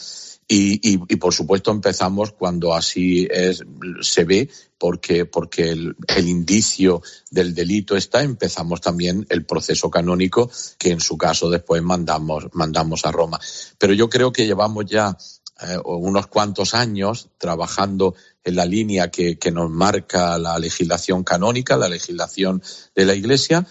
Y, 0.49 0.99
por 1.17 1.35
supuesto 1.35 1.73
empezamos 1.73 2.31
cuando 2.31 2.73
así 2.73 3.27
es, 3.29 3.65
se 4.01 4.25
ve, 4.25 4.49
porque, 4.79 5.25
porque 5.25 5.71
el, 5.71 5.97
indicio 6.29 7.03
del 7.31 7.53
delito 7.53 7.97
está, 7.97 8.23
empezamos 8.23 8.81
también 8.81 9.27
el 9.29 9.45
proceso 9.45 9.91
canónico 9.91 10.49
que 10.79 10.91
en 10.91 11.01
su 11.01 11.19
caso 11.19 11.51
después 11.51 11.83
mandamos, 11.83 12.47
mandamos 12.53 13.05
a 13.05 13.11
Roma. 13.11 13.41
Pero 13.79 13.93
yo 13.93 14.09
creo 14.09 14.31
que 14.31 14.47
llevamos 14.47 14.87
ya 14.87 15.17
eh, 15.63 15.79
unos 15.85 16.29
cuantos 16.29 16.75
años 16.75 17.29
trabajando 17.39 18.15
en 18.45 18.55
la 18.55 18.67
línea 18.67 19.11
que 19.11 19.51
nos 19.53 19.69
marca 19.69 20.39
la 20.39 20.61
legislación 20.61 21.25
canónica, 21.25 21.77
la 21.77 21.89
legislación 21.89 22.63
de 22.95 23.05
la 23.05 23.15
Iglesia, 23.15 23.67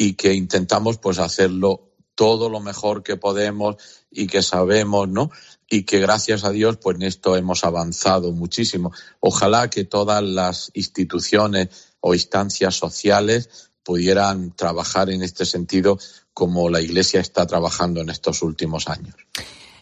y 0.00 0.14
que 0.14 0.32
intentamos 0.32 0.96
pues 0.96 1.18
hacerlo 1.18 1.92
todo 2.14 2.48
lo 2.48 2.60
mejor 2.60 3.02
que 3.02 3.18
podemos 3.18 3.76
y 4.10 4.28
que 4.28 4.42
sabemos, 4.42 5.10
¿no? 5.10 5.30
Y 5.68 5.82
que 5.82 6.00
gracias 6.00 6.42
a 6.42 6.50
Dios, 6.52 6.78
pues 6.78 6.96
en 6.96 7.02
esto 7.02 7.36
hemos 7.36 7.64
avanzado 7.64 8.32
muchísimo. 8.32 8.92
Ojalá 9.20 9.68
que 9.68 9.84
todas 9.84 10.22
las 10.22 10.70
instituciones 10.72 11.68
o 12.00 12.14
instancias 12.14 12.76
sociales 12.76 13.70
pudieran 13.82 14.56
trabajar 14.56 15.10
en 15.10 15.22
este 15.22 15.44
sentido 15.44 15.98
como 16.32 16.70
la 16.70 16.80
Iglesia 16.80 17.20
está 17.20 17.46
trabajando 17.46 18.00
en 18.00 18.08
estos 18.08 18.40
últimos 18.40 18.88
años. 18.88 19.14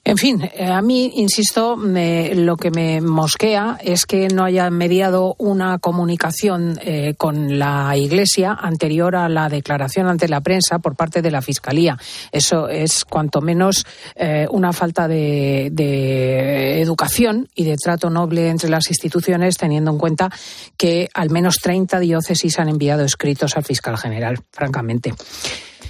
En 0.05 0.17
fin, 0.17 0.43
eh, 0.43 0.67
a 0.67 0.81
mí, 0.81 1.13
insisto, 1.17 1.77
lo 1.77 2.57
que 2.57 2.71
me 2.71 3.01
mosquea 3.01 3.79
es 3.83 4.07
que 4.07 4.29
no 4.29 4.45
haya 4.45 4.71
mediado 4.71 5.35
una 5.39 5.79
comunicación 5.79 6.79
eh, 6.83 7.15
con 7.17 7.59
la 7.59 7.97
Iglesia 7.97 8.53
anterior 8.53 9.17
a 9.17 9.29
la 9.29 9.49
declaración 9.49 10.07
ante 10.07 10.29
la 10.29 10.41
prensa 10.41 10.79
por 10.79 10.97
parte 10.97 11.23
de 11.23 11.31
la 11.31 11.43
Fiscalía. 11.43 11.99
Eso 12.33 12.69
es 12.69 13.05
cuanto 13.05 13.41
menos 13.41 13.85
eh, 14.15 14.47
una 14.51 14.73
falta 14.73 15.09
de, 15.09 15.69
de, 15.73 16.81
educación 16.81 17.49
y 17.55 17.65
de 17.65 17.77
trato 17.77 18.11
noble 18.11 18.49
entre 18.49 18.71
las 18.71 18.89
instituciones, 18.89 19.57
teniendo 19.57 19.91
en 19.91 19.99
cuenta 19.99 20.31
que 20.77 21.09
al 21.15 21.31
menos 21.31 21.57
30 21.57 21.99
diócesis 22.01 22.59
han 22.59 22.69
enviado 22.69 23.05
escritos 23.05 23.57
al 23.57 23.65
fiscal 23.65 23.97
general, 23.99 24.39
francamente. 24.53 25.13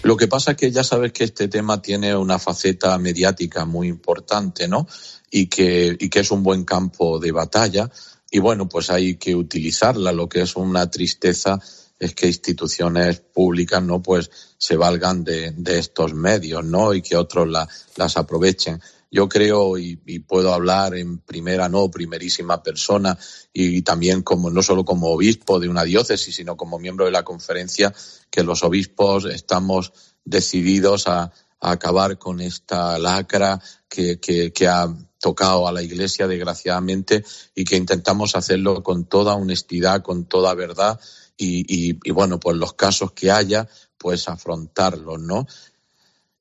Lo 0.03 0.17
que 0.17 0.29
pasa 0.29 0.53
es 0.53 0.57
que 0.57 0.71
ya 0.71 0.85
sabes 0.85 1.13
que 1.13 1.25
este 1.25 1.49
tema 1.49 1.83
tiene 1.83 2.15
una 2.17 2.39
faceta 2.39 2.97
mediática 2.99 3.65
muy 3.65 3.89
importante, 3.89 4.69
¿no? 4.69 4.87
Y 5.31 5.47
que, 5.47 5.97
y 5.99 6.09
que 6.09 6.21
es 6.21 6.31
un 6.31 6.43
buen 6.43 6.65
campo 6.65 7.19
de 7.19 7.33
batalla. 7.33 7.91
Y 8.31 8.39
bueno, 8.39 8.69
pues 8.69 8.91
hay 8.91 9.17
que 9.17 9.35
utilizarla. 9.35 10.13
Lo 10.13 10.29
que 10.29 10.43
es 10.43 10.57
una 10.57 10.91
tristeza 10.91 11.59
es 11.99 12.15
que 12.15 12.29
instituciones 12.29 13.21
públicas, 13.21 13.83
¿no? 13.83 14.01
Pues 14.01 14.31
se 14.57 14.77
valgan 14.77 15.25
de, 15.25 15.53
de 15.57 15.79
estos 15.79 16.15
medios, 16.15 16.65
¿no? 16.65 16.95
Y 16.95 17.03
que 17.03 17.17
otros 17.17 17.49
la, 17.49 17.69
las 17.97 18.17
aprovechen 18.17 18.81
yo 19.11 19.29
creo 19.29 19.79
y, 19.79 19.97
puedo 20.21 20.53
hablar 20.53 20.95
en 20.95 21.19
primera, 21.19 21.69
no, 21.69 21.91
primerísima 21.91 22.63
persona 22.63 23.19
y, 23.53 23.83
también 23.83 24.23
como, 24.23 24.51
no 24.51 24.63
solo 24.63 24.85
como 24.85 25.09
obispo 25.09 25.59
de 25.59 25.69
una 25.69 25.85
diócesis, 25.85 26.37
sino 26.37 26.57
como 26.57 26.79
miembro 26.79 27.07
de 27.07 27.13
la 27.13 27.25
conferencia, 27.25 27.95
que 28.31 28.43
los 28.43 28.63
obispos 28.63 29.25
estamos 29.25 29.93
decididos 30.25 31.07
a, 31.09 31.33
acabar 31.61 32.19
con 32.19 32.41
esta 32.41 33.01
lacra 33.01 33.61
que, 33.89 34.69
ha 34.69 34.97
tocado 35.19 35.67
a 35.67 35.73
la 35.73 35.83
Iglesia, 35.83 36.29
desgraciadamente, 36.29 37.25
y 37.53 37.65
que 37.65 37.75
intentamos 37.75 38.37
hacerlo 38.37 38.85
con 38.85 39.07
toda 39.07 39.35
honestidad, 39.35 40.03
con 40.03 40.27
toda 40.27 40.55
verdad, 40.55 41.01
y, 41.37 41.65
y, 41.67 41.99
y 42.05 42.11
bueno, 42.13 42.39
pues 42.39 42.57
los 42.57 42.75
casos 42.75 43.11
que 43.11 43.33
haya, 43.33 43.69
pues 43.99 44.29
afrontarlos, 44.29 45.19
¿no? 45.21 45.49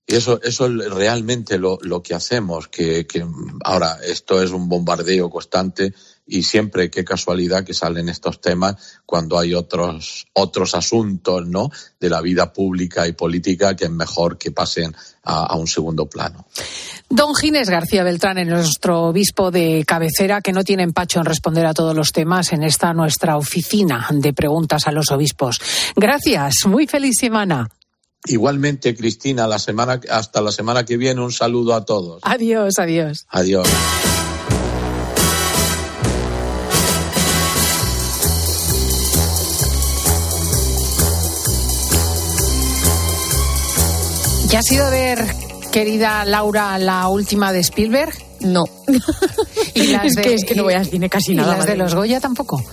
Y 0.09 0.15
eso, 0.15 0.39
eso 0.41 0.67
es 0.67 0.89
realmente 0.89 1.57
lo, 1.57 1.79
lo 1.81 2.01
que 2.01 2.13
hacemos, 2.13 2.69
que, 2.69 3.05
que, 3.05 3.25
ahora 3.65 3.99
esto 4.01 4.41
es 4.41 4.51
un 4.51 4.69
bombardeo 4.69 5.29
constante 5.29 5.93
y 6.25 6.43
siempre 6.43 6.89
qué 6.89 7.03
casualidad 7.03 7.65
que 7.65 7.73
salen 7.73 8.07
estos 8.07 8.39
temas 8.39 8.75
cuando 9.05 9.37
hay 9.37 9.53
otros, 9.53 10.27
otros 10.31 10.75
asuntos, 10.75 11.45
¿no? 11.45 11.69
De 11.99 12.09
la 12.09 12.21
vida 12.21 12.53
pública 12.53 13.05
y 13.05 13.11
política 13.11 13.75
que 13.75 13.85
es 13.85 13.91
mejor 13.91 14.37
que 14.37 14.51
pasen 14.51 14.95
a, 15.23 15.43
a 15.43 15.55
un 15.57 15.67
segundo 15.67 16.05
plano. 16.05 16.45
Don 17.09 17.35
Ginés 17.35 17.69
García 17.69 18.03
Beltrán, 18.03 18.37
en 18.37 18.47
nuestro 18.47 19.03
obispo 19.03 19.51
de 19.51 19.83
cabecera, 19.85 20.39
que 20.41 20.53
no 20.53 20.63
tiene 20.63 20.83
empacho 20.83 21.19
en 21.19 21.25
responder 21.25 21.65
a 21.65 21.73
todos 21.73 21.93
los 21.93 22.13
temas 22.13 22.53
en 22.53 22.63
esta 22.63 22.93
nuestra 22.93 23.35
oficina 23.35 24.07
de 24.11 24.31
preguntas 24.31 24.87
a 24.87 24.91
los 24.93 25.11
obispos. 25.11 25.59
Gracias, 25.97 26.65
muy 26.65 26.87
feliz 26.87 27.17
semana. 27.19 27.69
Igualmente, 28.27 28.95
Cristina, 28.95 29.47
la 29.47 29.59
semana, 29.59 29.99
hasta 30.09 30.41
la 30.41 30.51
semana 30.51 30.85
que 30.85 30.97
viene, 30.97 31.21
un 31.21 31.31
saludo 31.31 31.73
a 31.73 31.85
todos. 31.85 32.21
Adiós, 32.23 32.77
adiós. 32.77 33.25
Adiós. 33.29 33.67
¿Ya 44.49 44.59
has 44.59 44.71
ido 44.71 44.85
a 44.85 44.89
ver, 44.89 45.19
querida 45.73 46.23
Laura, 46.23 46.77
la 46.79 47.09
última 47.09 47.51
de 47.51 47.59
Spielberg? 47.59 48.26
No. 48.41 48.65
¿Y 49.73 49.87
las 49.87 50.05
es, 50.05 50.15
que, 50.15 50.33
es 50.33 50.45
que 50.45 50.55
no 50.55 50.63
voy 50.63 50.73
al 50.73 50.85
cine 50.85 51.09
casi 51.09 51.33
nada. 51.33 51.53
¿Y 51.53 51.57
las 51.57 51.65
de 51.65 51.75
los 51.75 51.95
Goya 51.95 52.19
tampoco? 52.19 52.63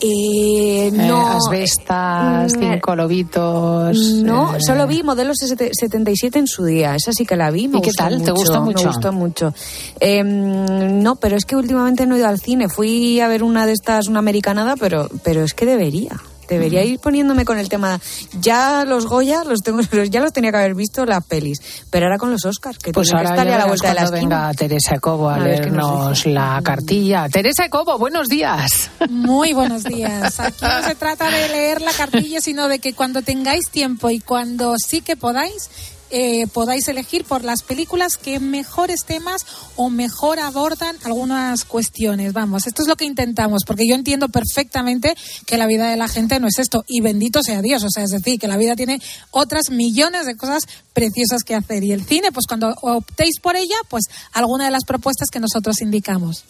Eh, 0.00 0.86
eh, 0.88 0.90
no. 0.92 1.28
asbestas, 1.28 2.56
mm, 2.56 2.60
cinco 2.60 2.96
lobitos. 2.96 3.98
No, 4.22 4.56
eh. 4.56 4.60
solo 4.60 4.86
vi 4.86 5.02
Modelos 5.02 5.36
77 5.38 6.38
en 6.38 6.46
su 6.46 6.64
día. 6.64 6.94
Esa 6.94 7.12
sí 7.12 7.26
que 7.26 7.36
la 7.36 7.50
vi. 7.50 7.70
¿Y 7.72 7.80
qué 7.80 7.92
tal? 7.92 8.22
¿Te 8.22 8.30
gustó 8.30 8.62
mucho? 8.62 8.78
Me 8.78 8.86
gustó 8.86 9.12
mucho. 9.12 9.54
Em, 10.00 11.02
no, 11.02 11.16
pero 11.16 11.36
es 11.36 11.44
que 11.44 11.56
últimamente 11.56 12.06
no 12.06 12.14
he 12.14 12.18
ido 12.18 12.28
al 12.28 12.40
cine. 12.40 12.68
Fui 12.68 13.20
a 13.20 13.28
ver 13.28 13.42
una 13.42 13.66
de 13.66 13.72
estas, 13.72 14.08
una 14.08 14.20
americanada, 14.20 14.76
pero, 14.76 15.08
pero 15.22 15.44
es 15.44 15.54
que 15.54 15.66
debería 15.66 16.20
Debería 16.50 16.82
ir 16.82 16.98
poniéndome 16.98 17.44
con 17.44 17.58
el 17.58 17.68
tema. 17.68 18.00
Ya 18.40 18.84
los 18.84 19.06
Goya 19.06 19.44
los 19.44 19.60
tengo, 19.60 19.80
ya 20.10 20.20
los 20.20 20.32
tenía 20.32 20.50
que 20.50 20.56
haber 20.58 20.74
visto 20.74 21.06
las 21.06 21.24
pelis, 21.24 21.60
pero 21.90 22.06
ahora 22.06 22.18
con 22.18 22.32
los 22.32 22.44
Oscars, 22.44 22.78
que 22.78 22.92
pues 22.92 23.08
tiene 23.08 23.20
ahora 23.20 23.30
que 23.30 23.34
estar 23.34 23.46
ya 23.46 23.54
a 23.54 23.58
la 23.58 23.66
vuelta 23.66 23.88
de 23.88 23.94
la 23.94 24.00
cuando 24.00 24.16
esquina. 24.16 24.36
venga 24.42 24.54
Teresa 24.54 24.98
Cobo 24.98 25.28
a, 25.30 25.38
leernos 25.38 26.26
la 26.26 26.60
cartilla. 26.64 27.28
Teresa 27.28 27.68
Cobo, 27.68 27.98
buenos 27.98 28.28
días. 28.28 28.90
Muy 29.08 29.52
buenos 29.52 29.84
días. 29.94 30.40
Aquí 30.40 30.64
no 30.64 30.82
se 30.82 30.94
trata 30.96 31.30
de 31.30 31.48
leer 31.48 31.80
la 31.82 31.92
cartilla, 31.92 32.40
sino 32.40 32.66
de 32.66 32.80
que 32.80 32.94
cuando 32.94 33.22
tengáis 33.22 33.68
tiempo 33.70 34.10
y 34.10 34.18
cuando 34.18 34.74
sí 34.76 35.02
que 35.02 35.16
podáis, 35.16 35.70
eh, 36.10 36.46
podáis 36.52 36.88
elegir 36.88 37.24
por 37.24 37.44
las 37.44 37.62
películas 37.62 38.16
que 38.16 38.40
mejores 38.40 39.04
temas 39.04 39.46
o 39.76 39.90
mejor 39.90 40.40
abordan 40.40 40.96
algunas 41.04 41.64
cuestiones. 41.64 42.32
Vamos, 42.32 42.66
esto 42.66 42.82
es 42.82 42.88
lo 42.88 42.96
que 42.96 43.04
intentamos, 43.04 43.62
porque 43.64 43.86
yo 43.88 43.94
entiendo 43.94 44.28
perfectamente 44.28 45.14
que 45.46 45.56
la 45.56 45.66
vida 45.66 45.88
de 45.88 45.96
la 45.96 46.08
gente 46.08 46.40
no 46.40 46.48
es 46.48 46.58
esto, 46.58 46.84
y 46.86 47.00
bendito 47.00 47.42
sea 47.42 47.62
Dios, 47.62 47.84
o 47.84 47.90
sea, 47.90 48.04
es 48.04 48.10
decir, 48.10 48.38
que 48.38 48.48
la 48.48 48.56
vida 48.56 48.76
tiene 48.76 49.00
otras 49.30 49.70
millones 49.70 50.26
de 50.26 50.36
cosas 50.36 50.64
preciosas 50.92 51.44
que 51.44 51.54
hacer. 51.54 51.84
Y 51.84 51.92
el 51.92 52.04
cine, 52.04 52.32
pues 52.32 52.46
cuando 52.46 52.74
optéis 52.82 53.40
por 53.40 53.56
ella, 53.56 53.76
pues 53.88 54.04
alguna 54.32 54.64
de 54.64 54.70
las 54.70 54.84
propuestas 54.84 55.28
que 55.30 55.40
nosotros 55.40 55.80
indicamos. 55.80 56.44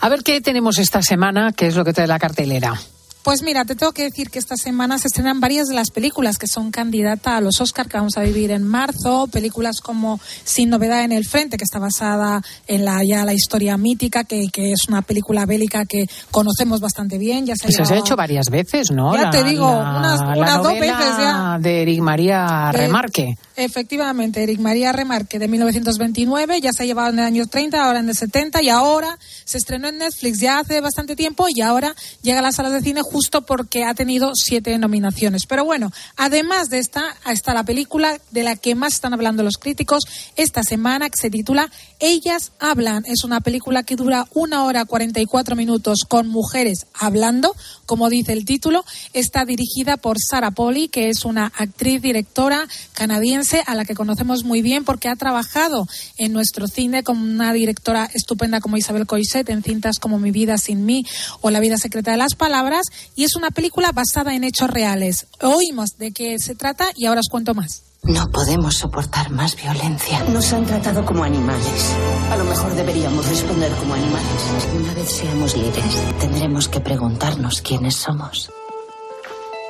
A 0.00 0.08
ver 0.08 0.22
qué 0.22 0.40
tenemos 0.40 0.78
esta 0.78 1.02
semana, 1.02 1.52
qué 1.52 1.66
es 1.66 1.76
lo 1.76 1.84
que 1.84 1.92
trae 1.92 2.06
la 2.06 2.18
cartelera. 2.18 2.80
Pues 3.26 3.42
mira, 3.42 3.64
te 3.64 3.74
tengo 3.74 3.90
que 3.90 4.04
decir 4.04 4.30
que 4.30 4.38
esta 4.38 4.54
semana 4.56 5.00
se 5.00 5.08
estrenan 5.08 5.40
varias 5.40 5.66
de 5.66 5.74
las 5.74 5.90
películas 5.90 6.38
que 6.38 6.46
son 6.46 6.70
candidatas 6.70 7.34
a 7.34 7.40
los 7.40 7.60
Oscar 7.60 7.88
que 7.88 7.96
vamos 7.96 8.16
a 8.16 8.20
vivir 8.20 8.52
en 8.52 8.62
marzo. 8.62 9.26
Películas 9.26 9.80
como 9.80 10.20
Sin 10.44 10.70
novedad 10.70 11.02
en 11.02 11.10
el 11.10 11.24
frente, 11.26 11.56
que 11.56 11.64
está 11.64 11.80
basada 11.80 12.40
en 12.68 12.84
la 12.84 13.02
ya 13.02 13.24
la 13.24 13.34
historia 13.34 13.76
mítica, 13.78 14.22
que, 14.22 14.46
que 14.52 14.70
es 14.70 14.86
una 14.88 15.02
película 15.02 15.44
bélica 15.44 15.86
que 15.86 16.06
conocemos 16.30 16.78
bastante 16.80 17.18
bien. 17.18 17.46
Ya 17.46 17.56
se 17.56 17.64
ha, 17.66 17.70
Pues 17.76 17.88
se 17.88 17.94
ha 17.94 17.98
hecho 17.98 18.14
varias 18.14 18.46
veces, 18.48 18.92
¿no? 18.92 19.16
Ya 19.16 19.22
La- 19.22 19.30
te 19.30 19.42
digo, 19.42 19.72
la- 19.72 19.98
unas- 19.98 20.20
la 20.20 20.36
unas 20.36 20.62
dos 20.62 20.72
veces 20.74 21.16
ya. 21.18 21.58
De 21.60 21.82
Eric 21.82 22.00
María 22.02 22.70
Eh, 22.72 22.76
Remarque. 22.76 23.36
Efectivamente, 23.56 24.40
Eric 24.44 24.60
María 24.60 24.92
Remarque 24.92 25.40
de 25.40 25.48
1929, 25.48 26.60
ya 26.60 26.72
se 26.72 26.84
ha 26.84 26.86
llevado 26.86 27.08
en 27.08 27.18
el 27.18 27.24
año 27.24 27.46
30, 27.48 27.82
ahora 27.84 27.98
en 27.98 28.08
el 28.08 28.14
70 28.14 28.62
y 28.62 28.68
ahora 28.68 29.18
se 29.44 29.58
estrenó 29.58 29.88
en 29.88 29.98
Netflix 29.98 30.38
ya 30.38 30.60
hace 30.60 30.80
bastante 30.80 31.16
tiempo 31.16 31.46
y 31.52 31.60
ahora 31.62 31.92
llega 32.22 32.38
a 32.38 32.42
las 32.42 32.54
salas 32.54 32.72
de 32.72 32.82
cine 32.82 33.00
justo 33.16 33.40
porque 33.40 33.82
ha 33.82 33.94
tenido 33.94 34.32
siete 34.34 34.76
nominaciones. 34.76 35.46
Pero 35.46 35.64
bueno, 35.64 35.90
además 36.18 36.68
de 36.68 36.80
esta, 36.80 37.16
está 37.26 37.54
la 37.54 37.64
película 37.64 38.20
de 38.30 38.42
la 38.42 38.56
que 38.56 38.74
más 38.74 38.92
están 38.92 39.14
hablando 39.14 39.42
los 39.42 39.56
críticos 39.56 40.04
esta 40.36 40.62
semana 40.62 41.08
que 41.08 41.18
se 41.18 41.30
titula 41.30 41.70
Ellas 41.98 42.52
hablan. 42.58 43.04
Es 43.06 43.24
una 43.24 43.40
película 43.40 43.84
que 43.84 43.96
dura 43.96 44.26
una 44.34 44.64
hora 44.64 44.84
44 44.84 45.56
minutos 45.56 46.00
con 46.06 46.28
mujeres 46.28 46.88
hablando, 46.92 47.56
como 47.86 48.10
dice 48.10 48.34
el 48.34 48.44
título. 48.44 48.84
Está 49.14 49.46
dirigida 49.46 49.96
por 49.96 50.18
Sarah 50.20 50.50
Polly, 50.50 50.88
que 50.88 51.08
es 51.08 51.24
una 51.24 51.50
actriz 51.56 52.02
directora 52.02 52.68
canadiense 52.92 53.62
a 53.66 53.74
la 53.74 53.86
que 53.86 53.94
conocemos 53.94 54.44
muy 54.44 54.60
bien 54.60 54.84
porque 54.84 55.08
ha 55.08 55.16
trabajado 55.16 55.88
en 56.18 56.34
nuestro 56.34 56.66
cine 56.66 57.02
como 57.02 57.24
una 57.24 57.54
directora 57.54 58.10
estupenda 58.12 58.60
como 58.60 58.76
Isabel 58.76 59.06
Coixet 59.06 59.48
en 59.48 59.62
cintas 59.62 59.98
como 60.00 60.18
Mi 60.18 60.32
vida 60.32 60.58
sin 60.58 60.84
mí 60.84 61.06
o 61.40 61.48
La 61.48 61.60
vida 61.60 61.78
secreta 61.78 62.10
de 62.10 62.18
las 62.18 62.34
palabras 62.34 62.84
y 63.14 63.24
es 63.24 63.36
una 63.36 63.50
película 63.50 63.92
basada 63.92 64.34
en 64.34 64.44
hechos 64.44 64.70
reales. 64.70 65.26
Oímos 65.40 65.96
de 65.98 66.12
qué 66.12 66.38
se 66.38 66.54
trata 66.54 66.88
y 66.94 67.06
ahora 67.06 67.20
os 67.20 67.28
cuento 67.28 67.54
más. 67.54 67.82
No 68.02 68.28
podemos 68.30 68.76
soportar 68.76 69.30
más 69.30 69.56
violencia. 69.56 70.22
Nos 70.24 70.52
han 70.52 70.64
tratado 70.64 71.04
como 71.04 71.24
animales. 71.24 71.94
A 72.30 72.36
lo 72.36 72.44
mejor 72.44 72.74
deberíamos 72.74 73.28
responder 73.28 73.72
como 73.72 73.94
animales. 73.94 74.42
Una 74.78 74.94
vez 74.94 75.10
seamos 75.10 75.56
libres, 75.56 76.18
tendremos 76.20 76.68
que 76.68 76.80
preguntarnos 76.80 77.62
quiénes 77.62 77.96
somos. 77.96 78.50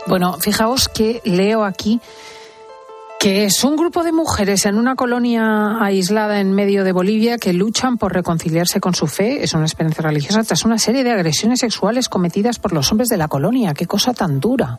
Bueno, 0.07 0.37
fijaos 0.39 0.89
que 0.89 1.21
leo 1.25 1.65
aquí 1.65 2.01
que 3.27 3.43
es 3.43 3.65
un 3.65 3.75
grupo 3.75 4.05
de 4.05 4.13
mujeres 4.13 4.67
en 4.67 4.79
una 4.79 4.95
colonia 4.95 5.83
aislada 5.83 6.39
en 6.39 6.53
medio 6.53 6.85
de 6.85 6.93
Bolivia 6.93 7.39
que 7.39 7.53
luchan 7.53 7.99
por 7.99 8.13
reconciliarse 8.13 8.79
con 8.79 8.95
su 8.95 9.09
fe, 9.09 9.43
es 9.43 9.53
una 9.53 9.65
experiencia 9.65 10.05
religiosa, 10.05 10.45
tras 10.45 10.65
una 10.65 10.79
serie 10.79 11.03
de 11.03 11.11
agresiones 11.11 11.59
sexuales 11.59 12.09
cometidas 12.09 12.61
por 12.61 12.73
los 12.73 12.93
hombres 12.93 13.09
de 13.09 13.17
la 13.17 13.27
colonia. 13.27 13.75
Qué 13.75 13.87
cosa 13.87 14.15
tan 14.15 14.39
dura. 14.39 14.79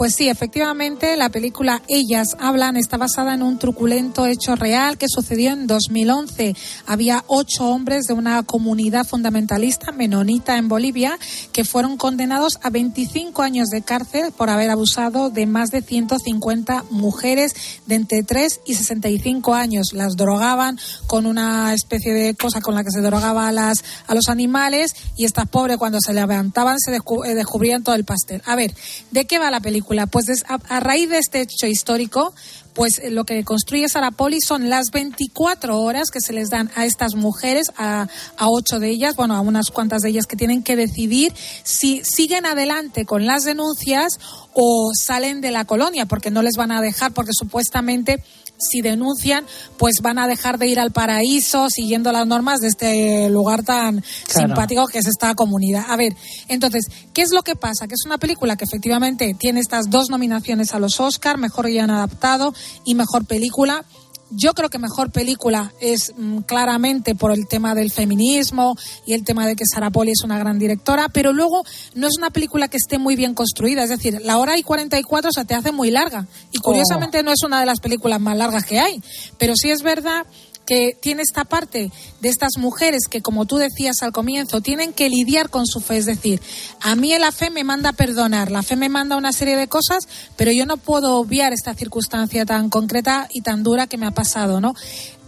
Pues 0.00 0.14
sí, 0.14 0.30
efectivamente, 0.30 1.14
la 1.18 1.28
película 1.28 1.82
Ellas 1.86 2.34
hablan 2.40 2.78
está 2.78 2.96
basada 2.96 3.34
en 3.34 3.42
un 3.42 3.58
truculento 3.58 4.24
hecho 4.24 4.56
real 4.56 4.96
que 4.96 5.04
sucedió 5.10 5.50
en 5.50 5.66
2011. 5.66 6.56
Había 6.86 7.22
ocho 7.26 7.66
hombres 7.66 8.04
de 8.06 8.14
una 8.14 8.42
comunidad 8.42 9.06
fundamentalista 9.06 9.92
menonita 9.92 10.56
en 10.56 10.68
Bolivia 10.68 11.18
que 11.52 11.66
fueron 11.66 11.98
condenados 11.98 12.58
a 12.62 12.70
25 12.70 13.42
años 13.42 13.68
de 13.68 13.82
cárcel 13.82 14.32
por 14.32 14.48
haber 14.48 14.70
abusado 14.70 15.28
de 15.28 15.44
más 15.44 15.70
de 15.70 15.82
150 15.82 16.84
mujeres 16.88 17.52
de 17.84 17.96
entre 17.96 18.22
3 18.22 18.60
y 18.64 18.76
65 18.76 19.52
años. 19.52 19.88
Las 19.92 20.16
drogaban 20.16 20.78
con 21.08 21.26
una 21.26 21.74
especie 21.74 22.14
de 22.14 22.34
cosa 22.34 22.62
con 22.62 22.74
la 22.74 22.84
que 22.84 22.90
se 22.90 23.02
drogaba 23.02 23.48
a, 23.48 23.52
las, 23.52 23.84
a 24.06 24.14
los 24.14 24.28
animales 24.30 24.96
y 25.18 25.26
estas 25.26 25.46
pobres 25.46 25.76
cuando 25.76 25.98
se 26.00 26.14
levantaban 26.14 26.78
se 26.78 26.90
eh, 26.96 27.34
descubrían 27.34 27.82
todo 27.82 27.96
el 27.96 28.06
pastel. 28.06 28.40
A 28.46 28.56
ver, 28.56 28.74
¿de 29.10 29.26
qué 29.26 29.38
va 29.38 29.50
la 29.50 29.60
película? 29.60 29.89
Pues 30.10 30.26
a, 30.48 30.54
a 30.68 30.80
raíz 30.80 31.10
de 31.10 31.18
este 31.18 31.40
hecho 31.40 31.66
histórico, 31.66 32.32
pues 32.74 33.00
lo 33.10 33.24
que 33.24 33.42
construye 33.42 33.88
Sarah 33.88 34.12
Poli 34.12 34.40
son 34.40 34.70
las 34.70 34.90
24 34.92 35.80
horas 35.80 36.10
que 36.12 36.20
se 36.20 36.32
les 36.32 36.48
dan 36.48 36.70
a 36.76 36.84
estas 36.84 37.16
mujeres, 37.16 37.72
a, 37.76 38.06
a 38.36 38.48
ocho 38.48 38.78
de 38.78 38.88
ellas, 38.88 39.16
bueno, 39.16 39.34
a 39.34 39.40
unas 39.40 39.70
cuantas 39.70 40.02
de 40.02 40.10
ellas 40.10 40.26
que 40.26 40.36
tienen 40.36 40.62
que 40.62 40.76
decidir 40.76 41.32
si 41.64 42.02
siguen 42.04 42.46
adelante 42.46 43.04
con 43.04 43.26
las 43.26 43.42
denuncias 43.42 44.20
o 44.54 44.92
salen 44.94 45.40
de 45.40 45.50
la 45.50 45.64
colonia, 45.64 46.06
porque 46.06 46.30
no 46.30 46.42
les 46.42 46.54
van 46.56 46.70
a 46.70 46.80
dejar, 46.80 47.12
porque 47.12 47.32
supuestamente 47.32 48.22
si 48.60 48.80
denuncian, 48.82 49.44
pues 49.76 49.96
van 50.02 50.18
a 50.18 50.26
dejar 50.28 50.58
de 50.58 50.68
ir 50.68 50.78
al 50.80 50.92
paraíso 50.92 51.68
siguiendo 51.70 52.12
las 52.12 52.26
normas 52.26 52.60
de 52.60 52.68
este 52.68 53.30
lugar 53.30 53.62
tan 53.62 54.02
Claro. 54.26 54.48
simpático 54.48 54.86
que 54.86 54.98
es 54.98 55.06
esta 55.06 55.34
comunidad. 55.34 55.84
A 55.88 55.96
ver, 55.96 56.14
entonces, 56.48 56.86
¿qué 57.12 57.22
es 57.22 57.30
lo 57.32 57.42
que 57.42 57.56
pasa? 57.56 57.86
Que 57.88 57.94
es 57.94 58.04
una 58.06 58.18
película 58.18 58.56
que 58.56 58.64
efectivamente 58.64 59.34
tiene 59.38 59.60
estas 59.60 59.90
dos 59.90 60.10
nominaciones 60.10 60.72
a 60.74 60.78
los 60.78 61.00
Oscar, 61.00 61.38
mejor 61.38 61.66
guion 61.66 61.90
adaptado 61.90 62.52
y 62.84 62.94
mejor 62.94 63.24
película. 63.26 63.84
Yo 64.30 64.54
creo 64.54 64.70
que 64.70 64.78
mejor 64.78 65.10
película 65.10 65.72
es 65.80 66.12
mm, 66.16 66.38
claramente 66.40 67.14
por 67.14 67.32
el 67.32 67.48
tema 67.48 67.74
del 67.74 67.90
feminismo 67.90 68.76
y 69.04 69.14
el 69.14 69.24
tema 69.24 69.46
de 69.46 69.56
que 69.56 69.64
Sarah 69.66 69.90
Poli 69.90 70.12
es 70.12 70.22
una 70.22 70.38
gran 70.38 70.58
directora, 70.58 71.08
pero 71.08 71.32
luego 71.32 71.64
no 71.94 72.06
es 72.06 72.14
una 72.16 72.30
película 72.30 72.68
que 72.68 72.76
esté 72.76 72.98
muy 72.98 73.16
bien 73.16 73.34
construida. 73.34 73.82
Es 73.82 73.90
decir, 73.90 74.20
la 74.22 74.38
hora 74.38 74.56
y 74.56 74.62
44 74.62 75.32
se 75.32 75.44
te 75.44 75.54
hace 75.54 75.72
muy 75.72 75.90
larga. 75.90 76.26
Y 76.52 76.58
curiosamente 76.58 77.22
no 77.22 77.32
es 77.32 77.42
una 77.44 77.60
de 77.60 77.66
las 77.66 77.80
películas 77.80 78.20
más 78.20 78.36
largas 78.36 78.64
que 78.64 78.78
hay. 78.78 79.02
Pero 79.38 79.54
sí 79.56 79.70
es 79.70 79.82
verdad 79.82 80.26
que 80.70 80.96
tiene 81.00 81.22
esta 81.22 81.44
parte 81.44 81.90
de 82.20 82.28
estas 82.28 82.52
mujeres 82.56 83.08
que, 83.10 83.22
como 83.22 83.44
tú 83.44 83.56
decías 83.56 84.04
al 84.04 84.12
comienzo, 84.12 84.60
tienen 84.60 84.92
que 84.92 85.08
lidiar 85.08 85.50
con 85.50 85.66
su 85.66 85.80
fe. 85.80 85.96
Es 85.96 86.06
decir, 86.06 86.40
a 86.80 86.94
mí 86.94 87.12
la 87.18 87.32
fe 87.32 87.50
me 87.50 87.64
manda 87.64 87.92
perdonar, 87.92 88.52
la 88.52 88.62
fe 88.62 88.76
me 88.76 88.88
manda 88.88 89.16
una 89.16 89.32
serie 89.32 89.56
de 89.56 89.66
cosas, 89.66 90.06
pero 90.36 90.52
yo 90.52 90.66
no 90.66 90.76
puedo 90.76 91.16
obviar 91.16 91.52
esta 91.52 91.74
circunstancia 91.74 92.46
tan 92.46 92.70
concreta 92.70 93.26
y 93.32 93.40
tan 93.40 93.64
dura 93.64 93.88
que 93.88 93.98
me 93.98 94.06
ha 94.06 94.12
pasado, 94.12 94.60
¿no? 94.60 94.76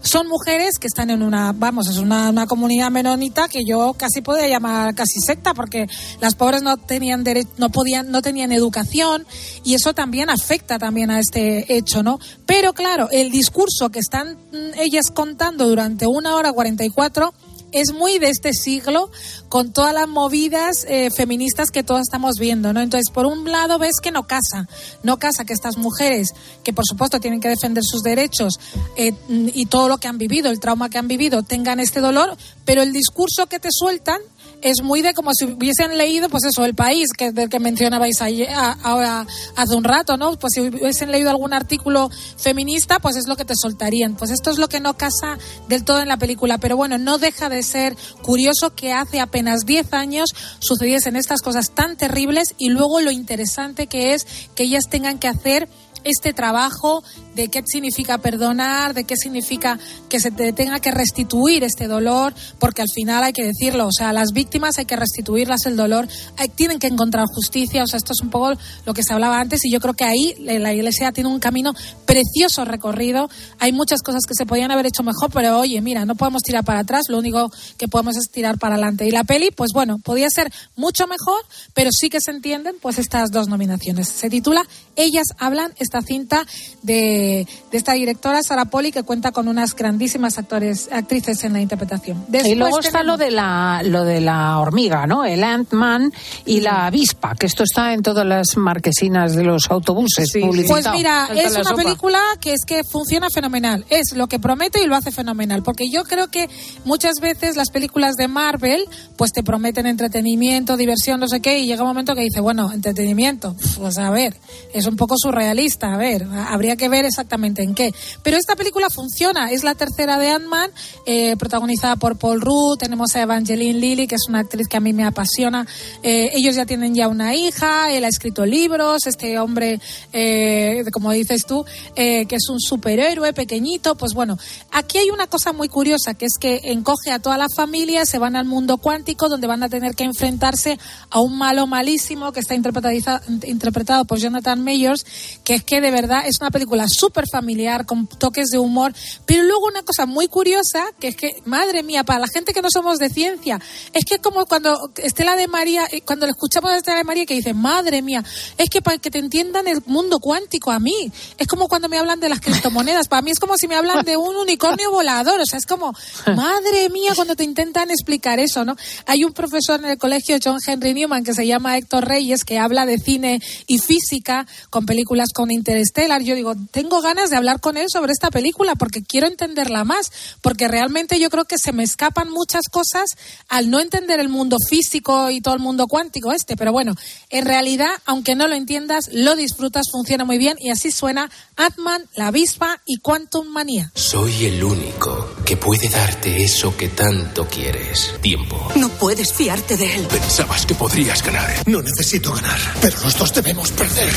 Son 0.03 0.27
mujeres 0.29 0.79
que 0.81 0.89
están 0.89 1.11
en 1.11 1.23
una, 1.23 1.53
vamos, 1.53 1.89
es 1.89 1.99
una, 1.99 2.31
una 2.31 2.47
comunidad 2.47 2.91
menonita 2.91 3.49
que 3.49 3.61
yo 3.65 3.95
casi 3.95 4.21
podría 4.21 4.49
llamar 4.49 4.95
casi 4.95 5.21
secta, 5.21 5.55
porque 5.55 5.87
las 6.21 6.35
pobres 6.35 6.63
no 6.63 6.77
tenían 6.77 7.25
dere- 7.25 7.47
no 7.57 7.71
podían, 7.71 8.11
no 8.11 8.21
tenían 8.21 8.51
educación 8.53 9.25
y 9.65 9.75
eso 9.75 9.95
también 9.95 10.29
afecta 10.29 10.79
también 10.79 11.11
a 11.11 11.21
este 11.21 11.77
hecho, 11.77 12.03
¿no? 12.03 12.19
Pero 12.47 12.73
claro, 12.73 13.09
el 13.13 13.31
discurso 13.31 13.91
que 13.91 14.01
están 14.01 14.37
mm, 14.53 14.79
ellas 14.79 15.05
contando 15.15 15.69
durante 15.69 16.07
una 16.07 16.35
hora 16.35 16.53
44 16.53 17.33
es 17.73 17.93
muy 17.93 18.19
de 18.19 18.29
este 18.29 18.53
siglo, 18.53 19.11
con 19.49 19.73
todas 19.73 19.93
las 19.93 20.09
movidas 20.09 20.85
eh, 20.89 21.11
feministas 21.11 21.71
que 21.71 21.83
todos 21.83 22.03
estamos 22.03 22.37
viendo, 22.39 22.73
¿no? 22.73 22.81
Entonces, 22.81 23.11
por 23.13 23.27
un 23.27 23.51
lado 23.51 23.79
ves 23.79 23.97
que 24.03 24.11
no 24.11 24.27
casa, 24.27 24.69
no 25.03 25.19
casa 25.19 25.45
que 25.45 25.53
estas 25.53 25.77
mujeres, 25.77 26.29
que 26.63 26.73
por 26.73 26.85
supuesto 26.87 27.21
tienen 27.21 27.41
que 27.41 27.49
defender 27.49 27.83
sus 27.85 28.03
derechos 28.03 28.59
eh, 28.97 29.13
y 29.29 29.67
todo 29.67 29.89
lo 29.89 29.99
que 29.99 30.09
han 30.09 30.19
vivido, 30.19 30.51
el 30.51 30.61
trauma 30.61 30.89
que 30.89 30.99
han 30.99 31.09
vivido, 31.09 31.43
tengan 31.43 31.81
este 31.81 32.01
dolor, 32.01 32.37
pero 32.65 32.83
el 32.83 32.93
discurso 32.93 33.47
que 33.47 33.59
te 33.59 33.69
sueltan 33.71 34.21
es 34.63 34.83
muy 34.83 35.03
de 35.03 35.13
como 35.15 35.33
si 35.35 35.45
hubiesen 35.45 35.99
leído, 35.99 36.29
pues 36.29 36.45
eso, 36.45 36.65
el 36.65 36.75
país 36.75 37.09
que 37.17 37.33
del 37.33 37.49
que 37.49 37.61
mencionabais 37.61 38.21
ayer- 38.23 38.49
ahora 38.83 39.27
hace 39.57 39.75
un 39.75 39.85
rato, 39.85 40.17
¿no? 40.17 40.39
Pues 40.39 40.53
si 40.55 40.61
hubiesen 40.61 41.11
leído 41.11 41.31
algún 41.31 41.53
artículo 41.53 42.11
feminista, 42.37 42.99
pues 42.99 43.17
es 43.17 43.27
lo 43.29 43.37
que 43.37 43.45
te 43.45 43.55
soltarían. 43.61 44.17
Pues 44.17 44.31
esto 44.31 44.51
es 44.51 44.59
lo 44.59 44.69
que 44.69 44.81
no 44.81 44.97
casa 44.97 45.39
del 45.69 45.85
todo 45.85 46.01
en 46.01 46.09
la 46.09 46.17
película, 46.17 46.59
pero 46.59 46.77
bueno, 46.77 46.99
no 46.99 47.19
deja 47.19 47.49
de 47.49 47.63
ser 47.63 47.97
curioso 48.23 48.75
que 48.75 48.93
hace 48.93 49.21
apenas 49.21 49.67
10 49.67 49.93
años 49.93 50.31
sucediesen 50.61 51.17
estas 51.17 51.43
cosas 51.43 51.71
tan 51.73 51.97
terribles 51.97 52.55
y 52.59 52.71
luego 52.71 53.01
lo 53.01 53.11
interesante 53.11 53.87
que 53.87 54.15
es 54.15 54.27
que 54.55 54.65
ellas 54.65 54.85
tengan 54.89 55.19
que 55.19 55.29
hacer 55.29 55.69
este 56.05 56.33
trabajo 56.33 57.03
de 57.35 57.49
qué 57.49 57.63
significa 57.65 58.19
perdonar, 58.19 58.95
de 58.95 59.05
qué 59.05 59.17
significa 59.17 59.79
que 60.09 60.21
se 60.21 60.31
te 60.31 60.53
tenga 60.53 60.81
que 60.81 60.91
restituir 60.91 61.65
este 61.65 61.89
dolor, 61.89 62.35
porque 62.59 62.83
al 62.83 62.89
final 62.95 63.23
hay 63.23 63.33
que 63.33 63.45
decirlo, 63.45 63.87
o 63.87 63.93
sea, 63.93 64.13
las 64.13 64.33
víctimas 64.33 64.79
hay 64.79 64.85
que 64.85 64.97
restituirlas 64.97 65.67
el 65.67 65.77
dolor, 65.77 66.09
hay- 66.37 66.49
tienen 66.49 66.79
que 66.79 66.87
encontrar 66.89 67.27
justicia, 67.27 67.83
o 67.83 67.87
sea, 67.87 67.97
esto 67.97 68.13
es 68.13 68.21
un 68.23 68.31
poco 68.31 68.53
lo 68.85 68.95
que 68.95 69.03
se 69.03 69.13
hablaba 69.13 69.41
antes 69.41 69.65
y 69.65 69.71
yo 69.73 69.81
creo 69.81 69.95
que 69.95 70.05
ahí 70.05 70.35
la 70.39 70.73
Iglesia 70.73 71.13
tiene 71.13 71.31
un 71.31 71.41
camino 71.41 71.73
precioso 72.05 72.65
recorrido, 72.65 73.31
hay 73.59 73.73
muchas 73.73 74.03
cosas 74.03 74.23
que 74.27 74.35
se 74.35 74.45
podían 74.47 74.71
haber 74.71 74.87
hecho 74.87 75.03
mejor, 75.03 75.31
pero 75.33 75.59
oye, 75.59 75.81
mira, 75.81 76.05
no 76.05 76.15
podemos 76.15 76.43
tirar 76.43 76.65
para 76.65 76.81
atrás, 76.81 77.05
lo 77.09 77.19
único 77.19 77.51
que 77.79 77.89
podemos 77.89 78.17
es 78.17 78.31
tirar 78.31 78.59
para 78.59 78.75
adelante. 78.75 79.07
Y 79.07 79.11
la 79.11 79.25
peli, 79.25 79.51
pues 79.51 79.71
bueno, 79.73 79.99
podía 79.99 80.29
ser 80.29 80.53
mucho 80.77 81.07
mejor, 81.07 81.41
pero 81.75 81.91
sí 81.93 82.11
que 82.11 82.21
se 82.21 82.31
entienden 82.31 82.77
pues 82.81 82.99
estas 82.99 83.31
dos 83.31 83.49
nominaciones. 83.49 84.09
Se 84.09 84.29
titula 84.29 84.67
Ellas 84.97 85.27
hablan, 85.39 85.73
esta 85.79 86.03
cinta 86.03 86.47
de, 86.83 87.47
de 87.71 87.79
esta 87.79 87.93
directora 87.95 88.43
Sara 88.43 88.67
Poli 88.67 88.93
que 88.93 89.03
cuenta 89.03 89.33
con 89.33 89.49
unas 89.49 89.75
grandísimas 89.75 90.39
actores, 90.39 90.89
actrices 90.93 91.45
en 91.45 91.55
la 91.55 91.61
interpretación. 91.61 92.25
y 92.45 92.55
luego 92.55 92.81
está 92.81 93.03
lo 93.03 93.17
de 93.17 93.31
la 93.31 93.83
lo 93.85 94.05
de 94.05 94.21
la 94.21 94.59
hormiga, 94.59 95.07
¿no? 95.07 95.25
El 95.25 95.45
Ant-Man 95.45 96.13
y 96.45 96.61
la 96.61 96.87
avispa, 96.87 97.35
que 97.35 97.47
esto 97.47 97.65
está 97.65 97.93
en 97.93 98.03
todas 98.03 98.27
las 98.27 98.57
marquesinas 98.57 99.35
de 99.35 99.45
los 99.45 99.71
autobuses 99.71 100.31
publicitado. 100.33 100.83
Pues 100.83 100.93
mira, 100.93 101.29
es 101.35 101.53
una 101.53 101.65
sopa. 101.65 101.83
película 101.83 102.21
que 102.41 102.53
es 102.53 102.65
que 102.67 102.85
funciona 102.85 103.29
fenomenal. 103.33 103.85
Es 103.89 104.13
lo 104.13 104.27
que 104.27 104.39
promete 104.39 104.83
y 104.83 104.87
lo 104.87 104.97
hace 104.97 105.11
fenomenal. 105.11 105.63
Porque 105.63 105.91
yo 105.91 106.05
creo 106.05 106.29
que 106.29 106.49
muchas 106.85 107.21
veces 107.21 107.57
las 107.57 107.71
películas 107.71 108.17
de 108.17 108.29
Marvel, 108.29 108.85
pues 109.17 109.33
te 109.33 109.43
prometen 109.43 109.87
entretenimiento, 109.87 110.77
diversión, 110.77 111.21
no 111.21 111.29
sé 111.29 111.41
qué, 111.41 111.59
y 111.59 111.67
llega 111.67 111.83
un 111.83 111.89
momento 111.89 112.15
que 112.15 112.23
dice, 112.23 112.41
bueno, 112.41 112.73
entretenimiento, 112.73 113.57
pues 113.79 113.99
a 113.99 114.11
ver, 114.11 114.37
es 114.73 114.82
un 114.87 114.97
poco 114.97 115.17
surrealista, 115.19 115.95
a 115.95 115.97
ver, 115.97 116.27
habría 116.49 116.77
que 116.77 116.89
ver 116.89 117.05
exactamente 117.05 117.63
en 117.63 117.75
qué. 117.75 117.95
Pero 118.23 118.37
esta 118.37 118.57
película 118.57 118.91
funciona, 118.91 119.51
es 119.51 119.65
la 119.65 119.75
tercera 119.75 120.19
de 120.19 120.31
Ant-Man, 120.31 120.71
eh, 121.07 121.37
protagonizada 121.37 121.97
por 121.97 122.19
Paul 122.19 122.41
Rudd, 122.41 122.79
tenemos 122.79 123.15
a 123.17 123.23
Evangeline 123.23 123.79
Lilly, 123.79 124.07
que 124.07 124.15
es 124.15 124.27
una 124.29 124.41
actriz 124.41 124.67
que 124.69 124.77
a 124.77 124.81
mí 124.81 124.93
me 124.93 125.05
apasiona. 125.05 125.67
Eh, 126.03 126.31
ellos 126.35 126.55
ya 126.55 126.67
tienen 126.67 126.95
ya 126.95 127.09
una 127.09 127.35
hija, 127.35 127.93
él 127.93 128.05
ha 128.05 128.09
escrito 128.09 128.47
libros, 128.47 129.07
este 129.07 129.39
hombre, 129.39 129.81
eh, 130.13 130.85
como 130.93 131.13
dices 131.13 131.47
tú, 131.47 131.65
que 131.95 132.27
es 132.31 132.49
un 132.49 132.61
superhéroe 132.61 133.33
pequeñito, 133.33 133.95
pues 133.95 134.15
bueno, 134.15 134.39
aquí 134.71 134.99
hay 134.99 135.11
una 135.11 135.27
cosa 135.27 135.53
muy 135.53 135.69
curiosa, 135.69 136.15
que 136.15 136.27
es 136.27 136.39
que 136.39 136.61
encoge 136.65 137.11
a 137.11 137.19
toda 137.19 137.39
la 137.39 137.49
familia, 137.55 138.05
se 138.07 138.19
van 138.19 138.37
al 138.37 138.47
mundo 138.47 138.79
cuántico, 138.79 139.29
donde 139.29 139.47
van 139.47 139.63
a 139.63 139.69
tener 139.69 139.95
que 139.95 140.05
enfrentarse 140.05 140.79
a 141.11 141.21
un 141.21 141.37
malo 141.37 141.67
malísimo 141.67 142.33
que 142.33 142.41
está 142.41 142.55
interpretado 142.55 144.05
por 144.05 144.19
Jonathan 144.19 144.63
Mayers, 144.73 145.05
que 145.45 145.55
es 145.55 145.65
que 145.65 145.81
de 145.81 145.91
verdad 145.91 146.23
es 146.27 146.37
una 146.41 146.51
película 146.51 146.87
súper 146.89 147.25
familiar, 147.31 147.85
con 147.87 148.07
toques 148.07 148.49
de 148.49 148.59
humor, 148.59 148.95
pero 149.27 149.43
luego 149.43 149.67
una 149.67 149.83
cosa 149.83 150.07
muy 150.07 150.29
curiosa, 150.29 150.87
que 150.99 151.09
es 151.09 151.17
que, 151.17 151.43
madre 151.45 151.83
mía, 151.83 152.05
para 152.05 152.21
la 152.21 152.27
gente 152.27 152.53
que 152.53 152.63
no 152.63 152.69
somos 152.73 152.99
de 152.99 153.11
ciencia, 153.11 153.61
es 153.93 154.05
que 154.05 154.19
como 154.19 154.47
cuando 154.47 154.91
Estela 154.97 155.37
de 155.37 155.49
María, 155.49 155.87
eh, 155.91 156.03
cuando 156.03 156.27
le 156.27 156.33
escuchamos 156.33 156.71
a 156.71 156.77
Estela 156.77 156.99
de 156.99 157.05
María 157.05 157.27
que 157.27 157.35
dice, 157.35 157.55
madre 157.55 158.03
mía, 158.03 158.25
es 158.57 158.71
que 158.71 158.81
para 158.81 158.99
que 158.99 159.11
te 159.11 159.19
entiendan 159.19 159.69
el 159.69 159.83
mundo 159.87 160.19
cuántico 160.21 160.71
a 160.71 160.79
mí, 160.79 161.13
es 161.39 161.47
como 161.47 161.69
cuando 161.69 161.89
me 161.89 161.99
hablan 161.99 162.21
de 162.21 162.29
las 162.29 162.41
criptomonedas, 162.41 163.09
para 163.09 163.23
mí 163.23 163.31
es 163.31 163.39
como 163.39 163.57
si 163.57 163.69
me 163.69 163.75
hablan 163.75 164.05
de 164.05 164.17
un 164.17 164.37
unicornio 164.37 164.91
volador, 164.91 165.41
o 165.41 165.47
sea, 165.47 165.59
es 165.59 165.67
como, 165.67 165.93
madre 166.35 166.89
mía, 166.91 167.13
cuando 167.15 167.37
te 167.37 167.45
intentan 167.45 167.91
explicar 167.91 168.39
eso, 168.39 168.65
¿no? 168.65 168.77
Hay 169.07 169.25
un 169.25 169.33
profesor 169.33 169.81
en 169.81 169.91
el 169.91 169.99
colegio, 169.99 170.39
John 170.43 170.59
Henry 170.67 170.95
Newman, 170.95 171.25
que 171.25 171.35
se 171.35 171.47
llama 171.47 171.77
Héctor 171.77 172.07
Reyes, 172.07 172.45
que 172.45 172.59
habla 172.59 172.87
de 172.87 172.99
cine 172.99 173.41
y 173.67 173.79
física 173.79 174.47
con 174.71 174.87
películas 174.87 175.29
con 175.35 175.51
Interstellar. 175.51 176.23
Yo 176.23 176.35
digo, 176.35 176.55
tengo 176.71 177.01
ganas 177.01 177.31
de 177.31 177.37
hablar 177.37 177.61
con 177.61 177.77
él 177.77 177.87
sobre 177.93 178.13
esta 178.13 178.31
película 178.31 178.75
porque 178.75 179.03
quiero 179.03 179.27
entenderla 179.27 179.85
más, 179.85 180.11
porque 180.41 180.69
realmente 180.69 181.19
yo 181.19 181.31
creo 181.31 181.45
que 181.45 181.59
se 181.59 181.73
me 181.73 181.83
escapan 181.83 182.31
muchas 182.31 182.65
cosas 182.71 183.11
al 183.49 183.71
no 183.71 183.81
entender 183.81 184.21
el 184.21 184.29
mundo 184.29 184.57
físico 184.69 185.31
y 185.31 185.41
todo 185.41 185.55
el 185.55 185.61
mundo 185.61 185.87
cuántico 185.87 186.33
este. 186.33 186.57
Pero 186.57 186.73
bueno, 186.73 186.95
en 187.31 187.45
realidad, 187.45 187.91
aunque 188.05 188.35
no 188.35 188.49
lo 188.49 188.55
entiendas, 188.55 189.11
lo 189.13 189.37
disfrutas, 189.37 189.87
funciona 189.91 190.25
muy 190.25 190.39
bien 190.39 190.57
y 190.59 190.71
así 190.71 190.91
suena 190.91 191.31
Atman, 191.57 192.05
La 192.15 192.29
Avispa 192.29 192.81
y 192.87 192.99
Quantum 192.99 193.49
Manía. 193.49 193.91
Soy 193.95 194.47
el 194.47 194.63
único 194.63 195.37
que 195.45 195.57
puede 195.57 195.89
darte 195.89 196.43
eso 196.43 196.77
que 196.77 196.89
tanto 196.89 197.47
quieres. 197.47 198.15
Tiempo. 198.21 198.69
No 198.77 198.89
puedes 198.89 199.33
fiarte 199.33 199.77
de 199.77 199.95
él. 199.97 200.07
Pensabas 200.07 200.67
que 200.67 200.75
podrías 200.75 201.23
ganar. 201.23 201.51
No 201.67 201.83
necesito 201.83 202.33
ganar, 202.33 202.59
pero 202.81 202.99
los 203.01 203.17
dos 203.19 203.33
debemos 203.35 203.71
perder. 203.73 204.13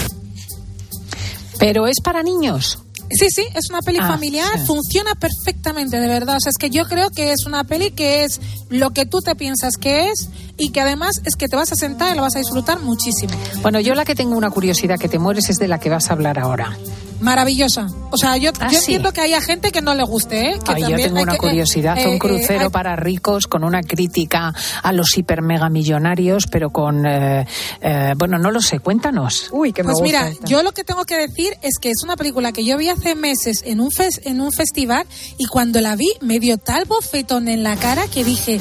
Pero 1.60 1.88
es 1.88 1.98
para 2.04 2.24
niños. 2.24 2.80
Sí, 3.12 3.28
sí, 3.30 3.44
es 3.54 3.70
una 3.70 3.82
peli 3.82 4.00
Ah, 4.02 4.08
familiar, 4.08 4.50
sí. 4.60 4.66
funciona 4.66 5.14
perfectamente, 5.14 5.98
de 6.00 6.08
verdad. 6.08 6.38
O 6.38 6.40
sea, 6.40 6.50
es 6.50 6.58
que 6.58 6.72
yo 6.72 6.86
creo 6.86 7.12
que 7.12 7.32
es 7.34 7.46
una 7.46 7.64
peli 7.64 7.92
que 7.92 8.24
es 8.24 8.42
lo 8.70 8.90
que 8.92 9.06
tú 9.06 9.22
te 9.22 9.36
piensas 9.36 9.78
que 9.80 10.10
es 10.10 10.30
y 10.58 10.72
que 10.72 10.82
además 10.82 11.22
es 11.26 11.36
que 11.36 11.48
te 11.48 11.56
vas 11.56 11.72
a 11.72 11.76
sentar 11.76 12.14
y 12.14 12.16
lo 12.16 12.22
vas 12.22 12.36
a 12.36 12.40
disfrutar 12.40 12.80
muchísimo. 12.82 13.34
Bueno, 13.62 13.80
yo 13.80 13.96
la 13.96 14.06
que 14.06 14.16
tengo 14.16 14.38
una 14.38 14.50
curiosidad 14.50 14.98
que 15.00 15.10
te 15.10 15.20
mueres 15.20 15.50
es 15.50 15.58
de 15.58 15.68
la 15.68 15.80
que 15.80 15.90
vas 15.90 16.10
a 16.10 16.14
hablar 16.14 16.40
ahora. 16.40 16.78
Maravillosa. 17.22 17.88
O 18.12 18.18
sea, 18.18 18.36
yo, 18.38 18.52
Ah, 18.60 18.66
yo 18.68 18.72
sí. 18.72 18.78
entiendo 18.94 19.14
que 19.14 19.22
haya 19.22 19.40
gente 19.42 19.72
que 19.72 19.82
no 19.82 19.96
le 19.96 20.04
guste, 20.04 20.50
¿eh? 20.52 20.60
Que 20.66 20.74
Ay, 20.74 20.82
yo 20.82 20.96
tengo 20.98 21.22
una 21.22 21.32
que- 21.34 21.38
curiosidad, 21.38 21.98
eh, 21.98 22.08
un 22.08 22.14
eh, 22.16 22.20
crucero 22.20 22.66
hay- 22.66 22.70
para 22.70 22.96
ricos 22.98 23.48
con 23.48 23.64
una 23.64 23.82
crítica 23.82 24.54
a 24.84 24.92
los 24.92 25.18
hiper 25.18 25.42
mega 25.42 25.70
millonarios, 25.70 26.46
pero 26.52 26.70
con, 26.72 27.06
eh, 27.06 27.48
eh, 27.82 28.14
bueno, 28.18 28.38
no 28.38 28.52
lo 28.52 28.62
sé, 28.62 28.80
cuéntanos. 28.80 29.48
Uy, 29.52 29.72
que 29.72 29.84
Pues 29.84 29.96
mira, 30.02 30.30
yo 30.44 30.62
lo 30.62 30.74
que 30.74 30.84
tengo 30.84 31.06
que 31.06 31.16
decir 31.16 31.58
es 31.62 31.78
que 31.80 31.90
es 31.90 32.04
una 32.04 32.18
película 32.18 32.52
que 32.52 32.66
yo 32.66 32.78
vi 32.78 32.90
hace 32.90 33.16
meses 33.16 33.62
en 33.66 33.80
un 33.80 33.92
fes- 33.92 34.22
en 34.26 34.42
un 34.42 34.52
festival 34.52 35.06
y 35.38 35.46
cuando 35.46 35.80
la 35.80 35.96
vi 35.96 36.12
me 36.20 36.40
dio 36.40 36.58
tal 36.58 36.84
bofetón 36.84 37.48
en 37.48 37.64
la 37.64 37.78
cara 37.78 38.08
que 38.08 38.26
dije, 38.26 38.60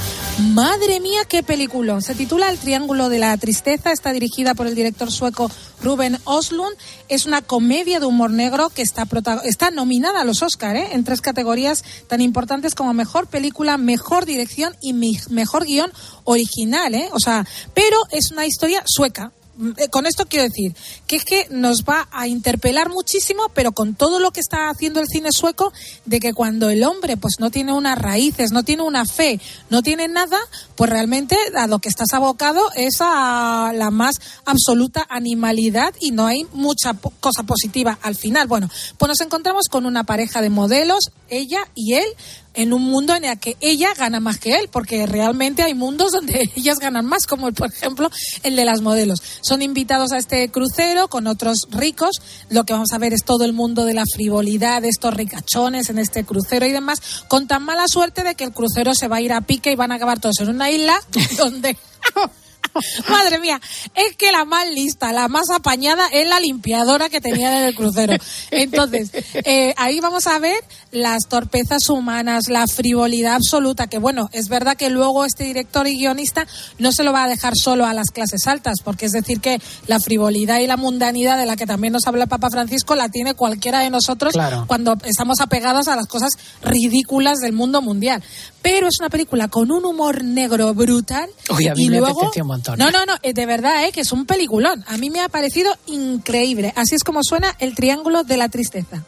madre 0.53 1.01
mía, 1.01 1.23
qué 1.29 1.43
película. 1.43 1.84
Se 2.01 2.15
titula 2.15 2.49
El 2.51 2.57
Triángulo 2.59 3.11
de 3.11 3.19
la 3.19 3.37
Tristeza, 3.37 3.93
está 3.93 4.15
dirigida 4.15 4.55
por 4.55 4.67
el 4.67 4.75
director 4.75 5.13
sueco 5.13 5.51
Ruben 5.83 6.17
Oslund. 6.25 6.75
Es 7.11 7.27
una 7.27 7.43
comedia 7.43 8.01
de 8.01 8.07
humor 8.07 8.31
negro 8.31 8.71
que 8.71 8.81
está, 8.81 9.07
está 9.45 9.71
nominada 9.71 10.23
a 10.23 10.25
los 10.25 10.41
Oscar 10.41 10.77
¿eh? 10.77 10.89
en 10.93 11.05
tres 11.05 11.21
categorías 11.21 11.85
tan 12.09 12.23
importantes 12.23 12.75
como 12.75 12.95
mejor 12.95 13.27
película, 13.27 13.77
mejor 13.77 14.25
dirección 14.25 14.75
y 14.81 14.95
mejor 14.95 15.67
guion 15.67 15.93
original. 16.25 16.95
¿eh? 16.95 17.11
O 17.13 17.21
sea, 17.21 17.47
pero 17.75 17.99
es 18.11 18.31
una 18.31 18.47
historia 18.47 18.83
sueca. 18.87 19.33
Eh, 19.77 19.89
Con 19.89 20.07
esto 20.07 20.27
quiero 20.27 20.45
decir 20.45 20.75
que 21.07 21.17
es 21.17 21.25
que 21.25 21.47
nos 21.51 21.85
va 21.85 22.09
a 22.11 22.27
interpelar 22.27 22.89
muchísimo, 22.89 23.45
pero 23.55 23.73
con 23.73 23.95
todo 23.95 24.19
lo 24.19 24.31
que 24.33 24.41
está 24.41 24.69
haciendo 24.69 25.01
el 25.01 25.07
cine 25.07 25.29
sueco, 25.33 25.73
de 26.05 26.21
que 26.21 26.35
cuando 26.35 26.71
el 26.71 26.83
hombre 26.85 27.17
pues 27.17 27.37
no 27.39 27.51
tiene 27.51 27.73
unas 27.73 27.99
raíces, 27.99 28.53
no 28.53 28.63
tiene 28.63 28.83
una 28.83 29.05
fe, 29.05 29.41
no 29.71 29.83
tiene 29.83 30.09
nada, 30.09 30.39
pues 30.77 30.91
realmente 30.91 31.37
a 31.57 31.67
lo 31.67 31.79
que 31.79 31.89
estás 31.89 32.13
abocado 32.13 32.63
es 32.75 32.97
a 33.01 33.73
la 33.75 33.91
más 33.91 34.17
absoluta 34.45 35.07
animalidad 35.09 35.95
y 36.01 36.11
no 36.11 36.27
hay 36.27 36.47
mucha 36.53 36.95
cosa 37.21 37.43
positiva 37.45 37.99
al 38.03 38.17
final. 38.17 38.49
Bueno, 38.49 38.69
pues 38.99 39.09
nos 39.09 39.21
encontramos 39.21 39.69
con 39.71 39.87
una 39.87 40.05
pareja 40.05 40.43
de 40.43 40.51
modelos, 40.51 41.11
ella 41.29 41.69
y 41.75 41.95
él, 41.95 42.07
en 42.55 42.73
un 42.73 42.83
mundo 42.83 43.15
en 43.15 43.25
el 43.25 43.39
que 43.39 43.57
ella 43.61 43.95
gana 43.95 44.21
más 44.21 44.39
que 44.39 44.57
él, 44.57 44.69
porque 44.71 45.07
realmente 45.07 45.63
hay 45.63 45.75
mundos 45.75 46.13
donde 46.13 46.51
ellas 46.57 46.79
ganan 46.79 47.07
más, 47.07 47.27
como 47.27 47.53
por 47.53 47.73
ejemplo 47.73 48.11
el 48.43 48.57
de 48.57 48.65
las 48.65 48.81
modelos. 48.81 49.23
Son 49.43 49.63
invitados 49.63 50.13
a 50.13 50.19
este 50.19 50.49
crucero 50.51 51.09
con 51.09 51.27
otros 51.27 51.69
ricos. 51.71 52.21
Lo 52.49 52.65
que 52.65 52.73
vamos 52.73 52.93
a 52.93 52.99
ver 52.99 53.13
es 53.13 53.25
todo 53.25 53.45
el 53.45 53.53
mundo 53.53 53.85
de 53.85 53.95
la 53.95 54.05
frivolidad, 54.13 54.83
de 54.83 54.89
estos 54.89 55.15
ricachones 55.15 55.91
en 55.91 55.99
este 55.99 56.25
crucero 56.25 56.67
y 56.67 56.73
demás, 56.73 57.01
con 57.29 57.47
tan 57.47 57.65
mala 57.65 57.89
suerte 57.89 58.23
de 58.23 58.35
que 58.35 58.45
el 58.45 58.53
crucero 58.53 58.95
se 58.95 59.09
va 59.09 59.17
a 59.17 59.21
ir 59.21 59.33
a 59.33 59.41
pique 59.41 59.73
y 59.73 59.77
van 59.77 59.93
a 59.93 59.97
acabar 59.97 60.21
todos 60.21 60.41
en 60.41 60.49
una 60.49 60.71
isla 60.71 60.99
donde 61.37 61.77
Madre 63.09 63.39
mía, 63.39 63.61
es 63.95 64.17
que 64.17 64.33
la 64.33 64.45
más 64.45 64.69
lista, 64.69 65.13
la 65.13 65.29
más 65.29 65.51
apañada 65.51 66.07
es 66.09 66.29
la 66.29 66.41
limpiadora 66.41 67.09
que 67.09 67.21
tenía 67.21 67.61
en 67.61 67.69
el 67.69 67.75
crucero. 67.75 68.15
Entonces, 68.51 69.11
eh, 69.35 69.75
ahí 69.77 70.01
vamos 70.01 70.27
a 70.27 70.39
ver 70.39 70.57
las 70.91 71.27
torpezas 71.29 71.89
humanas, 71.89 72.49
la 72.49 72.67
frivolidad 72.67 73.35
absoluta, 73.35 73.87
que 73.87 73.99
bueno, 73.99 74.29
es 74.33 74.49
verdad 74.49 74.77
que 74.77 74.91
luego 74.91 75.25
este 75.25 75.45
director 75.45 75.87
y 75.87 75.97
guionista 75.99 76.47
no 76.79 76.93
se 76.93 77.05
lo 77.05 77.13
va 77.13 77.25
a 77.25 77.29
dejar 77.29 77.55
solo 77.57 77.87
a 77.87 77.95
las 77.95 78.11
clases 78.11 78.47
altas, 78.47 78.77
porque 78.85 79.07
es 79.07 79.13
decir 79.13 79.41
que 79.41 79.61
la 79.87 79.99
frivolidad 80.01 80.61
y 80.61 80.67
la 80.67 80.77
mundanidad 80.77 81.39
de 81.39 81.47
la 81.47 81.57
que 81.57 81.67
también 81.67 81.93
nos 81.93 82.07
habla 82.07 82.25
el 82.25 82.29
Papa 82.29 82.51
Francisco 82.51 82.95
la 82.95 83.09
tiene 83.09 83.35
cualquiera 83.35 83.81
de 83.81 83.91
nosotros 83.91 84.33
Claro. 84.33 84.65
cuando 84.67 84.97
estamos 85.05 85.41
apegados 85.41 85.89
a 85.89 85.97
las 85.97 86.07
cosas 86.07 86.31
ridículas 86.63 87.39
del 87.39 87.53
mundo 87.53 87.83
mundial. 87.83 88.23
Pero 88.63 88.87
es 88.89 88.95
una 88.99 89.11
película 89.11 89.49
con 89.49 89.71
un 89.71 89.85
humor 89.85 90.25
negro 90.25 90.73
brutal 90.73 91.29
Uy, 91.51 91.69
a 91.69 91.75
mí 91.75 91.85
y 91.85 91.91
me 91.91 91.99
luego 91.99 92.31
montón. 92.55 92.79
No, 92.79 92.91
no, 92.91 93.05
no, 93.05 93.15
eh, 93.23 93.33
de 93.33 93.47
verdad, 93.47 93.85
eh, 93.85 93.93
que 93.93 94.01
es 94.01 94.13
un 94.13 94.27
peliculón. 94.27 94.85
A 94.87 94.97
mí 94.97 95.11
me 95.11 95.21
ha 95.21 95.29
parecido 95.29 95.77
increíble. 95.87 96.73
Así 96.77 96.95
es 96.95 97.05
como 97.05 97.21
suena 97.23 97.55
el 97.59 97.75
triángulo 97.75 98.25
de 98.25 98.37
la 98.37 98.49
tristeza. 98.49 99.05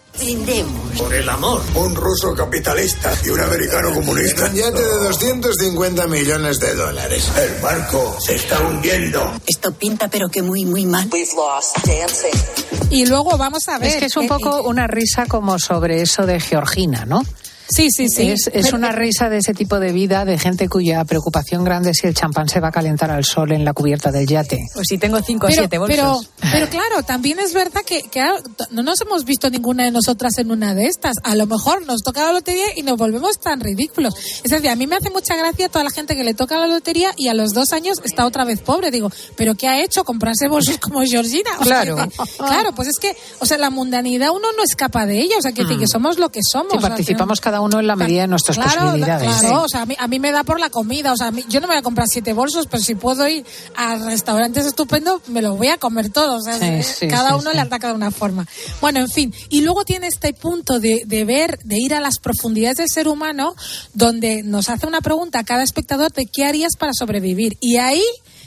Por 0.96 1.14
el 1.14 1.28
amor. 1.28 1.62
Un 1.74 1.94
ruso 1.94 2.34
capitalista 2.34 3.12
y 3.24 3.28
un 3.28 3.40
americano 3.40 3.92
comunista. 3.92 4.46
Un 4.46 4.54
yate 4.54 4.82
de 4.82 4.98
250 5.08 6.06
millones 6.06 6.58
de 6.58 6.74
dólares. 6.74 7.30
El 7.36 7.60
barco 7.60 8.16
se 8.24 8.36
está 8.36 8.60
hundiendo. 8.60 9.32
Esto 9.46 9.72
pinta 9.72 10.08
pero 10.08 10.28
que 10.28 10.42
muy, 10.42 10.64
muy 10.64 10.86
mal. 10.86 11.08
Y 12.90 13.06
luego 13.06 13.36
vamos 13.36 13.68
a 13.68 13.78
ver. 13.78 13.88
Es 13.88 13.96
que 13.96 14.06
es 14.06 14.16
un 14.16 14.24
eh, 14.24 14.28
poco 14.28 14.62
una 14.62 14.86
risa 14.86 15.26
como 15.26 15.58
sobre 15.58 16.00
eso 16.00 16.24
de 16.24 16.40
Georgina, 16.40 17.04
¿no? 17.04 17.22
Sí, 17.68 17.88
sí, 17.90 18.08
sí. 18.08 18.28
Es, 18.30 18.46
es 18.52 18.66
Pero- 18.66 18.76
una 18.76 18.92
risa 18.92 19.28
de 19.28 19.38
ese 19.38 19.52
tipo 19.54 19.80
de 19.80 19.92
vida 19.92 20.24
de 20.24 20.38
gente 20.38 20.68
cuya 20.68 21.04
preocupación 21.04 21.64
grande 21.64 21.90
es 21.90 21.98
si 21.98 22.06
el 22.06 22.14
champán 22.14 22.48
se 22.48 22.60
va 22.60 22.68
a 22.68 22.72
calentar 22.72 23.10
al 23.10 23.24
sol 23.24 23.52
en 23.52 23.64
la 23.64 23.72
cubierta 23.72 24.10
del 24.12 24.26
yate. 24.26 24.66
Pues 24.74 24.86
si 24.88 24.98
tengo 24.98 25.20
cinco 25.22 25.46
o 25.46 25.48
pero, 25.48 25.60
siete 25.62 25.78
pero, 25.86 26.06
bolsos. 26.12 26.30
pero 26.52 26.68
claro, 26.68 27.02
también 27.02 27.38
es 27.40 27.52
verdad 27.52 27.82
que, 27.84 28.02
no 28.70 28.82
nos 28.82 29.00
hemos 29.00 29.24
visto 29.24 29.50
ninguna 29.50 29.84
de 29.84 29.90
nosotras 29.90 30.38
en 30.38 30.50
una 30.50 30.74
de 30.74 30.86
estas. 30.86 31.14
A 31.24 31.34
lo 31.34 31.46
mejor 31.46 31.84
nos 31.86 32.02
toca 32.02 32.24
la 32.24 32.32
lotería 32.32 32.66
y 32.76 32.82
nos 32.82 32.96
volvemos 32.96 33.38
tan 33.40 33.60
ridículos. 33.60 34.14
Es 34.44 34.50
decir, 34.50 34.68
a 34.70 34.76
mí 34.76 34.86
me 34.86 34.96
hace 34.96 35.10
mucha 35.10 35.34
gracia 35.36 35.68
toda 35.68 35.84
la 35.84 35.90
gente 35.90 36.14
que 36.16 36.24
le 36.24 36.34
toca 36.34 36.58
la 36.58 36.66
lotería 36.66 37.12
y 37.16 37.28
a 37.28 37.34
los 37.34 37.52
dos 37.52 37.72
años 37.72 37.98
está 38.04 38.26
otra 38.26 38.44
vez 38.44 38.60
pobre. 38.60 38.90
Digo, 38.90 39.10
¿pero 39.36 39.54
qué 39.54 39.68
ha 39.68 39.82
hecho? 39.82 40.04
Comprarse 40.04 40.48
bolsos 40.48 40.78
como 40.78 41.00
Georgina. 41.02 41.50
O 41.60 41.64
sea, 41.64 41.82
Claro. 41.82 41.96
que- 41.96 42.44
claro, 42.44 42.72
pues 42.74 42.88
es 42.88 42.96
que, 43.00 43.16
o 43.40 43.46
sea, 43.46 43.58
la 43.58 43.70
mundanidad 43.70 44.30
uno 44.30 44.48
no 44.56 44.62
escapa 44.62 45.06
de 45.06 45.20
ella. 45.20 45.36
O 45.38 45.42
sea, 45.42 45.52
que, 45.52 45.64
Mm. 45.64 45.78
que 45.80 45.86
somos 45.88 46.18
lo 46.18 46.30
que 46.30 46.40
somos. 46.42 46.72
Sí, 46.72 46.78
O 46.78 46.80
sea, 46.80 46.88
participamos 46.90 47.40
cada 47.56 47.60
uno 47.62 47.80
en 47.80 47.86
la 47.86 47.96
medida 47.96 48.22
de 48.22 48.28
nuestras 48.28 48.56
Claro, 48.58 48.82
posibilidades. 48.82 49.28
claro, 49.40 49.62
o 49.62 49.68
sea, 49.68 49.82
a 49.82 49.86
mí, 49.86 49.96
a 49.98 50.06
mí 50.08 50.18
me 50.20 50.30
da 50.32 50.44
por 50.44 50.60
la 50.60 50.68
comida, 50.70 51.12
o 51.12 51.16
sea, 51.16 51.30
mí- 51.30 51.44
yo 51.48 51.60
no 51.60 51.66
me 51.66 51.74
voy 51.74 51.78
a 51.78 51.82
comprar 51.82 52.06
siete 52.08 52.32
bolsos, 52.34 52.66
pero 52.66 52.82
si 52.82 52.94
puedo 52.94 53.26
ir 53.28 53.44
a 53.76 53.96
restaurantes 53.96 54.66
estupendos, 54.66 55.26
me 55.28 55.40
los 55.42 55.56
voy 55.56 55.68
a 55.68 55.78
comer 55.78 56.10
todos, 56.10 56.40
o 56.42 56.44
sea, 56.44 56.58
Sí, 56.58 56.64
eh, 56.64 56.82
sí, 56.82 57.08
cada 57.08 57.30
sí, 57.30 57.36
uno 57.40 57.52
le 57.52 57.60
ataca 57.60 57.88
de 57.88 57.94
una 57.94 58.10
forma. 58.10 58.46
Bueno, 58.80 59.00
en 59.00 59.08
fin, 59.08 59.34
y 59.48 59.62
luego 59.62 59.84
tiene 59.84 60.06
este 60.08 60.32
punto 60.34 60.80
de, 60.80 61.02
de 61.06 61.24
ver, 61.24 61.58
de 61.64 61.76
ir 61.78 61.94
a 61.94 62.00
las 62.00 62.18
profundidades 62.18 62.76
del 62.76 62.88
ser 62.92 63.08
humano, 63.08 63.54
donde 63.94 64.42
nos 64.42 64.68
hace 64.68 64.86
una 64.86 65.00
pregunta 65.00 65.38
a 65.38 65.44
cada 65.44 65.62
espectador 65.62 66.12
de 66.12 66.26
qué 66.26 66.44
harías 66.44 66.76
para 66.78 66.92
sobrevivir. 66.92 67.56
Y 67.60 67.76
ahí 67.78 68.02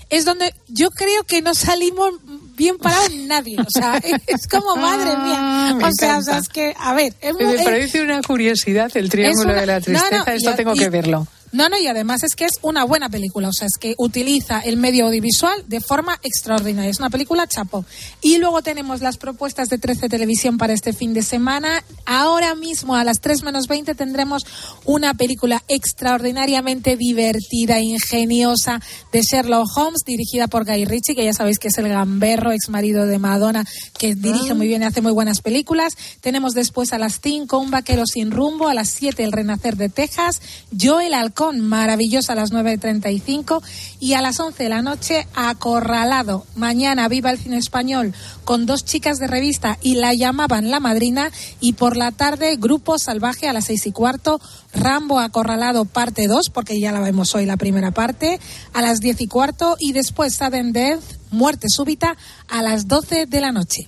es 0.10 0.26
donde 0.26 0.54
yo 0.68 0.92
creo 0.92 1.24
que 1.24 1.42
no 1.42 1.54
salimos 1.54 2.12
bien 2.60 2.78
parados 2.78 3.10
nadie, 3.16 3.58
o 3.60 3.66
sea, 3.70 3.98
es 4.28 4.48
como 4.48 4.76
madre 4.76 5.18
mía. 5.18 5.38
Ah, 5.40 5.80
O 5.82 5.92
sea, 5.94 6.18
o 6.20 6.22
sea, 6.22 6.38
es 6.38 6.50
que, 6.50 6.76
a 6.78 6.94
ver, 6.94 7.14
es 7.22 7.34
Me 7.34 7.64
parece 7.64 8.02
una 8.04 8.22
curiosidad 8.22 8.92
el 8.96 9.10
triángulo 9.10 9.52
una- 9.54 9.62
de 9.62 9.66
la 9.66 9.82
tristeza. 9.82 10.18
no, 10.18 10.26
no, 10.26 10.32
Esto 10.34 10.52
y- 10.52 10.56
tengo 10.56 10.76
y- 10.76 10.80
que 10.80 10.90
verlo. 10.90 11.26
No, 11.52 11.68
no, 11.68 11.78
y 11.78 11.88
además 11.88 12.24
es 12.24 12.36
que 12.36 12.46
es 12.46 12.54
una 12.62 12.84
buena 12.84 13.10
película, 13.10 13.50
o 13.50 13.54
sea, 13.54 13.68
es 13.68 13.78
que 13.80 13.96
utiliza 13.98 14.60
el 14.60 14.78
medio 14.78 15.08
audiovisual 15.08 15.64
de 15.68 15.82
forma 15.82 16.20
extraordinaria. 16.22 16.92
Es 16.92 17.00
una 17.00 17.10
película 17.10 17.48
chapo. 17.48 17.86
Y 18.22 18.38
luego 18.38 18.62
tenemos 18.62 19.02
las 19.02 19.18
propuestas 19.18 19.70
de 19.70 19.78
13 19.78 20.10
Televisión 20.10 20.58
para 20.58 20.74
este 20.74 20.94
fin 20.94 21.14
de 21.14 21.24
semana. 21.24 21.84
Ahora 22.06 22.56
mismo, 22.56 22.96
a 22.96 23.04
las 23.04 23.20
3 23.20 23.44
menos 23.44 23.68
20, 23.68 23.96
tendremos 23.96 24.46
una 24.86 25.14
película 25.14 25.64
extraordinariamente 25.68 26.98
divertida, 26.98 27.80
ingeniosa, 27.80 28.82
de 29.12 29.22
Sherlock 29.22 29.68
Holmes, 29.76 30.04
dirigida 30.06 30.48
por 30.48 30.66
Guy 30.66 30.86
Ritchie, 30.86 31.16
que 31.16 31.26
ya 31.26 31.34
sabéis 31.34 31.60
que 31.60 31.70
es 31.70 31.78
el 31.78 31.90
gamberro, 31.90 32.52
ex 32.52 32.70
marido 32.70 33.06
de 33.06 33.18
Madonna, 33.18 33.66
que 33.98 34.16
dirige 34.16 34.54
muy 34.54 34.68
bien 34.68 34.84
y 34.84 34.86
hace 34.86 35.02
muy 35.02 35.12
buenas 35.12 35.42
películas. 35.42 35.94
Tenemos 36.22 36.54
después 36.54 36.94
a 36.94 37.00
las 37.00 37.20
5 37.22 37.58
Un 37.58 37.72
vaquero 37.72 38.06
sin 38.06 38.32
rumbo, 38.32 38.68
a 38.68 38.74
las 38.74 38.90
7 38.90 39.24
El 39.24 39.32
renacer 39.32 39.78
de 39.78 39.90
Texas, 39.90 40.42
Yo 40.72 41.00
el 41.00 41.14
halcón, 41.40 41.62
maravillosa 41.62 42.34
a 42.34 42.36
las 42.36 42.52
9.35 42.52 43.62
y 44.00 44.14
a 44.14 44.22
las 44.22 44.40
11 44.40 44.62
de 44.62 44.70
la 44.70 44.82
noche 44.82 45.26
Acorralado. 45.36 46.46
Mañana 46.56 47.08
viva 47.08 47.32
el 47.32 47.38
cine 47.38 47.58
español 47.58 48.14
con 48.44 48.66
dos 48.66 48.84
chicas 48.84 49.20
de 49.20 49.28
revista 49.28 49.78
y 49.82 49.96
la 49.96 50.14
llamaban 50.14 50.70
la 50.70 50.82
madrina 50.82 51.32
y 51.62 51.74
por 51.74 51.96
la 51.96 52.12
tarde 52.12 52.58
Grupo 52.58 53.00
Salvaje 53.00 53.48
a 53.48 53.54
las 53.54 53.66
6 53.66 53.88
y 53.88 53.92
cuarto, 53.94 54.42
Rambo 54.74 55.20
Acorralado 55.20 55.86
parte 55.86 56.28
2 56.28 56.50
porque 56.50 56.80
ya 56.80 56.92
la 56.92 57.00
vemos 57.00 57.34
hoy 57.36 57.46
la 57.46 57.56
primera 57.56 57.92
parte 57.92 58.40
a 58.74 58.82
las 58.82 59.00
10 59.00 59.22
y 59.22 59.28
cuarto 59.28 59.78
y 59.80 59.94
después 59.94 60.36
Sudden 60.36 60.74
Death, 60.74 61.04
Muerte 61.32 61.68
súbita 61.70 62.18
a 62.50 62.62
las 62.62 62.88
12 62.88 63.28
de 63.28 63.40
la 63.40 63.54
noche. 63.54 63.88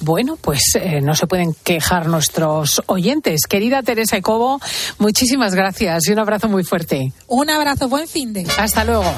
Bueno, 0.00 0.36
pues 0.40 0.60
eh, 0.74 1.00
no 1.00 1.14
se 1.14 1.26
pueden 1.26 1.54
quejar 1.64 2.06
nuestros 2.06 2.82
oyentes. 2.86 3.42
Querida 3.48 3.82
Teresa 3.82 4.16
Ecobo, 4.16 4.60
muchísimas 4.98 5.54
gracias 5.54 6.08
y 6.08 6.12
un 6.12 6.18
abrazo 6.18 6.48
muy 6.48 6.64
fuerte. 6.64 7.12
Un 7.26 7.50
abrazo, 7.50 7.88
buen 7.88 8.06
fin 8.06 8.32
de. 8.32 8.46
Hasta 8.58 8.84
luego. 8.84 9.12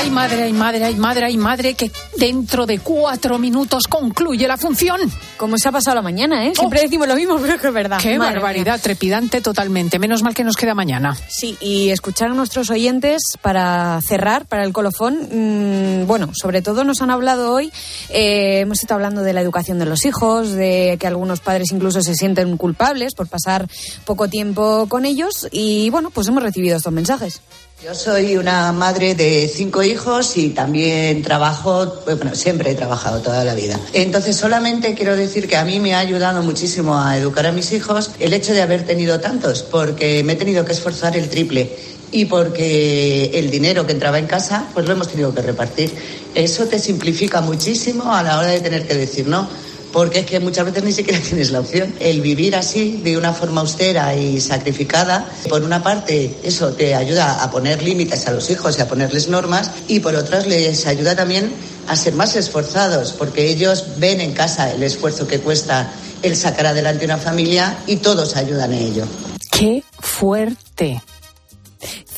Ay, 0.00 0.10
madre, 0.10 0.44
ay, 0.44 0.52
madre, 0.52 0.84
ay, 0.84 0.94
madre, 0.94 1.24
ay, 1.26 1.36
madre, 1.36 1.74
que 1.74 1.90
dentro 2.16 2.66
de 2.66 2.78
cuatro 2.78 3.36
minutos 3.36 3.88
concluye 3.88 4.46
la 4.46 4.56
función. 4.56 5.00
Como 5.36 5.58
se 5.58 5.68
ha 5.68 5.72
pasado 5.72 5.96
la 5.96 6.02
mañana, 6.02 6.46
¿eh? 6.46 6.52
Siempre 6.54 6.82
decimos 6.82 7.08
lo 7.08 7.16
mismo, 7.16 7.36
pero 7.42 7.58
que 7.58 7.66
es 7.66 7.72
verdad. 7.72 7.98
Qué 8.00 8.16
Madre 8.16 8.34
barbaridad, 8.34 8.74
mía. 8.74 8.82
trepidante 8.82 9.40
totalmente. 9.40 9.98
Menos 9.98 10.22
mal 10.22 10.34
que 10.34 10.44
nos 10.44 10.54
queda 10.54 10.72
mañana. 10.76 11.16
Sí, 11.28 11.56
y 11.60 11.88
escuchar 11.88 12.30
a 12.30 12.34
nuestros 12.34 12.70
oyentes 12.70 13.22
para 13.42 14.00
cerrar, 14.00 14.46
para 14.46 14.62
el 14.62 14.72
colofón. 14.72 15.18
mm, 15.32 16.06
bueno, 16.06 16.30
sobre 16.32 16.62
todo 16.62 16.84
nos 16.84 17.02
han 17.02 17.10
hablado 17.10 17.52
hoy, 17.52 17.72
eh, 18.08 18.60
hemos 18.60 18.78
estado 18.78 18.98
hablando 18.98 19.22
de 19.22 19.32
la 19.32 19.40
educación 19.40 19.80
de 19.80 19.86
los 19.86 20.04
hijos, 20.04 20.52
de 20.52 20.96
que 21.00 21.08
algunos 21.08 21.40
padres 21.40 21.72
incluso 21.72 22.02
se 22.02 22.14
sienten 22.14 22.56
culpables 22.56 23.14
por 23.16 23.26
pasar 23.26 23.66
poco 24.04 24.28
tiempo 24.28 24.86
con 24.88 25.04
ellos 25.04 25.48
y 25.50 25.90
bueno, 25.90 26.10
pues 26.10 26.28
hemos 26.28 26.44
recibido 26.44 26.76
estos 26.76 26.92
mensajes. 26.92 27.42
Yo 27.80 27.94
soy 27.94 28.36
una 28.36 28.72
madre 28.72 29.14
de 29.14 29.46
cinco 29.46 29.84
hijos 29.84 30.36
y 30.36 30.48
también 30.48 31.22
trabajo, 31.22 32.02
bueno, 32.06 32.34
siempre 32.34 32.72
he 32.72 32.74
trabajado 32.74 33.20
toda 33.22 33.44
la 33.44 33.54
vida. 33.54 33.78
Entonces 33.92 34.34
solamente 34.34 34.94
quiero 34.94 35.14
decir 35.14 35.46
que 35.46 35.56
a 35.56 35.64
mí 35.64 35.78
me 35.78 35.94
ha 35.94 36.00
ayudado 36.00 36.42
muchísimo 36.42 36.98
a 36.98 37.16
educar 37.16 37.46
a 37.46 37.52
mis 37.52 37.70
hijos 37.70 38.10
el 38.18 38.32
hecho 38.32 38.52
de 38.52 38.62
haber 38.62 38.84
tenido 38.84 39.20
tantos, 39.20 39.62
porque 39.62 40.24
me 40.24 40.32
he 40.32 40.36
tenido 40.36 40.64
que 40.64 40.72
esforzar 40.72 41.16
el 41.16 41.28
triple 41.28 41.70
y 42.10 42.24
porque 42.24 43.30
el 43.34 43.48
dinero 43.48 43.86
que 43.86 43.92
entraba 43.92 44.18
en 44.18 44.26
casa, 44.26 44.66
pues 44.74 44.84
lo 44.84 44.94
hemos 44.94 45.06
tenido 45.06 45.32
que 45.32 45.42
repartir. 45.42 45.94
Eso 46.34 46.66
te 46.66 46.80
simplifica 46.80 47.42
muchísimo 47.42 48.12
a 48.12 48.24
la 48.24 48.40
hora 48.40 48.48
de 48.48 48.60
tener 48.60 48.88
que 48.88 48.94
decir 48.94 49.28
no. 49.28 49.48
Porque 49.92 50.20
es 50.20 50.26
que 50.26 50.40
muchas 50.40 50.66
veces 50.66 50.84
ni 50.84 50.92
siquiera 50.92 51.20
tienes 51.28 51.50
la 51.50 51.60
opción. 51.60 51.94
El 52.00 52.20
vivir 52.20 52.56
así, 52.56 53.00
de 53.02 53.16
una 53.16 53.32
forma 53.32 53.60
austera 53.60 54.14
y 54.14 54.40
sacrificada, 54.40 55.26
por 55.48 55.62
una 55.62 55.82
parte, 55.82 56.34
eso 56.42 56.72
te 56.72 56.94
ayuda 56.94 57.42
a 57.42 57.50
poner 57.50 57.82
límites 57.82 58.26
a 58.26 58.32
los 58.32 58.50
hijos 58.50 58.78
y 58.78 58.82
a 58.82 58.88
ponerles 58.88 59.28
normas, 59.28 59.70
y 59.88 60.00
por 60.00 60.14
otras 60.14 60.46
les 60.46 60.86
ayuda 60.86 61.16
también 61.16 61.52
a 61.88 61.96
ser 61.96 62.14
más 62.14 62.36
esforzados, 62.36 63.12
porque 63.12 63.48
ellos 63.48 63.84
ven 63.98 64.20
en 64.20 64.32
casa 64.32 64.72
el 64.72 64.82
esfuerzo 64.82 65.26
que 65.26 65.40
cuesta 65.40 65.90
el 66.22 66.36
sacar 66.36 66.66
adelante 66.66 67.04
una 67.04 67.16
familia 67.16 67.78
y 67.86 67.96
todos 67.96 68.36
ayudan 68.36 68.72
en 68.72 68.82
ello. 68.82 69.04
Qué 69.50 69.82
fuerte. 69.98 71.02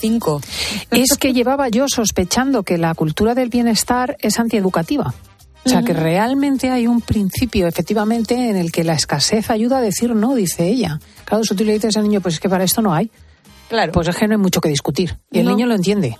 Cinco. 0.01 0.41
Es 0.91 1.17
que 1.19 1.33
llevaba 1.33 1.69
yo 1.69 1.87
sospechando 1.89 2.63
que 2.63 2.79
la 2.79 2.95
cultura 2.95 3.35
del 3.35 3.51
bienestar 3.51 4.17
es 4.21 4.39
antieducativa. 4.39 5.15
O 5.65 5.69
sea, 5.69 5.83
que 5.83 5.93
realmente 5.93 6.71
hay 6.71 6.87
un 6.87 7.01
principio, 7.03 7.67
efectivamente, 7.67 8.35
en 8.35 8.57
el 8.57 8.73
que 8.73 8.83
la 8.83 8.95
escasez 8.95 9.51
ayuda 9.51 9.79
a 9.79 9.81
decir 9.83 10.15
no, 10.15 10.35
dice 10.35 10.67
ella. 10.67 10.99
Claro, 11.27 11.45
si 11.45 11.55
tú 11.55 11.65
le 11.65 11.75
dices 11.75 11.97
al 11.97 12.05
niño, 12.05 12.21
pues 12.21 12.35
es 12.35 12.41
que 12.41 12.49
para 12.49 12.65
esto 12.65 12.81
no 12.81 12.95
hay. 12.95 13.11
Claro. 13.69 13.93
Pues 13.93 14.09
es 14.09 14.17
que 14.17 14.27
no 14.27 14.35
hay 14.35 14.41
mucho 14.41 14.61
que 14.61 14.69
discutir. 14.69 15.19
Y 15.31 15.41
el 15.41 15.47
niño 15.47 15.67
lo 15.67 15.75
entiende. 15.75 16.17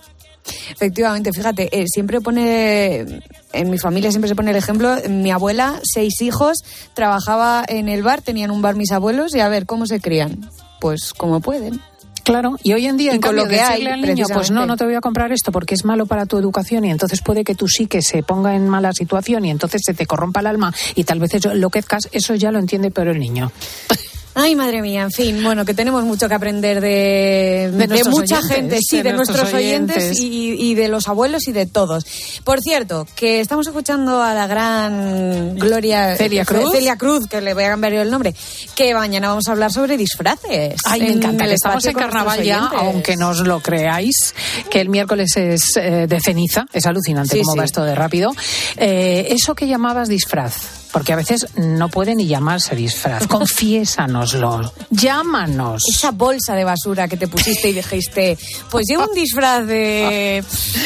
Efectivamente, 0.71 1.31
fíjate, 1.33 1.69
eh, 1.71 1.85
siempre 1.87 2.21
pone, 2.21 3.21
en 3.53 3.69
mi 3.69 3.77
familia 3.77 4.11
siempre 4.11 4.29
se 4.29 4.35
pone 4.35 4.51
el 4.51 4.57
ejemplo, 4.57 4.95
mi 5.09 5.31
abuela, 5.31 5.79
seis 5.83 6.21
hijos, 6.21 6.63
trabajaba 6.93 7.63
en 7.67 7.89
el 7.89 8.03
bar, 8.03 8.21
tenían 8.21 8.51
un 8.51 8.61
bar 8.61 8.75
mis 8.75 8.91
abuelos 8.91 9.35
y 9.35 9.39
a 9.39 9.49
ver, 9.49 9.65
¿cómo 9.65 9.85
se 9.85 9.99
crían? 9.99 10.49
Pues 10.79 11.13
como 11.13 11.41
pueden. 11.41 11.79
Claro, 12.23 12.57
y 12.63 12.73
hoy 12.73 12.85
en 12.85 12.97
día, 12.97 13.11
en 13.13 13.21
con 13.21 13.29
cambio, 13.35 13.43
lo 13.45 13.49
que 13.49 13.55
decirle 13.57 13.89
hay, 13.89 13.93
al 13.93 14.01
niño, 14.01 14.25
pues 14.33 14.51
no, 14.51 14.65
no 14.65 14.77
te 14.77 14.85
voy 14.85 14.93
a 14.95 15.01
comprar 15.01 15.31
esto 15.31 15.51
porque 15.51 15.73
es 15.75 15.83
malo 15.85 16.05
para 16.05 16.25
tu 16.25 16.37
educación 16.37 16.85
y 16.85 16.91
entonces 16.91 17.21
puede 17.21 17.43
que 17.43 17.55
tú 17.55 17.67
sí 17.67 17.87
que 17.87 18.01
se 18.01 18.21
ponga 18.23 18.55
en 18.55 18.69
mala 18.69 18.93
situación 18.93 19.43
y 19.45 19.49
entonces 19.51 19.81
se 19.85 19.93
te 19.93 20.05
corrompa 20.05 20.39
el 20.41 20.47
alma 20.47 20.73
y 20.95 21.03
tal 21.03 21.19
vez 21.19 21.33
eso- 21.33 21.51
enloquezcas, 21.51 22.09
eso 22.11 22.35
ya 22.35 22.51
lo 22.51 22.59
entiende 22.59 22.91
pero 22.91 23.11
el 23.11 23.19
niño. 23.19 23.51
Ay, 24.33 24.55
madre 24.55 24.81
mía, 24.81 25.01
en 25.01 25.11
fin, 25.11 25.43
bueno, 25.43 25.65
que 25.65 25.73
tenemos 25.73 26.05
mucho 26.05 26.29
que 26.29 26.35
aprender 26.35 26.79
de, 26.79 27.69
mucha 28.09 28.37
oyentes, 28.39 28.55
gente, 28.55 28.79
sí, 28.81 28.97
de 28.97 29.03
de, 29.03 29.13
nuestros 29.13 29.53
oyentes, 29.53 29.97
oyentes. 29.97 30.19
y, 30.21 30.53
y 30.71 30.75
de 30.75 30.87
los 30.87 31.09
abuelos 31.09 31.49
y 31.49 31.51
de 31.51 31.65
todos. 31.65 32.05
Por 32.45 32.61
cierto, 32.61 33.05
que 33.15 33.41
estamos 33.41 33.67
escuchando 33.67 34.21
a 34.21 34.33
la 34.33 34.47
gran 34.47 35.55
Gloria 35.57 36.15
Celia 36.15 36.45
Cruz. 36.45 36.71
Celia 36.71 36.95
Cruz, 36.95 37.27
que 37.27 37.41
le 37.41 37.53
voy 37.53 37.65
a 37.65 37.71
cambiar 37.71 37.93
yo 37.93 38.01
el 38.01 38.09
nombre, 38.09 38.33
que 38.73 38.93
mañana 38.93 39.27
vamos 39.27 39.47
a 39.49 39.51
hablar 39.51 39.71
sobre 39.71 39.97
disfraces. 39.97 40.75
Ay, 40.85 41.01
me 41.01 41.07
en 41.07 41.13
encanta, 41.17 41.43
el 41.43 41.49
que 41.49 41.55
estamos 41.55 41.85
en 41.85 41.93
carnaval 41.93 42.41
ya, 42.41 42.67
aunque 42.73 43.17
no 43.17 43.29
os 43.29 43.39
lo 43.41 43.59
creáis, 43.59 44.33
que 44.69 44.79
el 44.79 44.87
miércoles 44.87 45.35
es 45.35 45.75
eh, 45.75 46.07
de 46.07 46.19
ceniza, 46.21 46.65
es 46.71 46.85
alucinante 46.85 47.35
Sí, 47.35 47.41
cómo 47.41 47.53
sí. 47.53 47.59
va 47.59 47.65
esto 47.65 47.83
de 47.83 47.95
rápido. 47.95 48.31
Eh, 48.77 49.27
eso 49.31 49.55
que 49.55 49.67
llamabas 49.67 50.07
disfraz. 50.07 50.80
Porque 50.91 51.13
a 51.13 51.15
veces 51.15 51.47
no 51.55 51.89
puede 51.89 52.15
ni 52.15 52.27
llamarse 52.27 52.75
disfraz. 52.75 53.27
Confiésanoslo. 53.27 54.73
Llámanos. 54.89 55.83
Esa 55.89 56.11
bolsa 56.11 56.55
de 56.55 56.63
basura 56.63 57.07
que 57.07 57.17
te 57.17 57.27
pusiste 57.27 57.69
y 57.69 57.73
dijiste, 57.73 58.37
pues 58.69 58.85
llevo 58.87 59.05
un 59.05 59.13
disfraz 59.13 59.65
de, 59.65 60.43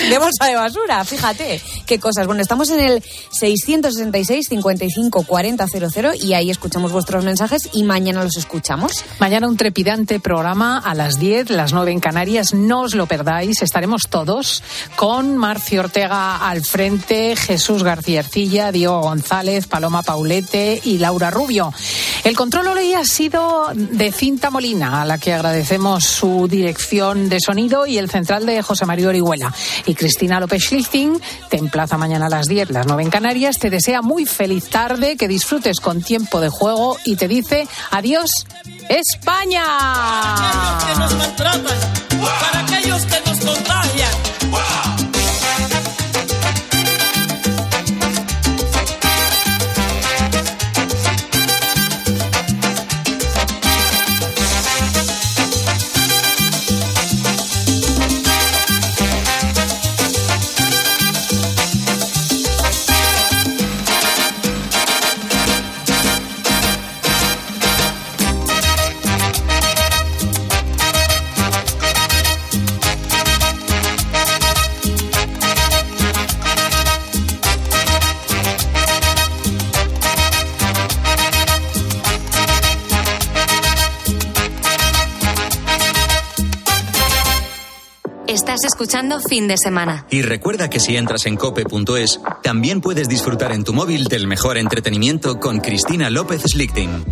de 0.10 0.18
bolsa 0.18 0.46
de 0.46 0.56
basura, 0.56 1.04
fíjate, 1.04 1.62
qué 1.86 2.00
cosas. 2.00 2.28
Bueno, 2.28 2.42
estamos 2.42 2.70
en 2.70 2.80
el 2.80 3.04
666 3.32 4.48
55 4.50 5.24
40 5.24 5.66
00 5.68 6.12
y 6.16 6.34
ahí 6.34 6.50
escuchamos 6.50 6.92
vuestros 6.92 7.24
mensajes 7.24 7.70
y 7.74 7.84
mañana 7.84 8.24
los 8.24 8.38
escuchamos. 8.38 9.04
Mañana 9.20 9.48
un 9.48 9.58
trepidante 9.58 10.20
programa 10.20 10.78
a 10.78 10.94
las 10.94 11.20
10, 11.20 11.50
las 11.50 11.74
9 11.74 11.92
en 11.92 12.00
Canarias. 12.00 12.54
No 12.54 12.82
os 12.82 12.96
lo 12.96 13.08
perdáis. 13.08 13.62
Estaremos 13.62 14.04
todos 14.10 14.64
con 14.96 15.38
Marcio 15.38 15.82
Ortega 15.82 16.38
al 16.38 16.64
frente, 16.64 17.36
Jesús 17.36 17.84
García 17.84 18.20
Ercilla, 18.20 18.72
Diego 18.72 19.02
González, 19.02 19.68
Paloma 19.68 19.95
Paulete 20.04 20.82
y 20.84 20.98
Laura 20.98 21.32
Rubio. 21.32 21.74
El 22.24 22.36
control 22.36 22.68
hoy 22.68 22.94
ha 22.94 23.04
sido 23.04 23.68
de 23.74 24.12
Cinta 24.12 24.50
Molina, 24.50 25.02
a 25.02 25.06
la 25.06 25.18
que 25.18 25.34
agradecemos 25.34 26.04
su 26.04 26.48
dirección 26.48 27.30
de 27.30 27.40
sonido 27.40 27.86
y 27.86 27.98
el 27.98 28.10
central 28.10 28.46
de 28.46 28.62
José 28.62 28.86
María 28.86 29.10
Orihuela. 29.10 29.54
Y 29.86 29.94
Cristina 29.94 30.40
López 30.40 30.64
Schlichting 30.64 31.22
te 31.50 31.58
emplaza 31.58 31.98
mañana 31.98 32.26
a 32.26 32.30
las 32.30 32.48
10, 32.48 32.72
las 32.72 32.88
9 32.88 33.04
en 33.04 33.10
Canarias. 33.10 33.60
Te 33.60 33.70
desea 33.70 34.02
muy 34.02 34.26
feliz 34.26 34.70
tarde, 34.70 35.18
que 35.18 35.28
disfrutes 35.28 35.80
con 35.80 36.02
tiempo 36.02 36.42
de 36.42 36.50
juego 36.50 36.98
y 37.06 37.16
te 37.16 37.28
dice 37.28 37.68
adiós, 37.92 38.30
España. 38.90 39.64
Para 39.66 40.78
aquellos 40.78 41.14
que 41.14 41.16
nos 41.16 41.36
para 42.40 42.60
aquellos 42.62 43.06
que 43.06 43.30
nos 43.30 43.40
contagian. 43.40 45.05
Escuchando 88.86 89.20
fin 89.20 89.48
de 89.48 89.58
semana. 89.58 90.06
Y 90.12 90.22
recuerda 90.22 90.70
que 90.70 90.80
si 90.80 90.96
entras 90.96 91.26
en 91.26 91.38
cope.es, 91.38 92.20
también 92.44 92.82
puedes 92.82 93.10
disfrutar 93.10 93.52
en 93.52 93.64
tu 93.64 93.74
móvil 93.74 94.04
del 94.04 94.28
mejor 94.28 94.60
entretenimiento 94.60 95.40
con 95.40 95.60
Cristina 95.60 96.12
López 96.12 96.44
Slichting. 96.44 97.04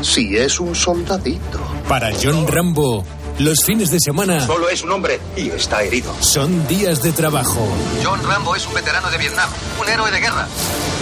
Si 0.00 0.38
es 0.38 0.58
un 0.58 0.74
soldadito. 0.74 1.60
Para 1.86 2.10
John 2.14 2.46
Rambo, 2.46 3.04
los 3.38 3.64
fines 3.64 3.90
de 3.90 3.98
semana 4.00 4.40
Solo 4.46 4.68
es 4.68 4.82
un 4.82 4.92
hombre 4.92 5.20
y 5.36 5.50
está 5.50 5.82
herido. 5.82 6.14
son 6.20 6.66
días 6.68 7.02
de 7.02 7.12
trabajo. 7.12 7.66
John 8.02 8.20
Rambo 8.24 8.54
es 8.54 8.66
un 8.66 8.74
veterano 8.74 9.10
de 9.10 9.18
Vietnam, 9.18 9.48
un 9.80 9.88
héroe 9.88 10.10
de 10.10 10.20
guerra. 10.20 10.46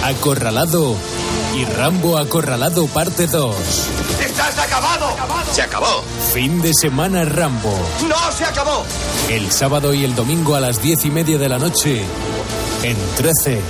Acorralado 0.05 0.97
y 1.57 1.65
Rambo 1.65 2.19
Acorralado 2.19 2.87
parte 2.87 3.27
2. 3.27 3.55
¡Estás 4.25 4.59
acabado! 4.59 5.15
¡Se 5.53 5.63
acabó! 5.63 6.03
Fin 6.33 6.63
de 6.63 6.73
semana 6.73 7.25
Rambo. 7.25 7.75
¡No 8.09 8.17
se 8.33 8.45
acabó! 8.45 8.85
El 9.29 9.51
sábado 9.53 9.93
y 9.93 10.05
el 10.05 10.15
domingo 10.15 10.55
a 10.55 10.61
las 10.61 10.83
diez 10.83 11.05
y 11.05 11.11
media 11.11 11.37
de 11.39 11.49
la 11.49 11.59
noche 11.59 12.03
en 12.83 12.97
13. 13.17 13.61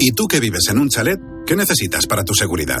¿Y 0.00 0.10
tú 0.12 0.26
que 0.26 0.40
vives 0.40 0.66
en 0.68 0.78
un 0.78 0.88
chalet? 0.88 1.20
¿Qué 1.46 1.54
necesitas 1.54 2.06
para 2.06 2.24
tu 2.24 2.34
seguridad? 2.34 2.80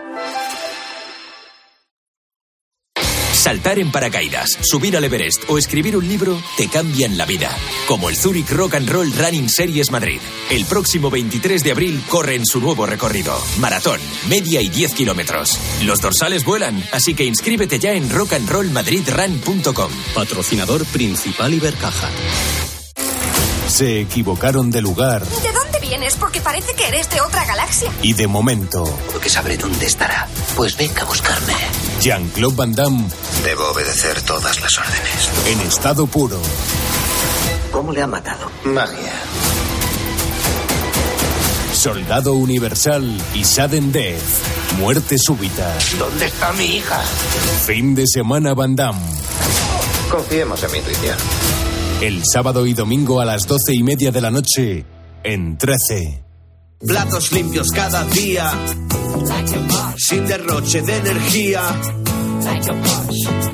Saltar 3.41 3.79
en 3.79 3.91
paracaídas, 3.91 4.49
subir 4.61 4.95
al 4.95 5.03
Everest 5.03 5.45
o 5.49 5.57
escribir 5.57 5.97
un 5.97 6.07
libro 6.07 6.39
te 6.57 6.67
cambian 6.67 7.17
la 7.17 7.25
vida. 7.25 7.49
Como 7.87 8.07
el 8.09 8.15
Zurich 8.15 8.47
Rock 8.51 8.75
and 8.75 8.87
Roll 8.87 9.11
Running 9.11 9.49
Series 9.49 9.89
Madrid. 9.89 10.19
El 10.51 10.63
próximo 10.65 11.09
23 11.09 11.63
de 11.63 11.71
abril 11.71 12.03
corre 12.07 12.35
en 12.35 12.45
su 12.45 12.59
nuevo 12.59 12.85
recorrido. 12.85 13.35
Maratón, 13.57 13.99
media 14.29 14.61
y 14.61 14.69
10 14.69 14.93
kilómetros. 14.93 15.57
Los 15.83 16.01
dorsales 16.01 16.45
vuelan, 16.45 16.83
así 16.91 17.15
que 17.15 17.23
inscríbete 17.25 17.79
ya 17.79 17.93
en 17.93 18.11
rockandrollmadridrun.com. 18.11 19.91
Patrocinador 20.13 20.85
principal 20.85 21.51
Ibercaja. 21.51 22.09
Se 23.67 24.01
equivocaron 24.01 24.69
de 24.69 24.81
lugar 24.81 25.25
¿De 25.25 25.51
dónde 25.53 25.79
vienes? 25.81 26.15
Porque 26.15 26.41
parece 26.41 26.73
que 26.75 26.87
eres 26.89 27.09
de 27.09 27.21
otra 27.21 27.43
galaxia. 27.45 27.91
y 28.03 28.13
de 28.13 28.27
momento. 28.27 28.83
Porque 29.11 29.29
sabré 29.29 29.57
dónde 29.57 29.87
estará. 29.87 30.27
Pues 30.55 30.77
venga 30.77 31.01
a 31.01 31.05
buscarme. 31.05 31.55
Jean-Claude 32.01 32.55
Van 32.55 32.73
Damme 32.73 33.07
Debo 33.43 33.69
obedecer 33.71 34.19
todas 34.23 34.59
las 34.59 34.77
órdenes. 34.77 35.29
en 35.47 35.59
estado 35.67 36.07
puro. 36.07 36.39
¿Cómo 37.71 37.91
le 37.93 38.01
ha 38.01 38.07
matado? 38.07 38.49
Magia. 38.63 39.13
Soldado 41.73 42.33
Universal 42.33 43.17
y 43.33 43.45
Sudden 43.45 43.91
Death. 43.91 44.19
Muerte 44.79 45.17
súbita. 45.17 45.75
¿Dónde 45.97 46.25
está 46.25 46.51
mi 46.53 46.65
hija? 46.77 46.99
Fin 47.65 47.95
de 47.95 48.05
semana 48.07 48.53
Van 48.53 48.75
Damme. 48.75 48.99
Confiemos 50.11 50.61
en 50.63 50.71
mi 50.71 50.77
intuición. 50.79 51.17
El 52.01 52.21
sábado 52.25 52.65
y 52.65 52.73
domingo 52.73 53.19
a 53.21 53.25
las 53.25 53.47
doce 53.47 53.73
y 53.73 53.83
media 53.83 54.11
de 54.11 54.21
la 54.21 54.31
noche 54.31 54.85
en 55.23 55.57
13. 55.57 56.23
Platos 56.85 57.31
limpios 57.31 57.67
cada 57.69 58.03
día. 58.05 58.51
Sin 59.97 60.25
derroche 60.25 60.81
de 60.81 60.97
energía. 60.97 61.61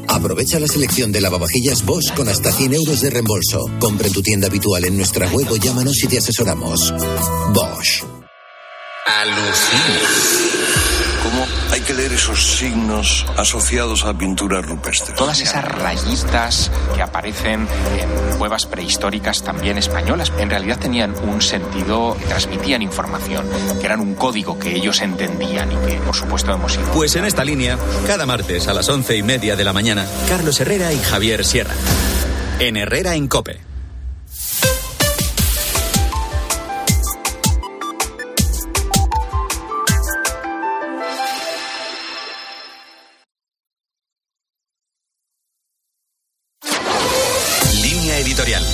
Aprovecha 0.08 0.60
la 0.60 0.68
selección 0.68 1.12
de 1.12 1.20
lavavajillas 1.20 1.86
Bosch 1.86 2.14
con 2.14 2.30
hasta 2.30 2.52
100 2.52 2.74
euros 2.74 3.02
de 3.02 3.10
reembolso. 3.10 3.66
Compra 3.80 4.08
en 4.08 4.14
tu 4.14 4.22
tienda 4.22 4.48
habitual 4.48 4.86
en 4.86 4.96
nuestra 4.96 5.28
web 5.28 5.48
o 5.52 5.58
llámanos 5.58 6.02
y 6.04 6.08
te 6.08 6.18
asesoramos. 6.20 6.94
Bosch. 7.54 8.04
Alucina. 9.06 10.97
¿Cómo 11.30 11.46
hay 11.72 11.82
que 11.82 11.94
leer 11.94 12.14
esos 12.14 12.42
signos 12.42 13.26
asociados 13.36 14.06
a 14.06 14.18
pintura 14.18 14.62
rupestre? 14.62 15.14
Todas 15.14 15.42
esas 15.42 15.66
rayitas 15.66 16.72
que 16.96 17.02
aparecen 17.02 17.68
en 18.00 18.38
cuevas 18.38 18.66
prehistóricas 18.66 19.44
también 19.44 19.78
españolas, 19.78 20.32
en 20.38 20.50
realidad 20.50 20.80
tenían 20.80 21.14
un 21.28 21.42
sentido, 21.42 22.16
que 22.18 22.28
transmitían 22.28 22.82
información, 22.82 23.46
que 23.78 23.86
eran 23.86 24.00
un 24.00 24.16
código 24.16 24.58
que 24.58 24.74
ellos 24.74 25.02
entendían 25.02 25.70
y 25.70 25.76
que, 25.86 25.98
por 25.98 26.16
supuesto, 26.16 26.54
hemos 26.54 26.76
ido. 26.76 26.90
Pues 26.94 27.14
en 27.18 27.26
esta 27.26 27.44
línea, 27.44 27.78
cada 28.08 28.26
martes 28.26 28.70
a 28.70 28.74
las 28.74 28.88
once 28.88 29.18
y 29.18 29.22
media 29.22 29.58
de 29.58 29.66
la 29.66 29.74
mañana, 29.74 30.06
Carlos 30.30 30.62
Herrera 30.62 30.94
y 30.94 31.00
Javier 31.00 31.44
Sierra. 31.44 31.74
En 32.60 32.78
Herrera 32.78 33.16
en 33.16 33.28
Cope. 33.28 33.67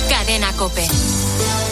Cadena 0.08 0.52
Cope. 0.52 1.63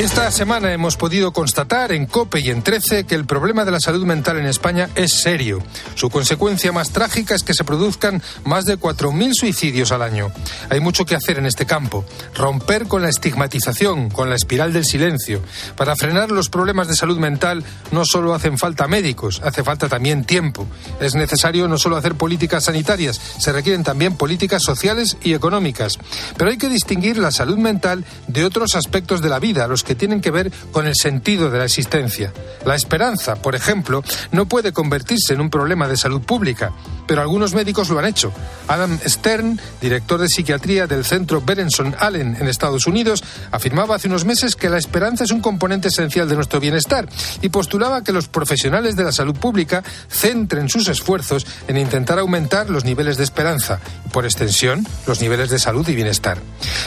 Esta 0.00 0.30
semana 0.30 0.72
hemos 0.72 0.96
podido 0.96 1.30
constatar 1.30 1.92
en 1.92 2.06
COPE 2.06 2.40
y 2.40 2.48
en 2.48 2.62
13 2.62 3.04
que 3.04 3.14
el 3.14 3.26
problema 3.26 3.66
de 3.66 3.70
la 3.70 3.80
salud 3.80 4.06
mental 4.06 4.38
en 4.38 4.46
España 4.46 4.88
es 4.94 5.12
serio. 5.12 5.62
Su 5.94 6.08
consecuencia 6.08 6.72
más 6.72 6.88
trágica 6.88 7.34
es 7.34 7.42
que 7.42 7.52
se 7.52 7.64
produzcan 7.64 8.22
más 8.46 8.64
de 8.64 8.78
4.000 8.78 9.34
suicidios 9.34 9.92
al 9.92 10.00
año. 10.00 10.32
Hay 10.70 10.80
mucho 10.80 11.04
que 11.04 11.16
hacer 11.16 11.36
en 11.36 11.44
este 11.44 11.66
campo. 11.66 12.06
Romper 12.34 12.88
con 12.88 13.02
la 13.02 13.10
estigmatización, 13.10 14.08
con 14.08 14.30
la 14.30 14.36
espiral 14.36 14.72
del 14.72 14.86
silencio. 14.86 15.42
Para 15.76 15.94
frenar 15.96 16.30
los 16.30 16.48
problemas 16.48 16.88
de 16.88 16.96
salud 16.96 17.18
mental 17.18 17.62
no 17.90 18.06
solo 18.06 18.32
hacen 18.32 18.56
falta 18.56 18.88
médicos, 18.88 19.42
hace 19.44 19.62
falta 19.62 19.86
también 19.90 20.24
tiempo. 20.24 20.66
Es 20.98 21.14
necesario 21.14 21.68
no 21.68 21.76
solo 21.76 21.98
hacer 21.98 22.14
políticas 22.14 22.64
sanitarias, 22.64 23.20
se 23.36 23.52
requieren 23.52 23.84
también 23.84 24.16
políticas 24.16 24.62
sociales 24.62 25.18
y 25.22 25.34
económicas. 25.34 25.98
Pero 26.38 26.48
hay 26.48 26.56
que 26.56 26.70
distinguir 26.70 27.18
la 27.18 27.32
salud 27.32 27.58
mental 27.58 28.06
de 28.28 28.46
otros 28.46 28.76
aspectos 28.76 29.20
de 29.20 29.28
la 29.28 29.38
vida, 29.38 29.68
los 29.68 29.89
que 29.90 29.96
tienen 29.96 30.20
que 30.20 30.30
ver 30.30 30.52
con 30.70 30.86
el 30.86 30.94
sentido 30.94 31.50
de 31.50 31.58
la 31.58 31.64
existencia. 31.64 32.32
La 32.64 32.76
esperanza, 32.76 33.34
por 33.34 33.56
ejemplo, 33.56 34.04
no 34.30 34.46
puede 34.46 34.72
convertirse 34.72 35.34
en 35.34 35.40
un 35.40 35.50
problema 35.50 35.88
de 35.88 35.96
salud 35.96 36.20
pública, 36.20 36.70
pero 37.08 37.22
algunos 37.22 37.54
médicos 37.54 37.88
lo 37.88 37.98
han 37.98 38.04
hecho. 38.04 38.32
Adam 38.68 39.00
Stern, 39.04 39.60
director 39.80 40.20
de 40.20 40.28
psiquiatría 40.28 40.86
del 40.86 41.04
centro 41.04 41.42
Berenson 41.44 41.96
Allen 41.98 42.36
en 42.38 42.46
Estados 42.46 42.86
Unidos, 42.86 43.24
afirmaba 43.50 43.96
hace 43.96 44.06
unos 44.06 44.24
meses 44.24 44.54
que 44.54 44.70
la 44.70 44.78
esperanza 44.78 45.24
es 45.24 45.32
un 45.32 45.40
componente 45.40 45.88
esencial 45.88 46.28
de 46.28 46.36
nuestro 46.36 46.60
bienestar 46.60 47.08
y 47.42 47.48
postulaba 47.48 48.04
que 48.04 48.12
los 48.12 48.28
profesionales 48.28 48.94
de 48.94 49.02
la 49.02 49.10
salud 49.10 49.34
pública 49.34 49.82
centren 50.08 50.68
sus 50.68 50.86
esfuerzos 50.86 51.48
en 51.66 51.78
intentar 51.78 52.20
aumentar 52.20 52.70
los 52.70 52.84
niveles 52.84 53.16
de 53.16 53.24
esperanza 53.24 53.80
y, 54.06 54.10
por 54.10 54.24
extensión, 54.24 54.86
los 55.08 55.20
niveles 55.20 55.50
de 55.50 55.58
salud 55.58 55.88
y 55.88 55.96
bienestar. 55.96 56.38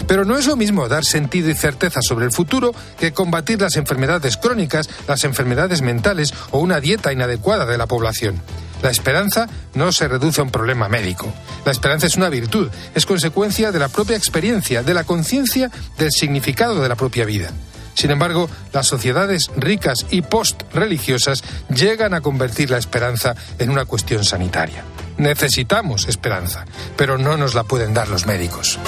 Pero 0.08 0.24
no 0.24 0.38
es 0.38 0.48
lo 0.48 0.56
mismo 0.56 0.88
dar 0.88 1.04
sentido 1.04 1.50
y 1.50 1.54
certeza 1.54 2.00
sobre 2.02 2.24
el 2.24 2.32
futuro 2.32 2.74
que 3.00 3.14
combatir 3.14 3.62
las 3.62 3.76
enfermedades 3.76 4.38
crónicas, 4.38 4.90
las 5.08 5.24
enfermedades 5.24 5.82
mentales 5.82 6.34
o 6.52 6.60
una 6.60 6.80
dieta 6.80 7.14
inadecuada 7.14 7.66
de 7.66 7.78
la 7.78 7.88
población. 7.88 8.42
La 8.82 8.92
esperanza 8.92 9.48
no 9.74 9.92
se 9.94 10.10
reduce 10.10 10.42
a 10.42 10.44
un 10.44 10.52
problema 10.52 10.90
médico. 10.90 11.34
La 11.66 11.72
esperanza 11.72 12.08
es 12.08 12.18
una 12.18 12.30
virtud, 12.30 12.70
es 12.94 13.06
consecuencia 13.06 13.72
de 13.72 13.80
la 13.80 13.88
propia 13.88 14.18
experiencia, 14.18 14.84
de 14.84 14.94
la 14.94 15.06
conciencia 15.06 15.72
del 15.98 16.12
significado 16.12 16.82
de 16.82 16.90
la 16.90 16.96
propia 16.96 17.26
vida. 17.26 17.52
Sin 17.94 18.12
embargo, 18.12 18.50
las 18.74 18.88
sociedades 18.88 19.52
ricas 19.56 20.06
y 20.10 20.22
post-religiosas 20.22 21.44
llegan 21.70 22.14
a 22.14 22.22
convertir 22.22 22.72
la 22.72 22.78
esperanza 22.78 23.36
en 23.60 23.70
una 23.70 23.86
cuestión 23.86 24.26
sanitaria. 24.26 24.84
Necesitamos 25.18 26.08
esperanza, 26.08 26.66
pero 26.98 27.18
no 27.18 27.38
nos 27.38 27.54
la 27.54 27.64
pueden 27.64 27.94
dar 27.94 28.10
los 28.10 28.26
médicos. 28.26 28.80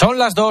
Son 0.00 0.16
las 0.16 0.34
dos. 0.34 0.48